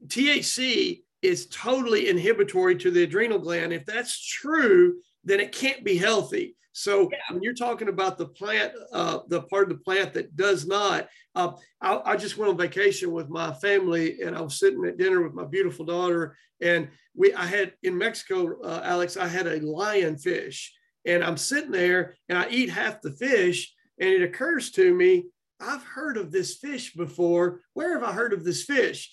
THC 0.08 1.02
is 1.22 1.48
totally 1.48 2.10
inhibitory 2.10 2.76
to 2.78 2.92
the 2.92 3.04
adrenal 3.04 3.40
gland. 3.40 3.74
If 3.74 3.86
that's 3.86 4.26
true, 4.26 5.00
then 5.24 5.40
it 5.40 5.52
can't 5.52 5.84
be 5.84 5.98
healthy. 5.98 6.56
So 6.78 7.10
yeah. 7.12 7.34
when 7.34 7.42
you're 7.42 7.56
talking 7.56 7.90
about 7.90 8.20
the 8.20 8.28
plant, 8.28 8.72
uh, 8.94 9.20
the 9.30 9.42
part 9.42 9.64
of 9.64 9.78
the 9.78 9.84
plant 9.84 10.14
that 10.14 10.36
does 10.36 10.68
not, 10.68 11.08
uh, 11.34 11.54
I, 11.82 12.02
I, 12.06 12.16
just 12.16 12.38
went 12.38 12.52
on 12.52 12.58
vacation 12.58 13.12
with 13.12 13.30
my 13.30 13.52
family, 13.56 14.22
and 14.22 14.36
I 14.36 14.42
was 14.42 14.60
sitting 14.60 14.86
at 14.86 14.98
dinner 14.98 15.24
with 15.24 15.34
my 15.34 15.46
beautiful 15.46 15.86
daughter, 15.86 16.38
and 16.62 16.90
we, 17.16 17.34
I 17.34 17.48
had 17.48 17.74
in 17.82 17.98
Mexico, 17.98 18.62
uh, 18.62 18.82
Alex, 18.84 19.18
I 19.18 19.28
had 19.28 19.48
a 19.48 19.60
lionfish, 19.60 20.68
and 21.04 21.24
I'm 21.24 21.38
sitting 21.38 21.72
there, 21.72 22.16
and 22.30 22.38
I 22.38 22.48
eat 22.50 22.70
half 22.70 23.02
the 23.02 23.12
fish, 23.12 23.74
and 24.00 24.10
it 24.10 24.22
occurs 24.22 24.70
to 24.74 24.94
me, 24.94 25.26
I've 25.60 25.84
heard 25.84 26.18
of 26.18 26.32
this 26.32 26.58
fish 26.58 26.94
before. 26.94 27.62
Where 27.74 28.00
have 28.00 28.08
I 28.08 28.14
heard 28.14 28.34
of 28.34 28.44
this 28.44 28.64
fish? 28.64 29.12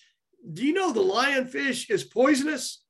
Do 0.52 0.64
you 0.64 0.72
know 0.72 0.92
the 0.92 1.00
lionfish 1.00 1.90
is 1.90 2.04
poisonous? 2.04 2.82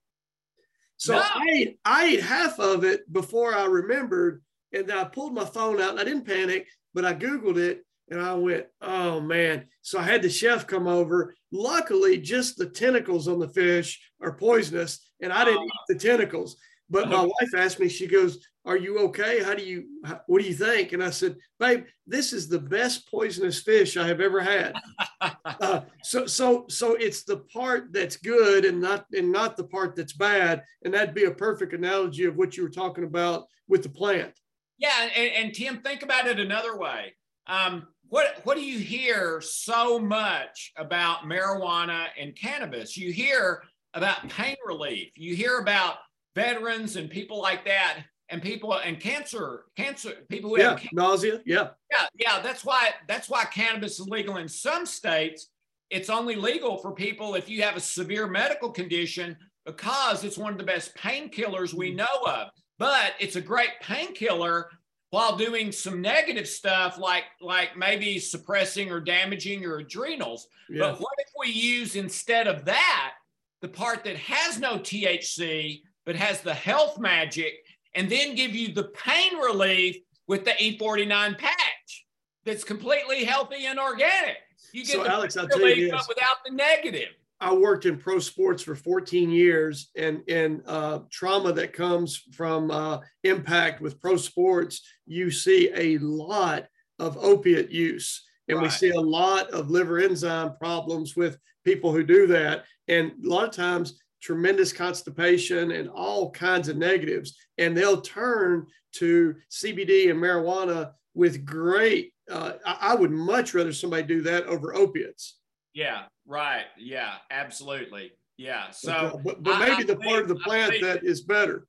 So 0.96 1.14
no. 1.14 1.20
I 1.20 1.44
ate, 1.52 1.78
I 1.84 2.04
ate 2.06 2.22
half 2.22 2.58
of 2.58 2.84
it 2.84 3.10
before 3.12 3.54
I 3.54 3.64
remembered 3.66 4.42
and 4.72 4.88
then 4.88 4.98
I 4.98 5.04
pulled 5.04 5.34
my 5.34 5.44
phone 5.44 5.80
out 5.80 5.90
and 5.90 6.00
I 6.00 6.04
didn't 6.04 6.26
panic, 6.26 6.66
but 6.94 7.04
I 7.04 7.14
Googled 7.14 7.58
it 7.58 7.84
and 8.10 8.20
I 8.20 8.34
went, 8.34 8.66
oh 8.80 9.20
man. 9.20 9.66
So 9.82 9.98
I 9.98 10.02
had 10.02 10.22
the 10.22 10.30
chef 10.30 10.66
come 10.66 10.86
over. 10.86 11.34
Luckily, 11.52 12.18
just 12.18 12.56
the 12.56 12.66
tentacles 12.66 13.28
on 13.28 13.38
the 13.38 13.48
fish 13.48 14.00
are 14.20 14.36
poisonous 14.36 15.00
and 15.20 15.32
I 15.32 15.44
didn't 15.44 15.60
oh. 15.60 15.64
eat 15.64 15.72
the 15.88 15.94
tentacles. 15.94 16.56
But 16.90 17.08
my 17.08 17.22
wife 17.22 17.54
asked 17.56 17.80
me, 17.80 17.88
she 17.88 18.06
goes, 18.06 18.46
Are 18.64 18.76
you 18.76 18.98
okay? 19.00 19.42
How 19.42 19.54
do 19.54 19.62
you, 19.62 19.84
what 20.26 20.42
do 20.42 20.46
you 20.46 20.54
think? 20.54 20.92
And 20.92 21.02
I 21.02 21.10
said, 21.10 21.36
Babe, 21.58 21.84
this 22.06 22.32
is 22.32 22.48
the 22.48 22.58
best 22.58 23.10
poisonous 23.10 23.62
fish 23.62 23.96
I 23.96 24.06
have 24.06 24.20
ever 24.20 24.40
had. 24.40 24.74
uh, 25.44 25.80
so, 26.02 26.26
so, 26.26 26.66
so 26.68 26.94
it's 26.94 27.24
the 27.24 27.38
part 27.52 27.92
that's 27.92 28.16
good 28.16 28.64
and 28.64 28.80
not, 28.80 29.06
and 29.12 29.32
not 29.32 29.56
the 29.56 29.64
part 29.64 29.96
that's 29.96 30.12
bad. 30.12 30.62
And 30.84 30.92
that'd 30.92 31.14
be 31.14 31.24
a 31.24 31.30
perfect 31.30 31.72
analogy 31.72 32.24
of 32.24 32.36
what 32.36 32.56
you 32.56 32.62
were 32.62 32.70
talking 32.70 33.04
about 33.04 33.46
with 33.66 33.82
the 33.82 33.88
plant. 33.88 34.32
Yeah, 34.78 35.08
and, 35.16 35.30
and 35.32 35.54
Tim, 35.54 35.78
think 35.78 36.02
about 36.02 36.26
it 36.26 36.38
another 36.38 36.76
way. 36.76 37.14
Um, 37.46 37.86
what 38.08 38.40
what 38.44 38.56
do 38.56 38.62
you 38.62 38.78
hear 38.78 39.40
so 39.40 39.98
much 39.98 40.72
about 40.76 41.24
marijuana 41.24 42.06
and 42.18 42.36
cannabis? 42.36 42.96
You 42.96 43.12
hear 43.12 43.62
about 43.94 44.28
pain 44.28 44.56
relief. 44.66 45.10
You 45.16 45.34
hear 45.34 45.58
about 45.58 45.96
veterans 46.34 46.96
and 46.96 47.10
people 47.10 47.40
like 47.40 47.64
that, 47.64 47.98
and 48.28 48.42
people 48.42 48.72
and 48.74 48.98
cancer, 49.00 49.64
cancer 49.76 50.12
people 50.28 50.50
who 50.50 50.58
yeah, 50.58 50.70
have 50.70 50.78
cancer. 50.78 50.94
nausea. 50.94 51.40
Yeah, 51.44 51.68
yeah, 51.90 52.06
yeah. 52.18 52.40
That's 52.40 52.64
why 52.64 52.90
that's 53.08 53.28
why 53.28 53.44
cannabis 53.44 54.00
is 54.00 54.08
legal 54.08 54.36
in 54.38 54.48
some 54.48 54.86
states. 54.86 55.48
It's 55.90 56.10
only 56.10 56.34
legal 56.34 56.78
for 56.78 56.92
people 56.92 57.34
if 57.34 57.48
you 57.48 57.62
have 57.62 57.76
a 57.76 57.80
severe 57.80 58.26
medical 58.26 58.70
condition 58.70 59.36
because 59.66 60.24
it's 60.24 60.38
one 60.38 60.52
of 60.52 60.58
the 60.58 60.64
best 60.64 60.94
painkillers 60.96 61.72
we 61.72 61.92
mm. 61.92 61.96
know 61.96 62.26
of 62.26 62.50
but 62.78 63.12
it's 63.20 63.36
a 63.36 63.40
great 63.40 63.80
painkiller 63.80 64.68
while 65.10 65.36
doing 65.36 65.70
some 65.70 66.00
negative 66.00 66.48
stuff 66.48 66.98
like 66.98 67.24
like 67.40 67.76
maybe 67.76 68.18
suppressing 68.18 68.90
or 68.90 69.00
damaging 69.00 69.62
your 69.62 69.78
adrenals. 69.78 70.48
Yeah. 70.68 70.80
But 70.80 71.00
what 71.00 71.14
if 71.18 71.28
we 71.38 71.52
use 71.52 71.96
instead 71.96 72.46
of 72.48 72.64
that 72.64 73.12
the 73.60 73.68
part 73.68 74.04
that 74.04 74.16
has 74.16 74.58
no 74.58 74.78
THC 74.78 75.82
but 76.04 76.16
has 76.16 76.40
the 76.40 76.54
health 76.54 76.98
magic 76.98 77.54
and 77.94 78.10
then 78.10 78.34
give 78.34 78.54
you 78.54 78.72
the 78.72 78.84
pain 78.84 79.36
relief 79.38 79.96
with 80.26 80.44
the 80.44 80.52
E49 80.52 81.38
patch 81.38 82.06
that's 82.44 82.64
completely 82.64 83.24
healthy 83.24 83.66
and 83.66 83.78
organic. 83.78 84.38
You 84.72 84.84
get 84.84 84.96
so 84.96 85.04
the 85.04 85.10
Alex, 85.10 85.36
I'll 85.36 85.46
relief, 85.46 85.60
tell 85.60 85.76
you 85.76 85.90
this. 85.90 86.08
without 86.08 86.36
the 86.44 86.52
negative. 86.52 87.10
I 87.40 87.52
worked 87.52 87.84
in 87.84 87.98
pro 87.98 88.18
sports 88.18 88.62
for 88.62 88.74
14 88.74 89.30
years, 89.30 89.90
and 89.96 90.22
and 90.28 90.62
uh, 90.66 91.00
trauma 91.10 91.52
that 91.52 91.72
comes 91.72 92.16
from 92.32 92.70
uh, 92.70 92.98
impact 93.22 93.80
with 93.80 94.00
pro 94.00 94.16
sports, 94.16 94.82
you 95.06 95.30
see 95.30 95.70
a 95.74 95.98
lot 95.98 96.66
of 96.98 97.16
opiate 97.18 97.70
use, 97.70 98.24
and 98.48 98.58
right. 98.58 98.64
we 98.64 98.70
see 98.70 98.90
a 98.90 99.00
lot 99.00 99.50
of 99.50 99.70
liver 99.70 99.98
enzyme 99.98 100.56
problems 100.58 101.16
with 101.16 101.38
people 101.64 101.92
who 101.92 102.02
do 102.02 102.26
that, 102.28 102.64
and 102.88 103.12
a 103.24 103.28
lot 103.28 103.44
of 103.44 103.54
times 103.54 104.00
tremendous 104.24 104.72
constipation 104.72 105.70
and 105.72 105.88
all 105.90 106.30
kinds 106.30 106.68
of 106.68 106.78
negatives, 106.78 107.36
and 107.58 107.76
they'll 107.76 108.00
turn 108.00 108.66
to 108.92 109.34
CBD 109.50 110.10
and 110.10 110.18
marijuana 110.18 110.92
with 111.12 111.44
great. 111.44 112.12
Uh, 112.30 112.52
I, 112.64 112.94
would 112.94 113.10
much 113.10 113.52
rather 113.52 113.72
somebody 113.72 114.02
do 114.04 114.22
that 114.22 114.44
over 114.44 114.74
opiates. 114.74 115.38
Yeah, 115.74 116.04
right. 116.26 116.64
Yeah, 116.78 117.12
absolutely. 117.30 118.12
Yeah. 118.38 118.70
So, 118.70 119.20
but, 119.22 119.42
but 119.42 119.58
maybe 119.58 119.72
I, 119.72 119.76
I 119.76 119.82
the 119.82 119.94
believe, 119.94 120.08
part 120.08 120.22
of 120.22 120.28
the 120.28 120.36
plant 120.36 120.72
believe, 120.72 120.84
that 120.84 121.04
is 121.04 121.20
better. 121.20 121.66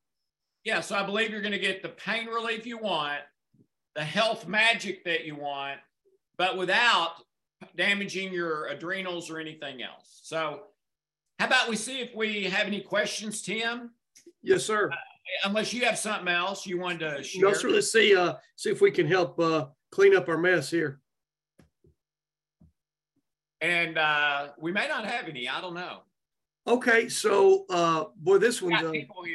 Yeah. 0.63 0.79
So 0.79 0.95
I 0.95 1.05
believe 1.05 1.31
you're 1.31 1.41
going 1.41 1.51
to 1.51 1.59
get 1.59 1.83
the 1.83 1.89
pain 1.89 2.27
relief 2.27 2.65
you 2.65 2.77
want, 2.77 3.19
the 3.95 4.03
health 4.03 4.47
magic 4.47 5.03
that 5.03 5.25
you 5.25 5.35
want, 5.35 5.79
but 6.37 6.57
without 6.57 7.15
damaging 7.75 8.31
your 8.31 8.67
adrenals 8.67 9.29
or 9.29 9.39
anything 9.39 9.83
else. 9.83 10.21
So, 10.23 10.61
how 11.39 11.47
about 11.47 11.69
we 11.69 11.75
see 11.75 12.01
if 12.01 12.15
we 12.15 12.45
have 12.45 12.67
any 12.67 12.81
questions, 12.81 13.41
Tim? 13.41 13.91
Yes, 14.41 14.63
sir. 14.63 14.89
Uh, 14.91 14.95
unless 15.45 15.73
you 15.73 15.85
have 15.85 15.97
something 15.97 16.27
else 16.27 16.65
you 16.65 16.79
wanted 16.79 16.99
to 16.99 17.23
share. 17.23 17.41
No, 17.49 17.53
sir. 17.53 17.69
Let's 17.69 17.91
see. 17.91 18.15
Uh, 18.15 18.35
see 18.55 18.69
if 18.69 18.81
we 18.81 18.91
can 18.91 19.07
help 19.07 19.39
uh, 19.39 19.65
clean 19.91 20.15
up 20.15 20.29
our 20.29 20.37
mess 20.37 20.69
here 20.69 21.01
and 23.65 23.97
uh, 23.97 24.47
we 24.59 24.71
may 24.71 24.87
not 24.87 25.05
have 25.05 25.27
any. 25.27 25.47
I 25.49 25.61
don't 25.61 25.73
know. 25.73 26.01
Okay, 26.67 27.09
so 27.09 27.65
uh, 27.69 28.05
boy, 28.17 28.37
this 28.37 28.61
one 28.61 28.73
uh, 28.73 28.91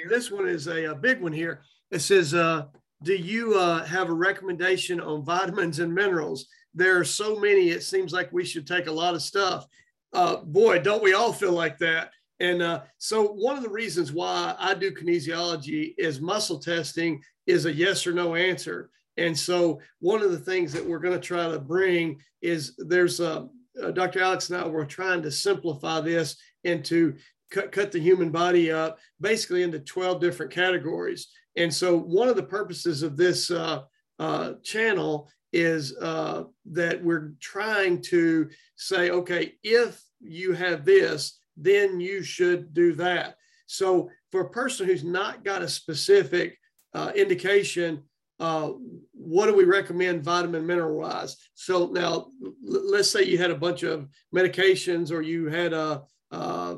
this 0.08 0.30
one 0.30 0.48
is 0.48 0.66
a, 0.66 0.90
a, 0.90 0.94
big 0.94 1.20
one 1.20 1.32
here. 1.32 1.62
It 1.90 2.00
says, 2.00 2.34
uh, 2.34 2.66
"Do 3.02 3.14
you 3.14 3.58
uh, 3.58 3.84
have 3.84 4.08
a 4.08 4.14
recommendation 4.14 5.00
on 5.00 5.24
vitamins 5.24 5.78
and 5.78 5.92
minerals? 5.92 6.46
There 6.74 6.98
are 6.98 7.04
so 7.04 7.38
many. 7.38 7.70
It 7.70 7.82
seems 7.82 8.12
like 8.12 8.32
we 8.32 8.44
should 8.44 8.66
take 8.66 8.86
a 8.86 8.92
lot 8.92 9.14
of 9.14 9.22
stuff. 9.22 9.66
Uh, 10.12 10.36
boy, 10.36 10.78
don't 10.78 11.02
we 11.02 11.14
all 11.14 11.32
feel 11.32 11.52
like 11.52 11.78
that?" 11.78 12.12
And 12.40 12.62
uh, 12.62 12.82
so, 12.98 13.28
one 13.28 13.56
of 13.56 13.62
the 13.62 13.68
reasons 13.68 14.12
why 14.12 14.54
I 14.58 14.74
do 14.74 14.90
kinesiology 14.90 15.94
is 15.98 16.20
muscle 16.20 16.58
testing 16.58 17.22
is 17.46 17.66
a 17.66 17.72
yes 17.72 18.06
or 18.06 18.12
no 18.12 18.34
answer. 18.34 18.90
And 19.16 19.38
so, 19.38 19.80
one 20.00 20.22
of 20.22 20.30
the 20.30 20.38
things 20.38 20.72
that 20.72 20.86
we're 20.86 20.98
going 20.98 21.18
to 21.18 21.26
try 21.26 21.48
to 21.48 21.58
bring 21.58 22.20
is 22.40 22.74
there's 22.78 23.20
a 23.20 23.48
uh, 23.80 23.90
Dr. 23.90 24.20
Alex 24.20 24.50
and 24.50 24.60
I 24.60 24.66
were 24.66 24.84
trying 24.84 25.22
to 25.22 25.30
simplify 25.30 26.00
this 26.00 26.36
into 26.64 27.16
cut, 27.50 27.72
cut 27.72 27.92
the 27.92 28.00
human 28.00 28.30
body 28.30 28.70
up 28.70 28.98
basically 29.20 29.62
into 29.62 29.78
12 29.78 30.20
different 30.20 30.52
categories. 30.52 31.28
And 31.56 31.72
so 31.72 31.96
one 31.96 32.28
of 32.28 32.36
the 32.36 32.42
purposes 32.42 33.02
of 33.02 33.16
this 33.16 33.50
uh, 33.50 33.82
uh, 34.18 34.54
channel 34.62 35.30
is 35.52 35.96
uh, 36.00 36.44
that 36.66 37.02
we're 37.02 37.32
trying 37.40 38.02
to 38.02 38.48
say, 38.76 39.10
okay, 39.10 39.54
if 39.62 40.02
you 40.20 40.52
have 40.52 40.84
this, 40.84 41.38
then 41.56 42.00
you 42.00 42.22
should 42.22 42.72
do 42.72 42.94
that. 42.94 43.36
So 43.66 44.10
for 44.30 44.42
a 44.42 44.50
person 44.50 44.86
who's 44.86 45.04
not 45.04 45.44
got 45.44 45.62
a 45.62 45.68
specific 45.68 46.58
uh, 46.94 47.12
indication, 47.14 48.02
uh, 48.38 48.70
what 49.12 49.46
do 49.46 49.54
we 49.54 49.64
recommend 49.64 50.24
vitamin 50.24 50.66
mineral 50.66 50.98
wise? 50.98 51.36
So 51.54 51.86
now 51.86 52.28
let's 52.62 53.10
say 53.10 53.24
you 53.24 53.38
had 53.38 53.50
a 53.50 53.56
bunch 53.56 53.82
of 53.82 54.08
medications 54.34 55.12
or 55.12 55.20
you 55.20 55.48
had 55.48 55.72
a, 55.72 56.02
uh, 56.32 56.76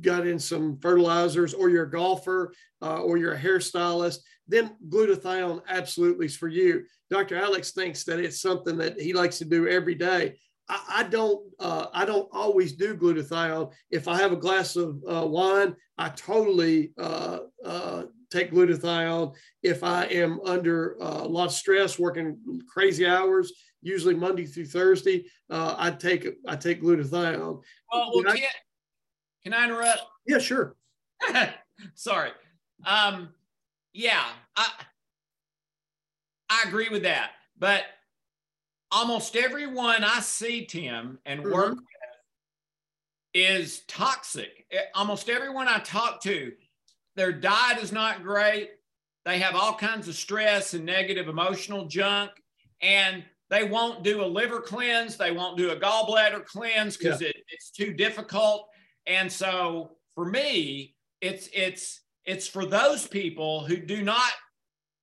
got 0.00 0.26
in 0.26 0.38
some 0.38 0.78
fertilizers 0.78 1.54
or 1.54 1.68
you're 1.68 1.84
a 1.84 1.90
golfer 1.90 2.52
uh, 2.82 3.00
or 3.00 3.18
you're 3.18 3.34
a 3.34 3.40
hairstylist, 3.40 4.18
then 4.48 4.76
glutathione 4.88 5.62
absolutely 5.68 6.26
is 6.26 6.36
for 6.36 6.48
you. 6.48 6.84
Dr. 7.10 7.36
Alex 7.36 7.72
thinks 7.72 8.04
that 8.04 8.18
it's 8.18 8.40
something 8.40 8.76
that 8.78 9.00
he 9.00 9.12
likes 9.12 9.38
to 9.38 9.44
do 9.44 9.68
every 9.68 9.94
day. 9.94 10.38
I, 10.68 10.82
I 10.88 11.02
don't 11.04 11.42
uh, 11.60 11.86
I 11.92 12.04
don't 12.04 12.28
always 12.32 12.72
do 12.72 12.96
glutathione. 12.96 13.72
If 13.90 14.08
I 14.08 14.18
have 14.18 14.32
a 14.32 14.36
glass 14.36 14.76
of 14.76 15.02
uh, 15.08 15.26
wine, 15.26 15.76
I 15.98 16.10
totally 16.10 16.92
uh, 16.98 17.38
uh, 17.64 18.04
take 18.30 18.52
glutathione. 18.52 19.34
If 19.62 19.82
I 19.82 20.04
am 20.06 20.40
under 20.44 21.00
uh, 21.02 21.22
a 21.22 21.28
lot 21.28 21.46
of 21.46 21.52
stress, 21.52 21.98
working 21.98 22.38
crazy 22.68 23.06
hours, 23.06 23.52
usually 23.82 24.14
Monday 24.14 24.46
through 24.46 24.66
Thursday, 24.66 25.26
uh, 25.50 25.76
I 25.78 25.90
take 25.90 26.26
I 26.46 26.56
take 26.56 26.82
glutathione. 26.82 27.38
Well, 27.38 27.62
well 27.92 28.22
can, 28.22 28.32
I, 28.32 28.46
can 29.44 29.54
I 29.54 29.64
interrupt? 29.64 30.02
Yeah, 30.26 30.38
sure. 30.38 30.76
Sorry. 31.94 32.30
Um, 32.84 33.30
yeah, 33.96 34.24
I 34.56 34.68
I 36.50 36.64
agree 36.68 36.88
with 36.90 37.02
that, 37.02 37.30
but 37.58 37.84
almost 38.92 39.36
everyone 39.36 40.04
I 40.04 40.20
see, 40.20 40.66
Tim, 40.66 41.18
and 41.24 41.40
mm-hmm. 41.40 41.52
work 41.52 41.74
with 41.76 41.86
is 43.34 43.80
toxic. 43.88 44.66
Almost 44.94 45.28
everyone 45.28 45.66
I 45.68 45.78
talk 45.78 46.22
to, 46.22 46.52
their 47.16 47.32
diet 47.32 47.82
is 47.82 47.90
not 47.90 48.22
great. 48.22 48.70
They 49.24 49.38
have 49.38 49.54
all 49.56 49.74
kinds 49.74 50.08
of 50.08 50.14
stress 50.14 50.74
and 50.74 50.84
negative 50.84 51.28
emotional 51.28 51.86
junk, 51.86 52.30
and 52.82 53.24
they 53.48 53.64
won't 53.64 54.04
do 54.04 54.22
a 54.22 54.26
liver 54.26 54.60
cleanse. 54.60 55.16
They 55.16 55.32
won't 55.32 55.56
do 55.56 55.70
a 55.70 55.76
gallbladder 55.76 56.44
cleanse 56.44 56.96
because 56.96 57.22
yeah. 57.22 57.28
it, 57.28 57.36
it's 57.48 57.70
too 57.70 57.94
difficult. 57.94 58.68
And 59.06 59.30
so, 59.32 59.92
for 60.14 60.26
me, 60.26 60.96
it's 61.20 61.48
it's 61.52 62.00
it's 62.26 62.46
for 62.48 62.66
those 62.66 63.06
people 63.06 63.64
who 63.64 63.76
do 63.76 64.02
not 64.02 64.32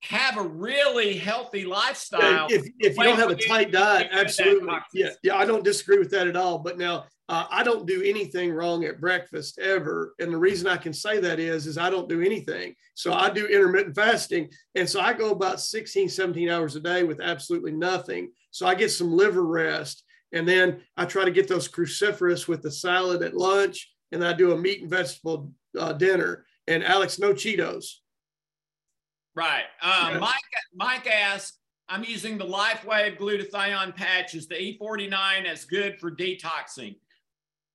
have 0.02 0.36
a 0.36 0.42
really 0.42 1.16
healthy 1.16 1.64
lifestyle. 1.64 2.46
If, 2.50 2.66
if 2.78 2.96
you 2.96 3.02
don't 3.02 3.18
have 3.18 3.30
a 3.30 3.36
tight 3.36 3.72
diet, 3.72 4.08
absolutely. 4.12 4.68
Yeah, 4.92 5.10
yeah, 5.22 5.36
I 5.36 5.46
don't 5.46 5.64
disagree 5.64 5.98
with 5.98 6.10
that 6.10 6.28
at 6.28 6.36
all. 6.36 6.58
But 6.58 6.76
now 6.76 7.06
uh, 7.30 7.46
I 7.50 7.62
don't 7.62 7.86
do 7.86 8.02
anything 8.02 8.52
wrong 8.52 8.84
at 8.84 9.00
breakfast 9.00 9.58
ever, 9.58 10.14
and 10.18 10.30
the 10.30 10.38
reason 10.38 10.66
I 10.66 10.76
can 10.76 10.92
say 10.92 11.20
that 11.20 11.40
is, 11.40 11.66
is 11.66 11.78
I 11.78 11.88
don't 11.88 12.08
do 12.08 12.20
anything. 12.20 12.74
So 12.94 13.14
I 13.14 13.30
do 13.30 13.46
intermittent 13.46 13.96
fasting, 13.96 14.50
and 14.74 14.88
so 14.88 15.00
I 15.00 15.14
go 15.14 15.30
about 15.30 15.60
16, 15.60 16.10
17 16.10 16.50
hours 16.50 16.76
a 16.76 16.80
day 16.80 17.02
with 17.02 17.22
absolutely 17.22 17.72
nothing. 17.72 18.30
So 18.50 18.66
I 18.66 18.74
get 18.74 18.90
some 18.90 19.16
liver 19.16 19.44
rest, 19.44 20.04
and 20.32 20.46
then 20.46 20.82
I 20.98 21.06
try 21.06 21.24
to 21.24 21.30
get 21.30 21.48
those 21.48 21.68
cruciferous 21.68 22.46
with 22.46 22.60
the 22.60 22.70
salad 22.70 23.22
at 23.22 23.34
lunch, 23.34 23.90
and 24.12 24.22
I 24.22 24.34
do 24.34 24.52
a 24.52 24.58
meat 24.58 24.82
and 24.82 24.90
vegetable 24.90 25.50
uh, 25.78 25.94
dinner. 25.94 26.44
And 26.66 26.84
Alex, 26.84 27.18
no 27.18 27.32
Cheetos. 27.32 27.96
Right. 29.34 29.64
Uh, 29.82 30.18
Mike, 30.20 30.38
Mike 30.74 31.06
asked, 31.06 31.58
I'm 31.88 32.04
using 32.04 32.38
the 32.38 32.46
LifeWave 32.46 33.18
glutathione 33.18 33.94
patches, 33.94 34.46
the 34.46 34.54
E49 34.54 35.44
as 35.44 35.64
good 35.64 35.98
for 36.00 36.10
detoxing. 36.10 36.96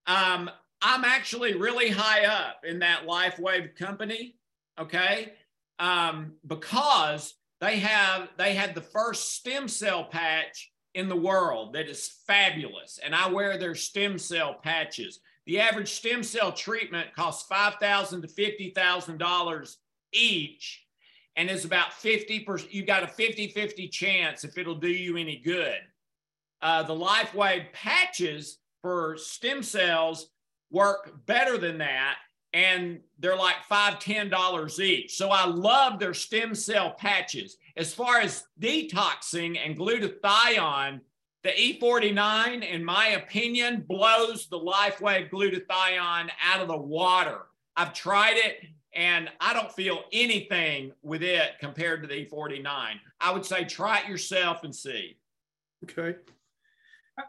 Um, 0.08 0.50
I'm 0.82 1.04
actually 1.04 1.54
really 1.54 1.90
high 1.90 2.26
up 2.26 2.62
in 2.64 2.80
that 2.80 3.06
LifeWave 3.06 3.76
company, 3.76 4.36
okay? 4.80 5.34
Um, 5.78 6.34
because 6.48 7.36
they 7.62 7.80
have 7.80 8.30
they 8.38 8.54
had 8.54 8.74
the 8.74 8.82
first 8.82 9.34
stem 9.36 9.68
cell 9.68 10.06
patch 10.06 10.72
in 10.96 11.10
the 11.10 11.16
world 11.16 11.74
that 11.74 11.88
is 11.88 12.10
fabulous, 12.26 13.00
and 13.04 13.14
I 13.14 13.30
wear 13.30 13.58
their 13.58 13.76
stem 13.76 14.18
cell 14.18 14.56
patches. 14.64 15.20
The 15.50 15.60
average 15.60 15.90
stem 15.90 16.22
cell 16.22 16.52
treatment 16.52 17.16
costs 17.16 17.48
five 17.50 17.74
thousand 17.82 18.22
to 18.22 18.28
fifty 18.28 18.70
thousand 18.70 19.18
dollars 19.18 19.80
each 20.14 20.86
and 21.36 21.50
it's 21.50 21.66
about 21.66 21.90
50%, 21.92 22.72
you 22.72 22.86
got 22.86 23.02
a 23.02 23.08
50 23.08 23.48
50 23.48 23.88
chance 23.88 24.44
if 24.44 24.60
it'll 24.60 24.76
do 24.76 24.90
you 24.90 25.18
any 25.18 25.38
good. 25.38 25.80
Uh, 26.62 26.84
the 26.84 26.94
LifeWave 26.94 27.72
patches 27.74 28.60
for 28.84 29.18
stem 29.18 29.64
cells 29.64 30.30
work 30.70 31.26
better 31.26 31.58
than 31.58 31.80
that, 31.80 32.18
and 32.54 33.00
they're 33.18 33.36
like 33.36 33.56
five, 33.68 33.98
ten 33.98 34.30
dollars 34.30 34.80
each. 34.80 35.18
So 35.18 35.30
I 35.30 35.48
love 35.48 35.98
their 35.98 36.14
stem 36.14 36.54
cell 36.54 36.92
patches. 36.92 37.58
As 37.76 37.92
far 37.92 38.20
as 38.20 38.44
detoxing 38.62 39.58
and 39.66 39.76
glutathione, 39.76 41.00
the 41.44 41.50
E49, 41.50 42.70
in 42.70 42.84
my 42.84 43.08
opinion, 43.10 43.86
blows 43.88 44.48
the 44.48 44.60
LifeWave 44.60 45.30
glutathione 45.30 46.30
out 46.44 46.62
of 46.62 46.68
the 46.68 46.78
water. 46.78 47.40
I've 47.78 47.94
tried 47.94 48.36
it 48.36 48.66
and 48.94 49.30
I 49.40 49.54
don't 49.54 49.72
feel 49.72 50.04
anything 50.12 50.92
with 51.02 51.24
it 51.24 51.52
compared 51.60 52.02
to 52.02 52.08
the 52.08 52.26
E49. 52.26 52.96
I 53.22 53.32
would 53.32 53.46
say 53.46 53.64
try 53.64 54.00
it 54.00 54.10
yourself 54.10 54.64
and 54.64 54.76
see. 54.76 55.18
Okay. 55.86 56.18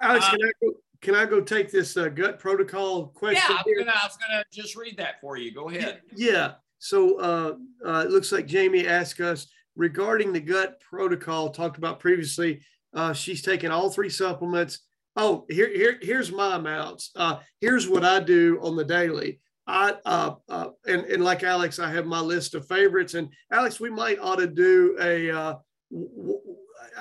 Alex, 0.01 0.27
uh, 0.27 0.31
can, 0.31 0.43
I 0.43 0.53
go, 0.61 0.73
can 1.01 1.15
I 1.15 1.27
go 1.27 1.41
take 1.41 1.71
this 1.71 1.97
uh, 1.97 2.09
gut 2.09 2.39
protocol 2.39 3.09
question? 3.09 3.43
Yeah, 3.49 3.59
I 3.93 4.07
was 4.07 4.17
going 4.17 4.43
to 4.43 4.45
just 4.53 4.75
read 4.77 4.97
that 4.97 5.21
for 5.21 5.37
you. 5.37 5.53
Go 5.53 5.69
ahead. 5.69 6.01
Yeah. 6.17 6.55
So 6.79 7.21
uh, 7.21 7.55
uh, 7.87 8.05
it 8.07 8.11
looks 8.11 8.33
like 8.33 8.47
Jamie 8.47 8.87
asked 8.87 9.21
us 9.21 9.47
regarding 9.77 10.33
the 10.33 10.41
gut 10.41 10.81
protocol 10.81 11.51
talked 11.51 11.79
about 11.79 12.01
previously. 12.01 12.63
Uh, 12.95 13.13
she's 13.13 13.43
taken 13.43 13.71
all 13.71 13.91
three 13.91 14.09
supplements. 14.11 14.81
Oh, 15.17 15.45
here, 15.49 15.69
here, 15.69 15.99
here's 16.01 16.33
my 16.33 16.57
amounts. 16.57 17.11
Uh, 17.17 17.39
here's 17.61 17.89
what 17.89 18.05
I 18.05 18.21
do 18.21 18.59
on 18.63 18.77
the 18.77 18.85
daily. 18.85 19.41
I 19.67 19.95
uh, 20.05 20.35
uh, 20.49 20.69
and 20.87 21.05
and 21.05 21.23
like 21.23 21.43
Alex, 21.45 21.79
I 21.79 21.91
have 21.91 22.07
my 22.07 22.21
list 22.21 22.55
of 22.55 22.67
favorites. 22.67 23.15
And 23.15 23.29
Alex, 23.53 23.79
we 23.79 23.91
might 23.91 24.19
ought 24.19 24.39
to 24.39 24.47
do 24.47 24.97
a. 25.01 25.31
Uh, 25.31 25.55
w- 25.93 26.41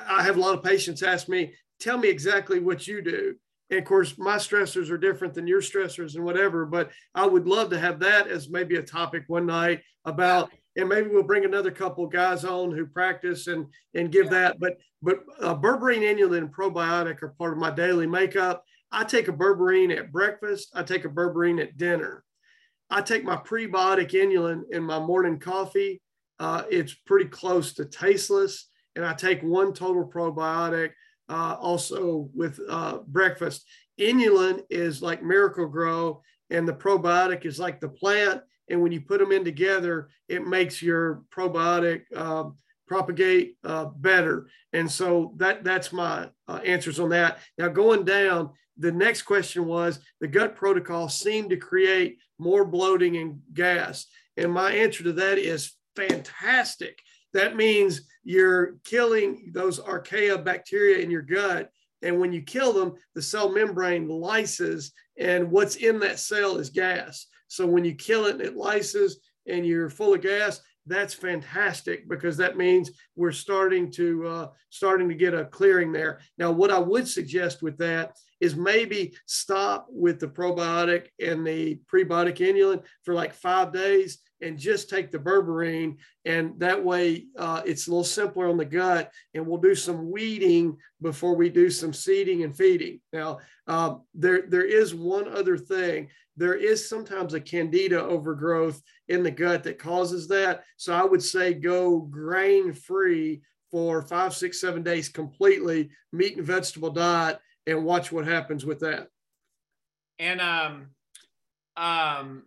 I 0.07 0.23
have 0.23 0.37
a 0.37 0.39
lot 0.39 0.55
of 0.55 0.63
patients 0.63 1.01
ask 1.01 1.27
me, 1.29 1.53
tell 1.79 1.97
me 1.97 2.09
exactly 2.09 2.59
what 2.59 2.87
you 2.87 3.01
do. 3.01 3.35
And 3.69 3.79
of 3.79 3.85
course, 3.85 4.17
my 4.17 4.35
stressors 4.35 4.89
are 4.89 4.97
different 4.97 5.33
than 5.33 5.47
your 5.47 5.61
stressors 5.61 6.15
and 6.15 6.23
whatever. 6.23 6.65
But 6.65 6.91
I 7.13 7.25
would 7.25 7.47
love 7.47 7.69
to 7.71 7.79
have 7.79 7.99
that 7.99 8.27
as 8.27 8.49
maybe 8.49 8.75
a 8.75 8.83
topic 8.83 9.23
one 9.27 9.45
night 9.45 9.81
about, 10.05 10.51
and 10.75 10.87
maybe 10.87 11.09
we'll 11.09 11.23
bring 11.23 11.45
another 11.45 11.71
couple 11.71 12.05
guys 12.07 12.45
on 12.45 12.71
who 12.71 12.85
practice 12.85 13.47
and 13.47 13.67
and 13.95 14.11
give 14.11 14.25
yeah. 14.25 14.31
that. 14.31 14.59
But 14.59 14.77
but 15.01 15.23
uh, 15.41 15.55
berberine, 15.55 16.01
inulin, 16.01 16.39
and 16.39 16.53
probiotic 16.53 17.21
are 17.23 17.35
part 17.37 17.53
of 17.53 17.59
my 17.59 17.71
daily 17.71 18.07
makeup. 18.07 18.63
I 18.91 19.03
take 19.03 19.27
a 19.27 19.33
berberine 19.33 19.95
at 19.95 20.11
breakfast. 20.11 20.71
I 20.73 20.83
take 20.83 21.05
a 21.05 21.09
berberine 21.09 21.61
at 21.61 21.77
dinner. 21.77 22.23
I 22.89 23.01
take 23.01 23.23
my 23.23 23.37
prebiotic 23.37 24.11
inulin 24.11 24.63
in 24.71 24.83
my 24.83 24.99
morning 24.99 25.39
coffee. 25.39 26.01
Uh, 26.39 26.63
it's 26.69 26.93
pretty 26.93 27.29
close 27.29 27.73
to 27.73 27.85
tasteless. 27.85 28.67
And 28.95 29.05
I 29.05 29.13
take 29.13 29.43
one 29.43 29.73
total 29.73 30.07
probiotic 30.07 30.91
uh, 31.29 31.55
also 31.59 32.29
with 32.33 32.59
uh, 32.69 32.99
breakfast. 33.07 33.65
Inulin 33.99 34.63
is 34.69 35.01
like 35.01 35.21
Miracle-Gro, 35.21 36.21
and 36.49 36.67
the 36.67 36.73
probiotic 36.73 37.45
is 37.45 37.59
like 37.59 37.79
the 37.79 37.89
plant. 37.89 38.41
And 38.69 38.81
when 38.81 38.91
you 38.91 39.01
put 39.01 39.19
them 39.19 39.31
in 39.31 39.43
together, 39.43 40.09
it 40.27 40.45
makes 40.45 40.81
your 40.81 41.23
probiotic 41.35 42.01
um, 42.15 42.57
propagate 42.87 43.57
uh, 43.63 43.85
better. 43.85 44.49
And 44.73 44.89
so 44.89 45.33
that 45.37 45.63
that's 45.63 45.93
my 45.93 46.29
uh, 46.47 46.59
answers 46.65 46.99
on 46.99 47.09
that. 47.09 47.39
Now 47.57 47.69
going 47.69 48.03
down, 48.03 48.51
the 48.77 48.91
next 48.91 49.23
question 49.23 49.65
was 49.65 49.99
the 50.21 50.27
gut 50.27 50.55
protocol 50.55 51.09
seemed 51.09 51.49
to 51.49 51.57
create 51.57 52.17
more 52.37 52.65
bloating 52.65 53.17
and 53.17 53.41
gas. 53.53 54.05
And 54.37 54.51
my 54.51 54.71
answer 54.71 55.03
to 55.03 55.13
that 55.13 55.37
is 55.37 55.73
fantastic. 55.95 56.99
That 57.33 57.55
means 57.55 58.01
you're 58.23 58.77
killing 58.85 59.51
those 59.53 59.79
archaea 59.79 60.43
bacteria 60.43 60.99
in 60.99 61.11
your 61.11 61.21
gut. 61.21 61.69
And 62.01 62.19
when 62.19 62.31
you 62.31 62.41
kill 62.41 62.73
them, 62.73 62.95
the 63.13 63.21
cell 63.21 63.49
membrane 63.49 64.07
lyses, 64.07 64.93
and 65.17 65.51
what's 65.51 65.75
in 65.75 65.99
that 65.99 66.19
cell 66.19 66.57
is 66.57 66.69
gas. 66.69 67.27
So 67.49 67.67
when 67.67 67.83
you 67.83 67.93
kill 67.95 68.25
it, 68.25 68.39
it 68.39 68.55
lyses 68.55 69.19
and 69.47 69.65
you're 69.65 69.89
full 69.89 70.13
of 70.13 70.21
gas. 70.21 70.61
That's 70.85 71.13
fantastic 71.13 72.07
because 72.07 72.37
that 72.37 72.57
means 72.57 72.91
we're 73.15 73.31
starting 73.31 73.91
to 73.91 74.27
uh, 74.27 74.47
starting 74.69 75.09
to 75.09 75.15
get 75.15 75.33
a 75.33 75.45
clearing 75.45 75.91
there. 75.91 76.21
Now, 76.37 76.51
what 76.51 76.71
I 76.71 76.79
would 76.79 77.07
suggest 77.07 77.61
with 77.61 77.77
that 77.79 78.15
is 78.39 78.55
maybe 78.55 79.13
stop 79.25 79.87
with 79.89 80.19
the 80.19 80.27
probiotic 80.27 81.07
and 81.19 81.45
the 81.45 81.79
prebiotic 81.91 82.37
inulin 82.37 82.83
for 83.03 83.13
like 83.13 83.33
five 83.33 83.73
days 83.73 84.19
and 84.41 84.57
just 84.57 84.89
take 84.89 85.11
the 85.11 85.19
berberine. 85.19 85.97
And 86.25 86.59
that 86.59 86.83
way 86.83 87.27
uh, 87.37 87.61
it's 87.65 87.87
a 87.87 87.91
little 87.91 88.03
simpler 88.03 88.49
on 88.49 88.57
the 88.57 88.65
gut. 88.65 89.11
And 89.33 89.45
we'll 89.45 89.59
do 89.59 89.75
some 89.75 90.09
weeding 90.09 90.77
before 91.01 91.35
we 91.35 91.49
do 91.49 91.69
some 91.69 91.93
seeding 91.93 92.43
and 92.43 92.55
feeding. 92.55 93.01
Now, 93.11 93.39
uh, 93.67 93.95
there, 94.13 94.43
there 94.47 94.65
is 94.65 94.95
one 94.95 95.27
other 95.27 95.57
thing 95.57 96.09
there 96.39 96.55
is 96.55 96.87
sometimes 96.87 97.33
a 97.33 97.41
candida 97.41 98.01
overgrowth 98.01 98.81
in 99.09 99.23
the 99.23 99.31
gut 99.31 99.63
that 99.63 99.77
causes 99.77 100.27
that. 100.29 100.63
So 100.77 100.93
I 100.93 101.03
would 101.03 101.21
say 101.21 101.53
go 101.53 101.99
grain 101.99 102.73
free 102.73 103.41
for 103.69 104.01
five, 104.01 104.33
six, 104.33 104.59
seven 104.59 104.81
days 104.81 105.09
completely, 105.09 105.89
meat 106.11 106.37
and 106.37 106.45
vegetable 106.45 106.91
diet, 106.91 107.39
and 107.67 107.83
watch 107.83 108.11
what 108.11 108.25
happens 108.25 108.65
with 108.65 108.79
that. 108.79 109.09
And 110.17 110.41
um, 110.41 110.87
um, 111.77 112.43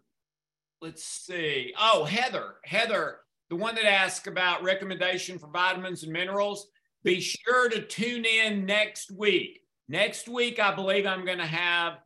let's 0.80 1.04
see. 1.04 1.74
Oh, 1.78 2.04
Heather, 2.04 2.54
Heather, 2.64 3.18
the 3.50 3.56
one 3.56 3.74
that 3.74 3.84
asked 3.84 4.26
about 4.26 4.64
recommendation 4.64 5.38
for 5.38 5.48
vitamins 5.48 6.02
and 6.02 6.12
minerals. 6.12 6.66
Be 7.04 7.20
sure 7.20 7.68
to 7.68 7.82
tune 7.82 8.24
in 8.24 8.64
next 8.64 9.10
week. 9.10 9.60
Next 9.88 10.28
week, 10.28 10.58
I 10.58 10.74
believe 10.74 11.04
I'm 11.04 11.26
going 11.26 11.38
to 11.38 11.46
have 11.46 11.98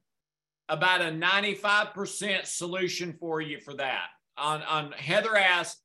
about 0.68 1.00
a 1.00 1.04
95% 1.04 2.46
solution 2.46 3.12
for 3.18 3.40
you 3.40 3.60
for 3.60 3.74
that. 3.74 4.06
On, 4.36 4.62
on 4.62 4.92
Heather 4.92 5.36
asked, 5.36 5.80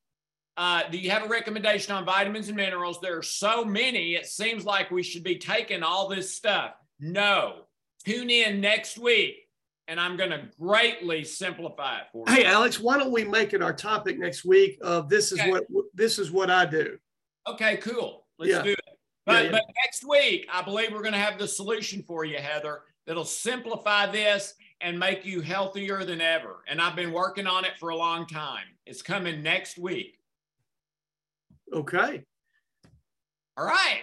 uh, 0.58 0.84
do 0.92 0.98
you 0.98 1.10
have 1.12 1.24
a 1.24 1.28
recommendation 1.28 1.94
on 1.94 2.06
vitamins 2.06 2.48
and 2.48 2.58
minerals? 2.58 3.00
There 3.00 3.18
are 3.18 3.24
so 3.24 3.64
many, 3.64 4.16
it 4.16 4.26
seems 4.26 4.66
like 4.66 4.92
we 4.92 5.04
should 5.04 5.24
be 5.24 5.38
taking 5.38 5.84
all 5.84 6.08
this 6.08 6.36
stuff. 6.36 6.74
No. 7.00 7.64
Tune 8.06 8.30
in 8.30 8.60
next 8.60 8.98
week 8.98 9.48
and 9.88 10.00
I'm 10.00 10.16
going 10.16 10.30
to 10.30 10.44
greatly 10.58 11.24
simplify 11.26 11.98
it 11.98 12.04
for 12.14 12.24
you. 12.28 12.34
Hey, 12.34 12.46
Alex, 12.46 12.80
why 12.80 12.98
don't 12.98 13.12
we 13.12 13.26
make 13.26 13.54
it 13.54 13.62
our 13.62 13.74
topic 13.74 14.18
next 14.18 14.46
week 14.46 14.78
of 14.82 15.10
this 15.10 15.34
is 15.34 15.40
okay. 15.40 15.52
what 15.52 15.66
this 15.94 16.18
is 16.18 16.32
what 16.32 16.50
I 16.50 16.66
do. 16.66 16.98
Okay, 17.46 17.76
cool. 17.78 18.26
Let's 18.40 18.52
yeah. 18.52 18.62
do 18.62 18.72
it. 18.72 18.80
But, 19.26 19.34
yeah, 19.34 19.42
yeah. 19.42 19.52
but 19.52 19.64
next 19.84 20.08
week, 20.08 20.48
I 20.52 20.62
believe 20.62 20.94
we're 20.94 21.02
going 21.02 21.14
to 21.14 21.20
have 21.20 21.38
the 21.38 21.48
solution 21.48 22.04
for 22.04 22.24
you, 22.24 22.38
Heather, 22.38 22.84
that'll 23.06 23.26
simplify 23.26 24.10
this 24.10 24.54
and 24.84 24.98
make 24.98 25.26
you 25.26 25.42
healthier 25.42 26.04
than 26.04 26.22
ever. 26.22 26.64
And 26.68 26.82
I've 26.82 26.96
been 26.96 27.12
working 27.12 27.48
on 27.48 27.66
it 27.66 27.72
for 27.80 27.90
a 27.90 27.96
long 27.96 28.28
time. 28.28 28.66
It's 28.86 29.02
coming 29.02 29.42
next 29.42 29.78
week. 29.78 30.18
Okay. 31.74 32.24
All 33.58 33.66
right. 33.66 34.02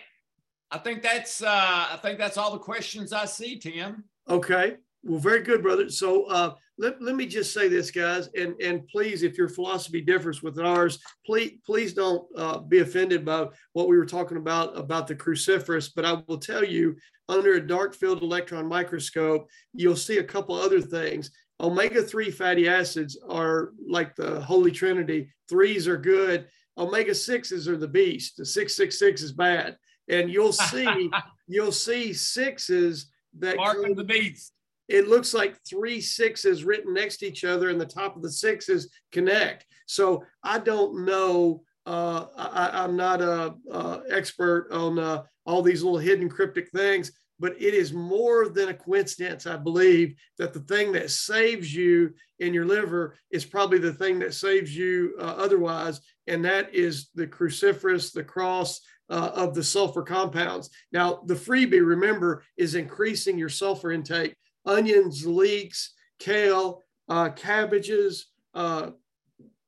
I 0.71 0.79
think 0.79 1.03
that's 1.03 1.43
uh, 1.43 1.47
I 1.93 1.99
think 2.03 2.19
that's 2.19 2.37
all 2.37 2.53
the 2.53 2.59
questions 2.59 3.13
I 3.13 3.25
see, 3.25 3.59
Tim. 3.59 4.05
Okay. 4.29 4.77
Well, 5.05 5.21
very 5.21 5.43
good, 5.43 5.63
brother. 5.63 5.89
So 5.89 6.25
uh, 6.25 6.55
let, 6.77 7.01
let 7.01 7.15
me 7.15 7.25
just 7.27 7.55
say 7.55 7.69
this, 7.69 7.91
guys, 7.91 8.29
and 8.37 8.55
and 8.61 8.87
please, 8.89 9.23
if 9.23 9.39
your 9.39 9.49
philosophy 9.49 10.01
differs 10.01 10.43
with 10.43 10.59
ours, 10.59 10.99
please 11.25 11.53
please 11.65 11.95
don't 11.95 12.27
uh, 12.37 12.59
be 12.59 12.81
offended 12.81 13.25
by 13.25 13.47
what 13.73 13.89
we 13.89 13.97
were 13.97 14.07
talking 14.07 14.37
about 14.37 14.77
about 14.77 15.07
the 15.07 15.15
cruciferous. 15.15 15.91
But 15.95 16.05
I 16.05 16.23
will 16.27 16.39
tell 16.39 16.65
you, 16.65 16.97
under 17.29 17.55
a 17.55 17.67
dark 17.67 17.95
field 17.95 18.23
electron 18.23 18.67
microscope, 18.67 19.49
you'll 19.75 19.97
see 19.97 20.19
a 20.19 20.25
couple 20.25 20.55
other 20.55 20.81
things. 20.81 21.31
Omega 21.61 22.03
three 22.03 22.31
fatty 22.31 22.69
acids 22.69 23.19
are 23.29 23.73
like 23.87 24.15
the 24.15 24.41
holy 24.41 24.71
trinity. 24.71 25.31
Threes 25.49 25.89
are 25.89 25.97
good. 25.97 26.47
Omega 26.77 27.15
sixes 27.15 27.69
are 27.69 27.77
the 27.77 27.89
beast. 27.89 28.37
The 28.37 28.45
six 28.45 28.77
six 28.77 28.99
six 28.99 29.23
is 29.23 29.33
bad, 29.33 29.77
and 30.09 30.31
you'll 30.31 30.53
see 30.53 31.11
you'll 31.49 31.73
see 31.73 32.13
sixes 32.13 33.11
that 33.39 33.57
mark 33.57 33.79
the 33.95 34.05
beast 34.05 34.53
it 34.89 35.09
looks 35.09 35.35
like 35.35 35.63
three 35.65 36.01
sixes 36.01 36.65
written 36.65 36.95
next 36.95 37.19
to 37.19 37.27
each 37.27 37.45
other 37.45 37.69
and 37.69 37.81
the 37.81 37.87
top 37.87 38.17
of 38.17 38.23
the 38.23 38.31
sixes 38.31 38.91
connect. 39.13 39.67
So 39.87 40.25
I 40.43 40.59
don't 40.59 41.05
know. 41.05 41.63
Uh, 41.87 42.27
I, 42.37 42.85
am 42.85 42.97
not 42.97 43.23
a, 43.23 43.55
a, 43.71 44.03
expert 44.11 44.69
on 44.71 44.99
uh, 44.99 45.23
all 45.49 45.63
these 45.63 45.83
little 45.83 45.99
hidden 45.99 46.29
cryptic 46.29 46.69
things, 46.71 47.11
but 47.41 47.55
it 47.61 47.73
is 47.73 47.93
more 47.93 48.49
than 48.49 48.69
a 48.69 48.75
coincidence, 48.75 49.47
I 49.47 49.57
believe, 49.57 50.15
that 50.39 50.53
the 50.53 50.61
thing 50.61 50.93
that 50.93 51.11
saves 51.11 51.75
you 51.75 52.13
in 52.39 52.53
your 52.53 52.67
liver 52.67 53.17
is 53.31 53.45
probably 53.45 53.79
the 53.79 53.95
thing 53.95 54.19
that 54.19 54.35
saves 54.35 54.77
you 54.77 55.15
uh, 55.19 55.35
otherwise, 55.45 56.01
and 56.27 56.45
that 56.45 56.75
is 56.75 57.09
the 57.15 57.27
cruciferous, 57.27 58.13
the 58.13 58.23
cross, 58.25 58.81
uh, 59.11 59.31
of 59.35 59.55
the 59.55 59.65
sulfur 59.65 60.03
compounds. 60.03 60.69
Now, 60.93 61.23
the 61.25 61.35
freebie, 61.35 61.87
remember, 61.87 62.45
is 62.59 62.75
increasing 62.75 63.39
your 63.39 63.49
sulfur 63.49 63.91
intake 63.93 64.37
onions, 64.67 65.27
leeks, 65.27 65.95
kale, 66.19 66.83
uh, 67.09 67.31
cabbages, 67.31 68.27
uh, 68.55 68.91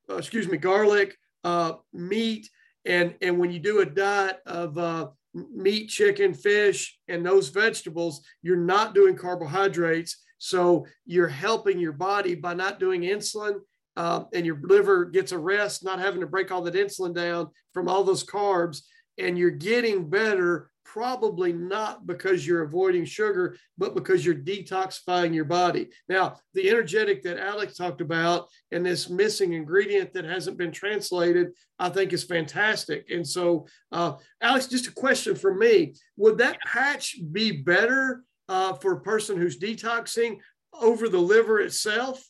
uh, 0.09 0.15
excuse 0.15 0.47
me, 0.47 0.57
garlic, 0.57 1.17
uh, 1.43 1.73
meat. 1.91 2.49
And, 2.85 3.15
and 3.21 3.39
when 3.39 3.51
you 3.51 3.59
do 3.59 3.79
a 3.79 3.85
diet 3.85 4.41
of 4.45 4.77
uh, 4.77 5.07
meat, 5.33 5.89
chicken, 5.89 6.33
fish, 6.33 6.97
and 7.07 7.25
those 7.25 7.49
vegetables, 7.49 8.21
you're 8.41 8.57
not 8.57 8.93
doing 8.93 9.15
carbohydrates. 9.15 10.23
So 10.37 10.85
you're 11.05 11.27
helping 11.27 11.79
your 11.79 11.93
body 11.93 12.35
by 12.35 12.53
not 12.53 12.79
doing 12.79 13.01
insulin. 13.01 13.59
Uh, 13.97 14.23
and 14.33 14.45
your 14.45 14.57
liver 14.63 15.05
gets 15.05 15.33
a 15.33 15.37
rest, 15.37 15.83
not 15.83 15.99
having 15.99 16.21
to 16.21 16.27
break 16.27 16.49
all 16.49 16.61
that 16.61 16.75
insulin 16.75 17.13
down 17.13 17.49
from 17.73 17.89
all 17.89 18.05
those 18.05 18.23
carbs, 18.23 18.83
and 19.17 19.37
you're 19.37 19.51
getting 19.51 20.09
better 20.09 20.70
probably 20.83 21.53
not 21.53 22.05
because 22.05 22.45
you're 22.45 22.63
avoiding 22.63 23.05
sugar, 23.05 23.57
but 23.77 23.95
because 23.95 24.25
you're 24.25 24.35
detoxifying 24.35 25.33
your 25.33 25.45
body. 25.45 25.89
Now, 26.09 26.37
the 26.53 26.69
energetic 26.69 27.23
that 27.23 27.39
Alex 27.39 27.75
talked 27.75 28.01
about 28.01 28.49
and 28.71 28.85
this 28.85 29.09
missing 29.09 29.53
ingredient 29.53 30.13
that 30.13 30.25
hasn't 30.25 30.57
been 30.57 30.71
translated, 30.71 31.51
I 31.79 31.89
think 31.89 32.13
is 32.13 32.23
fantastic. 32.23 33.09
And 33.09 33.27
so, 33.27 33.67
uh, 33.91 34.13
Alex, 34.41 34.67
just 34.67 34.87
a 34.87 34.91
question 34.91 35.35
for 35.35 35.53
me 35.53 35.95
would 36.17 36.37
that 36.39 36.59
patch 36.65 37.17
be 37.31 37.51
better 37.51 38.23
uh, 38.49 38.73
for 38.73 38.93
a 38.93 39.01
person 39.01 39.37
who's 39.37 39.59
detoxing 39.59 40.39
over 40.73 41.07
the 41.07 41.19
liver 41.19 41.61
itself? 41.61 42.21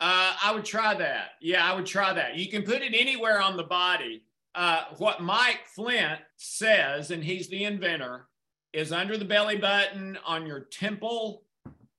Uh, 0.00 0.34
I 0.42 0.52
would 0.54 0.64
try 0.64 0.94
that. 0.94 1.32
Yeah, 1.42 1.70
I 1.70 1.74
would 1.74 1.84
try 1.84 2.14
that. 2.14 2.36
You 2.36 2.48
can 2.48 2.62
put 2.62 2.80
it 2.80 2.94
anywhere 2.94 3.40
on 3.40 3.58
the 3.58 3.64
body 3.64 4.24
uh, 4.54 4.84
what 4.98 5.22
Mike 5.22 5.66
Flynt 5.66 6.20
says, 6.36 7.10
and 7.10 7.22
he's 7.22 7.48
the 7.48 7.64
inventor, 7.64 8.26
is 8.72 8.92
under 8.92 9.16
the 9.16 9.24
belly 9.24 9.56
button 9.56 10.18
on 10.24 10.46
your 10.46 10.60
temple 10.60 11.42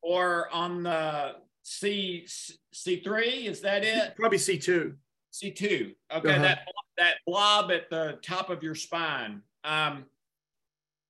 or 0.01 0.49
on 0.51 0.83
the 0.83 1.35
C 1.63 2.25
C 2.73 3.01
three. 3.01 3.47
Is 3.47 3.61
that 3.61 3.83
it? 3.83 4.15
Probably 4.15 4.37
C 4.37 4.57
two. 4.57 4.95
C 5.31 5.51
two. 5.51 5.93
Okay, 6.13 6.31
uh-huh. 6.31 6.41
that 6.41 6.67
that 6.97 7.15
blob 7.25 7.71
at 7.71 7.89
the 7.89 8.19
top 8.21 8.49
of 8.49 8.63
your 8.63 8.75
spine. 8.75 9.41
Um, 9.63 10.05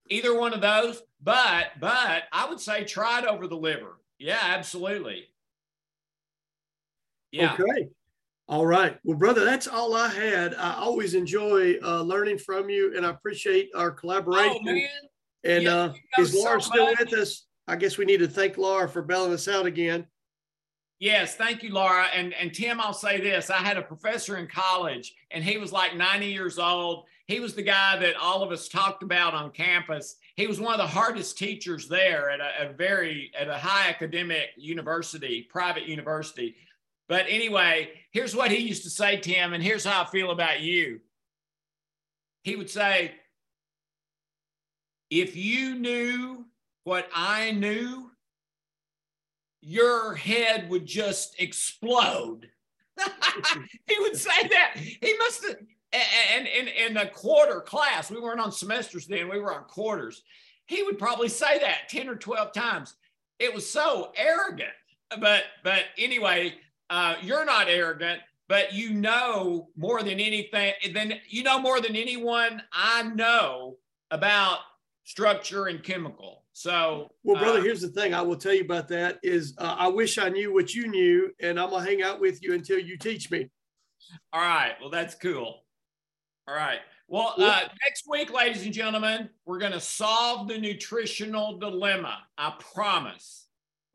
either 0.09 0.37
one 0.37 0.53
of 0.53 0.61
those, 0.61 1.01
but 1.21 1.67
but 1.79 2.23
I 2.31 2.47
would 2.49 2.59
say 2.59 2.83
try 2.83 3.19
it 3.19 3.25
over 3.25 3.47
the 3.47 3.55
liver. 3.55 3.99
Yeah, 4.19 4.39
absolutely. 4.41 5.25
Yeah. 7.31 7.53
Okay. 7.53 7.89
All 8.47 8.65
right. 8.65 8.97
Well, 9.03 9.17
brother, 9.17 9.45
that's 9.45 9.67
all 9.67 9.95
I 9.95 10.09
had. 10.09 10.55
I 10.55 10.73
always 10.75 11.13
enjoy 11.13 11.77
uh, 11.83 12.01
learning 12.01 12.37
from 12.37 12.69
you, 12.69 12.95
and 12.95 13.05
I 13.05 13.09
appreciate 13.09 13.69
our 13.75 13.91
collaboration. 13.91 14.57
Oh, 14.59 14.63
man. 14.63 14.89
And 15.43 15.63
yeah, 15.63 15.75
uh, 15.75 15.93
is 16.19 16.33
Laura 16.33 16.61
so 16.61 16.71
still 16.71 16.85
much. 16.87 16.99
with 16.99 17.13
us? 17.13 17.45
I 17.67 17.75
guess 17.75 17.97
we 17.97 18.05
need 18.05 18.17
to 18.17 18.27
thank 18.27 18.57
Laura 18.57 18.89
for 18.89 19.01
bailing 19.01 19.33
us 19.33 19.47
out 19.47 19.65
again. 19.65 20.05
Yes, 20.99 21.35
thank 21.35 21.63
you, 21.63 21.73
Laura. 21.73 22.05
And 22.13 22.33
and 22.35 22.53
Tim, 22.53 22.79
I'll 22.79 22.93
say 22.93 23.19
this: 23.19 23.49
I 23.49 23.57
had 23.57 23.77
a 23.77 23.81
professor 23.81 24.37
in 24.37 24.47
college, 24.47 25.15
and 25.31 25.43
he 25.43 25.57
was 25.57 25.71
like 25.71 25.95
90 25.95 26.27
years 26.27 26.59
old. 26.59 27.05
He 27.25 27.39
was 27.39 27.55
the 27.55 27.63
guy 27.63 27.97
that 27.97 28.15
all 28.17 28.43
of 28.43 28.51
us 28.51 28.67
talked 28.67 29.01
about 29.01 29.33
on 29.33 29.51
campus. 29.51 30.17
He 30.35 30.45
was 30.45 30.59
one 30.59 30.73
of 30.73 30.79
the 30.79 30.85
hardest 30.85 31.37
teachers 31.37 31.87
there 31.87 32.29
at 32.29 32.39
a, 32.39 32.69
a 32.69 32.73
very 32.73 33.31
at 33.39 33.47
a 33.47 33.57
high 33.57 33.89
academic 33.89 34.49
university, 34.57 35.47
private 35.49 35.87
university. 35.87 36.55
But 37.11 37.25
anyway, 37.27 37.89
here's 38.11 38.33
what 38.33 38.51
he 38.51 38.59
used 38.59 38.83
to 38.83 38.89
say, 38.89 39.17
to 39.17 39.21
Tim, 39.21 39.51
and 39.51 39.61
here's 39.61 39.83
how 39.83 40.03
I 40.03 40.05
feel 40.05 40.31
about 40.31 40.61
you. 40.61 41.01
He 42.45 42.55
would 42.55 42.69
say, 42.69 43.11
If 45.09 45.35
you 45.35 45.75
knew 45.75 46.45
what 46.85 47.09
I 47.13 47.51
knew, 47.51 48.11
your 49.59 50.15
head 50.15 50.69
would 50.69 50.85
just 50.85 51.37
explode. 51.37 52.47
he 53.87 53.99
would 53.99 54.15
say 54.15 54.47
that. 54.47 54.77
He 54.77 55.13
must 55.17 55.45
have, 55.47 55.57
and 56.33 56.47
in, 56.47 56.69
in 56.69 56.95
a 56.95 57.09
quarter 57.09 57.59
class, 57.59 58.09
we 58.09 58.21
weren't 58.21 58.39
on 58.39 58.53
semesters 58.53 59.05
then, 59.05 59.27
we 59.27 59.37
were 59.37 59.53
on 59.53 59.65
quarters. 59.65 60.23
He 60.65 60.81
would 60.83 60.97
probably 60.97 61.27
say 61.27 61.59
that 61.59 61.89
10 61.89 62.07
or 62.07 62.15
12 62.15 62.53
times. 62.53 62.93
It 63.37 63.53
was 63.53 63.69
so 63.69 64.13
arrogant. 64.15 64.69
But 65.19 65.43
but 65.61 65.83
anyway, 65.97 66.55
uh, 66.91 67.15
you're 67.23 67.45
not 67.45 67.67
arrogant, 67.69 68.19
but 68.47 68.73
you 68.73 68.91
know 68.91 69.69
more 69.75 70.03
than 70.03 70.19
anything, 70.19 70.73
then 70.93 71.13
you 71.27 71.41
know 71.41 71.57
more 71.57 71.79
than 71.79 71.95
anyone 71.95 72.61
I 72.71 73.03
know 73.03 73.77
about 74.11 74.59
structure 75.05 75.65
and 75.67 75.81
chemical. 75.81 76.43
So, 76.53 77.09
well, 77.23 77.39
brother, 77.41 77.59
uh, 77.59 77.63
here's 77.63 77.81
the 77.81 77.87
thing 77.87 78.13
I 78.13 78.21
will 78.21 78.35
tell 78.35 78.53
you 78.53 78.63
about 78.63 78.89
that 78.89 79.19
is 79.23 79.55
uh, 79.57 79.75
I 79.79 79.87
wish 79.87 80.17
I 80.17 80.27
knew 80.29 80.53
what 80.53 80.75
you 80.75 80.87
knew, 80.89 81.31
and 81.39 81.57
I'm 81.57 81.69
gonna 81.69 81.85
hang 81.85 82.03
out 82.03 82.19
with 82.19 82.43
you 82.43 82.53
until 82.53 82.77
you 82.77 82.97
teach 82.97 83.31
me. 83.31 83.49
All 84.33 84.41
right. 84.41 84.73
Well, 84.81 84.89
that's 84.89 85.15
cool. 85.15 85.63
All 86.47 86.53
right. 86.55 86.79
Well, 87.07 87.35
uh, 87.37 87.61
next 87.85 88.03
week, 88.09 88.33
ladies 88.33 88.63
and 88.63 88.73
gentlemen, 88.73 89.29
we're 89.45 89.59
going 89.59 89.73
to 89.73 89.81
solve 89.81 90.47
the 90.47 90.57
nutritional 90.57 91.57
dilemma. 91.57 92.19
I 92.37 92.53
promise. 92.73 93.47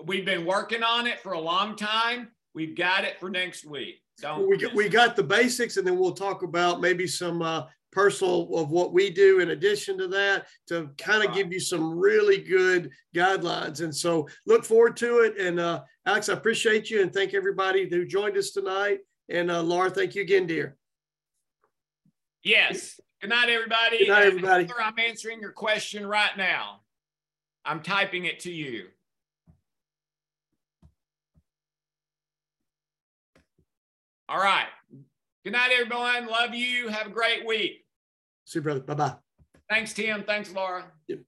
we've 0.04 0.26
been 0.26 0.44
working 0.44 0.82
on 0.82 1.06
it 1.06 1.20
for 1.20 1.32
a 1.32 1.40
long 1.40 1.76
time. 1.76 2.28
We've 2.56 2.74
got 2.74 3.04
it 3.04 3.20
for 3.20 3.28
next 3.28 3.66
week. 3.66 4.00
Don't 4.22 4.48
we, 4.48 4.56
got- 4.56 4.72
we 4.74 4.88
got 4.88 5.14
the 5.14 5.22
basics 5.22 5.76
and 5.76 5.86
then 5.86 5.98
we'll 5.98 6.14
talk 6.14 6.42
about 6.42 6.80
maybe 6.80 7.06
some 7.06 7.42
uh, 7.42 7.64
personal 7.92 8.48
of 8.56 8.70
what 8.70 8.94
we 8.94 9.10
do 9.10 9.40
in 9.40 9.50
addition 9.50 9.98
to 9.98 10.08
that 10.08 10.46
to 10.68 10.88
kind 10.96 11.22
of 11.22 11.34
give 11.34 11.52
you 11.52 11.60
some 11.60 11.98
really 11.98 12.38
good 12.38 12.90
guidelines. 13.14 13.82
And 13.82 13.94
so 13.94 14.26
look 14.46 14.64
forward 14.64 14.96
to 14.96 15.18
it. 15.18 15.38
And 15.38 15.60
uh, 15.60 15.82
Alex, 16.06 16.30
I 16.30 16.32
appreciate 16.32 16.88
you 16.88 17.02
and 17.02 17.12
thank 17.12 17.34
everybody 17.34 17.90
who 17.90 18.06
joined 18.06 18.38
us 18.38 18.52
tonight. 18.52 19.00
And 19.28 19.50
uh, 19.50 19.60
Laura, 19.60 19.90
thank 19.90 20.14
you 20.14 20.22
again, 20.22 20.46
dear. 20.46 20.78
Yes. 22.42 22.98
Good 23.20 23.28
night, 23.28 23.50
everybody. 23.50 23.98
Good 23.98 24.08
night, 24.08 24.26
everybody. 24.28 24.68
I'm 24.82 24.98
answering 24.98 25.40
your 25.40 25.52
question 25.52 26.06
right 26.06 26.34
now. 26.38 26.80
I'm 27.66 27.82
typing 27.82 28.24
it 28.24 28.40
to 28.40 28.50
you. 28.50 28.86
All 34.28 34.38
right. 34.38 34.66
Good 35.44 35.52
night, 35.52 35.70
everyone. 35.72 36.26
Love 36.26 36.54
you. 36.54 36.88
Have 36.88 37.06
a 37.06 37.10
great 37.10 37.46
week. 37.46 37.84
See 38.44 38.58
you, 38.58 38.62
brother. 38.62 38.80
Bye 38.80 38.94
bye. 38.94 39.14
Thanks, 39.70 39.92
Tim. 39.94 40.24
Thanks, 40.24 40.52
Laura. 40.52 40.84
Yep. 41.08 41.20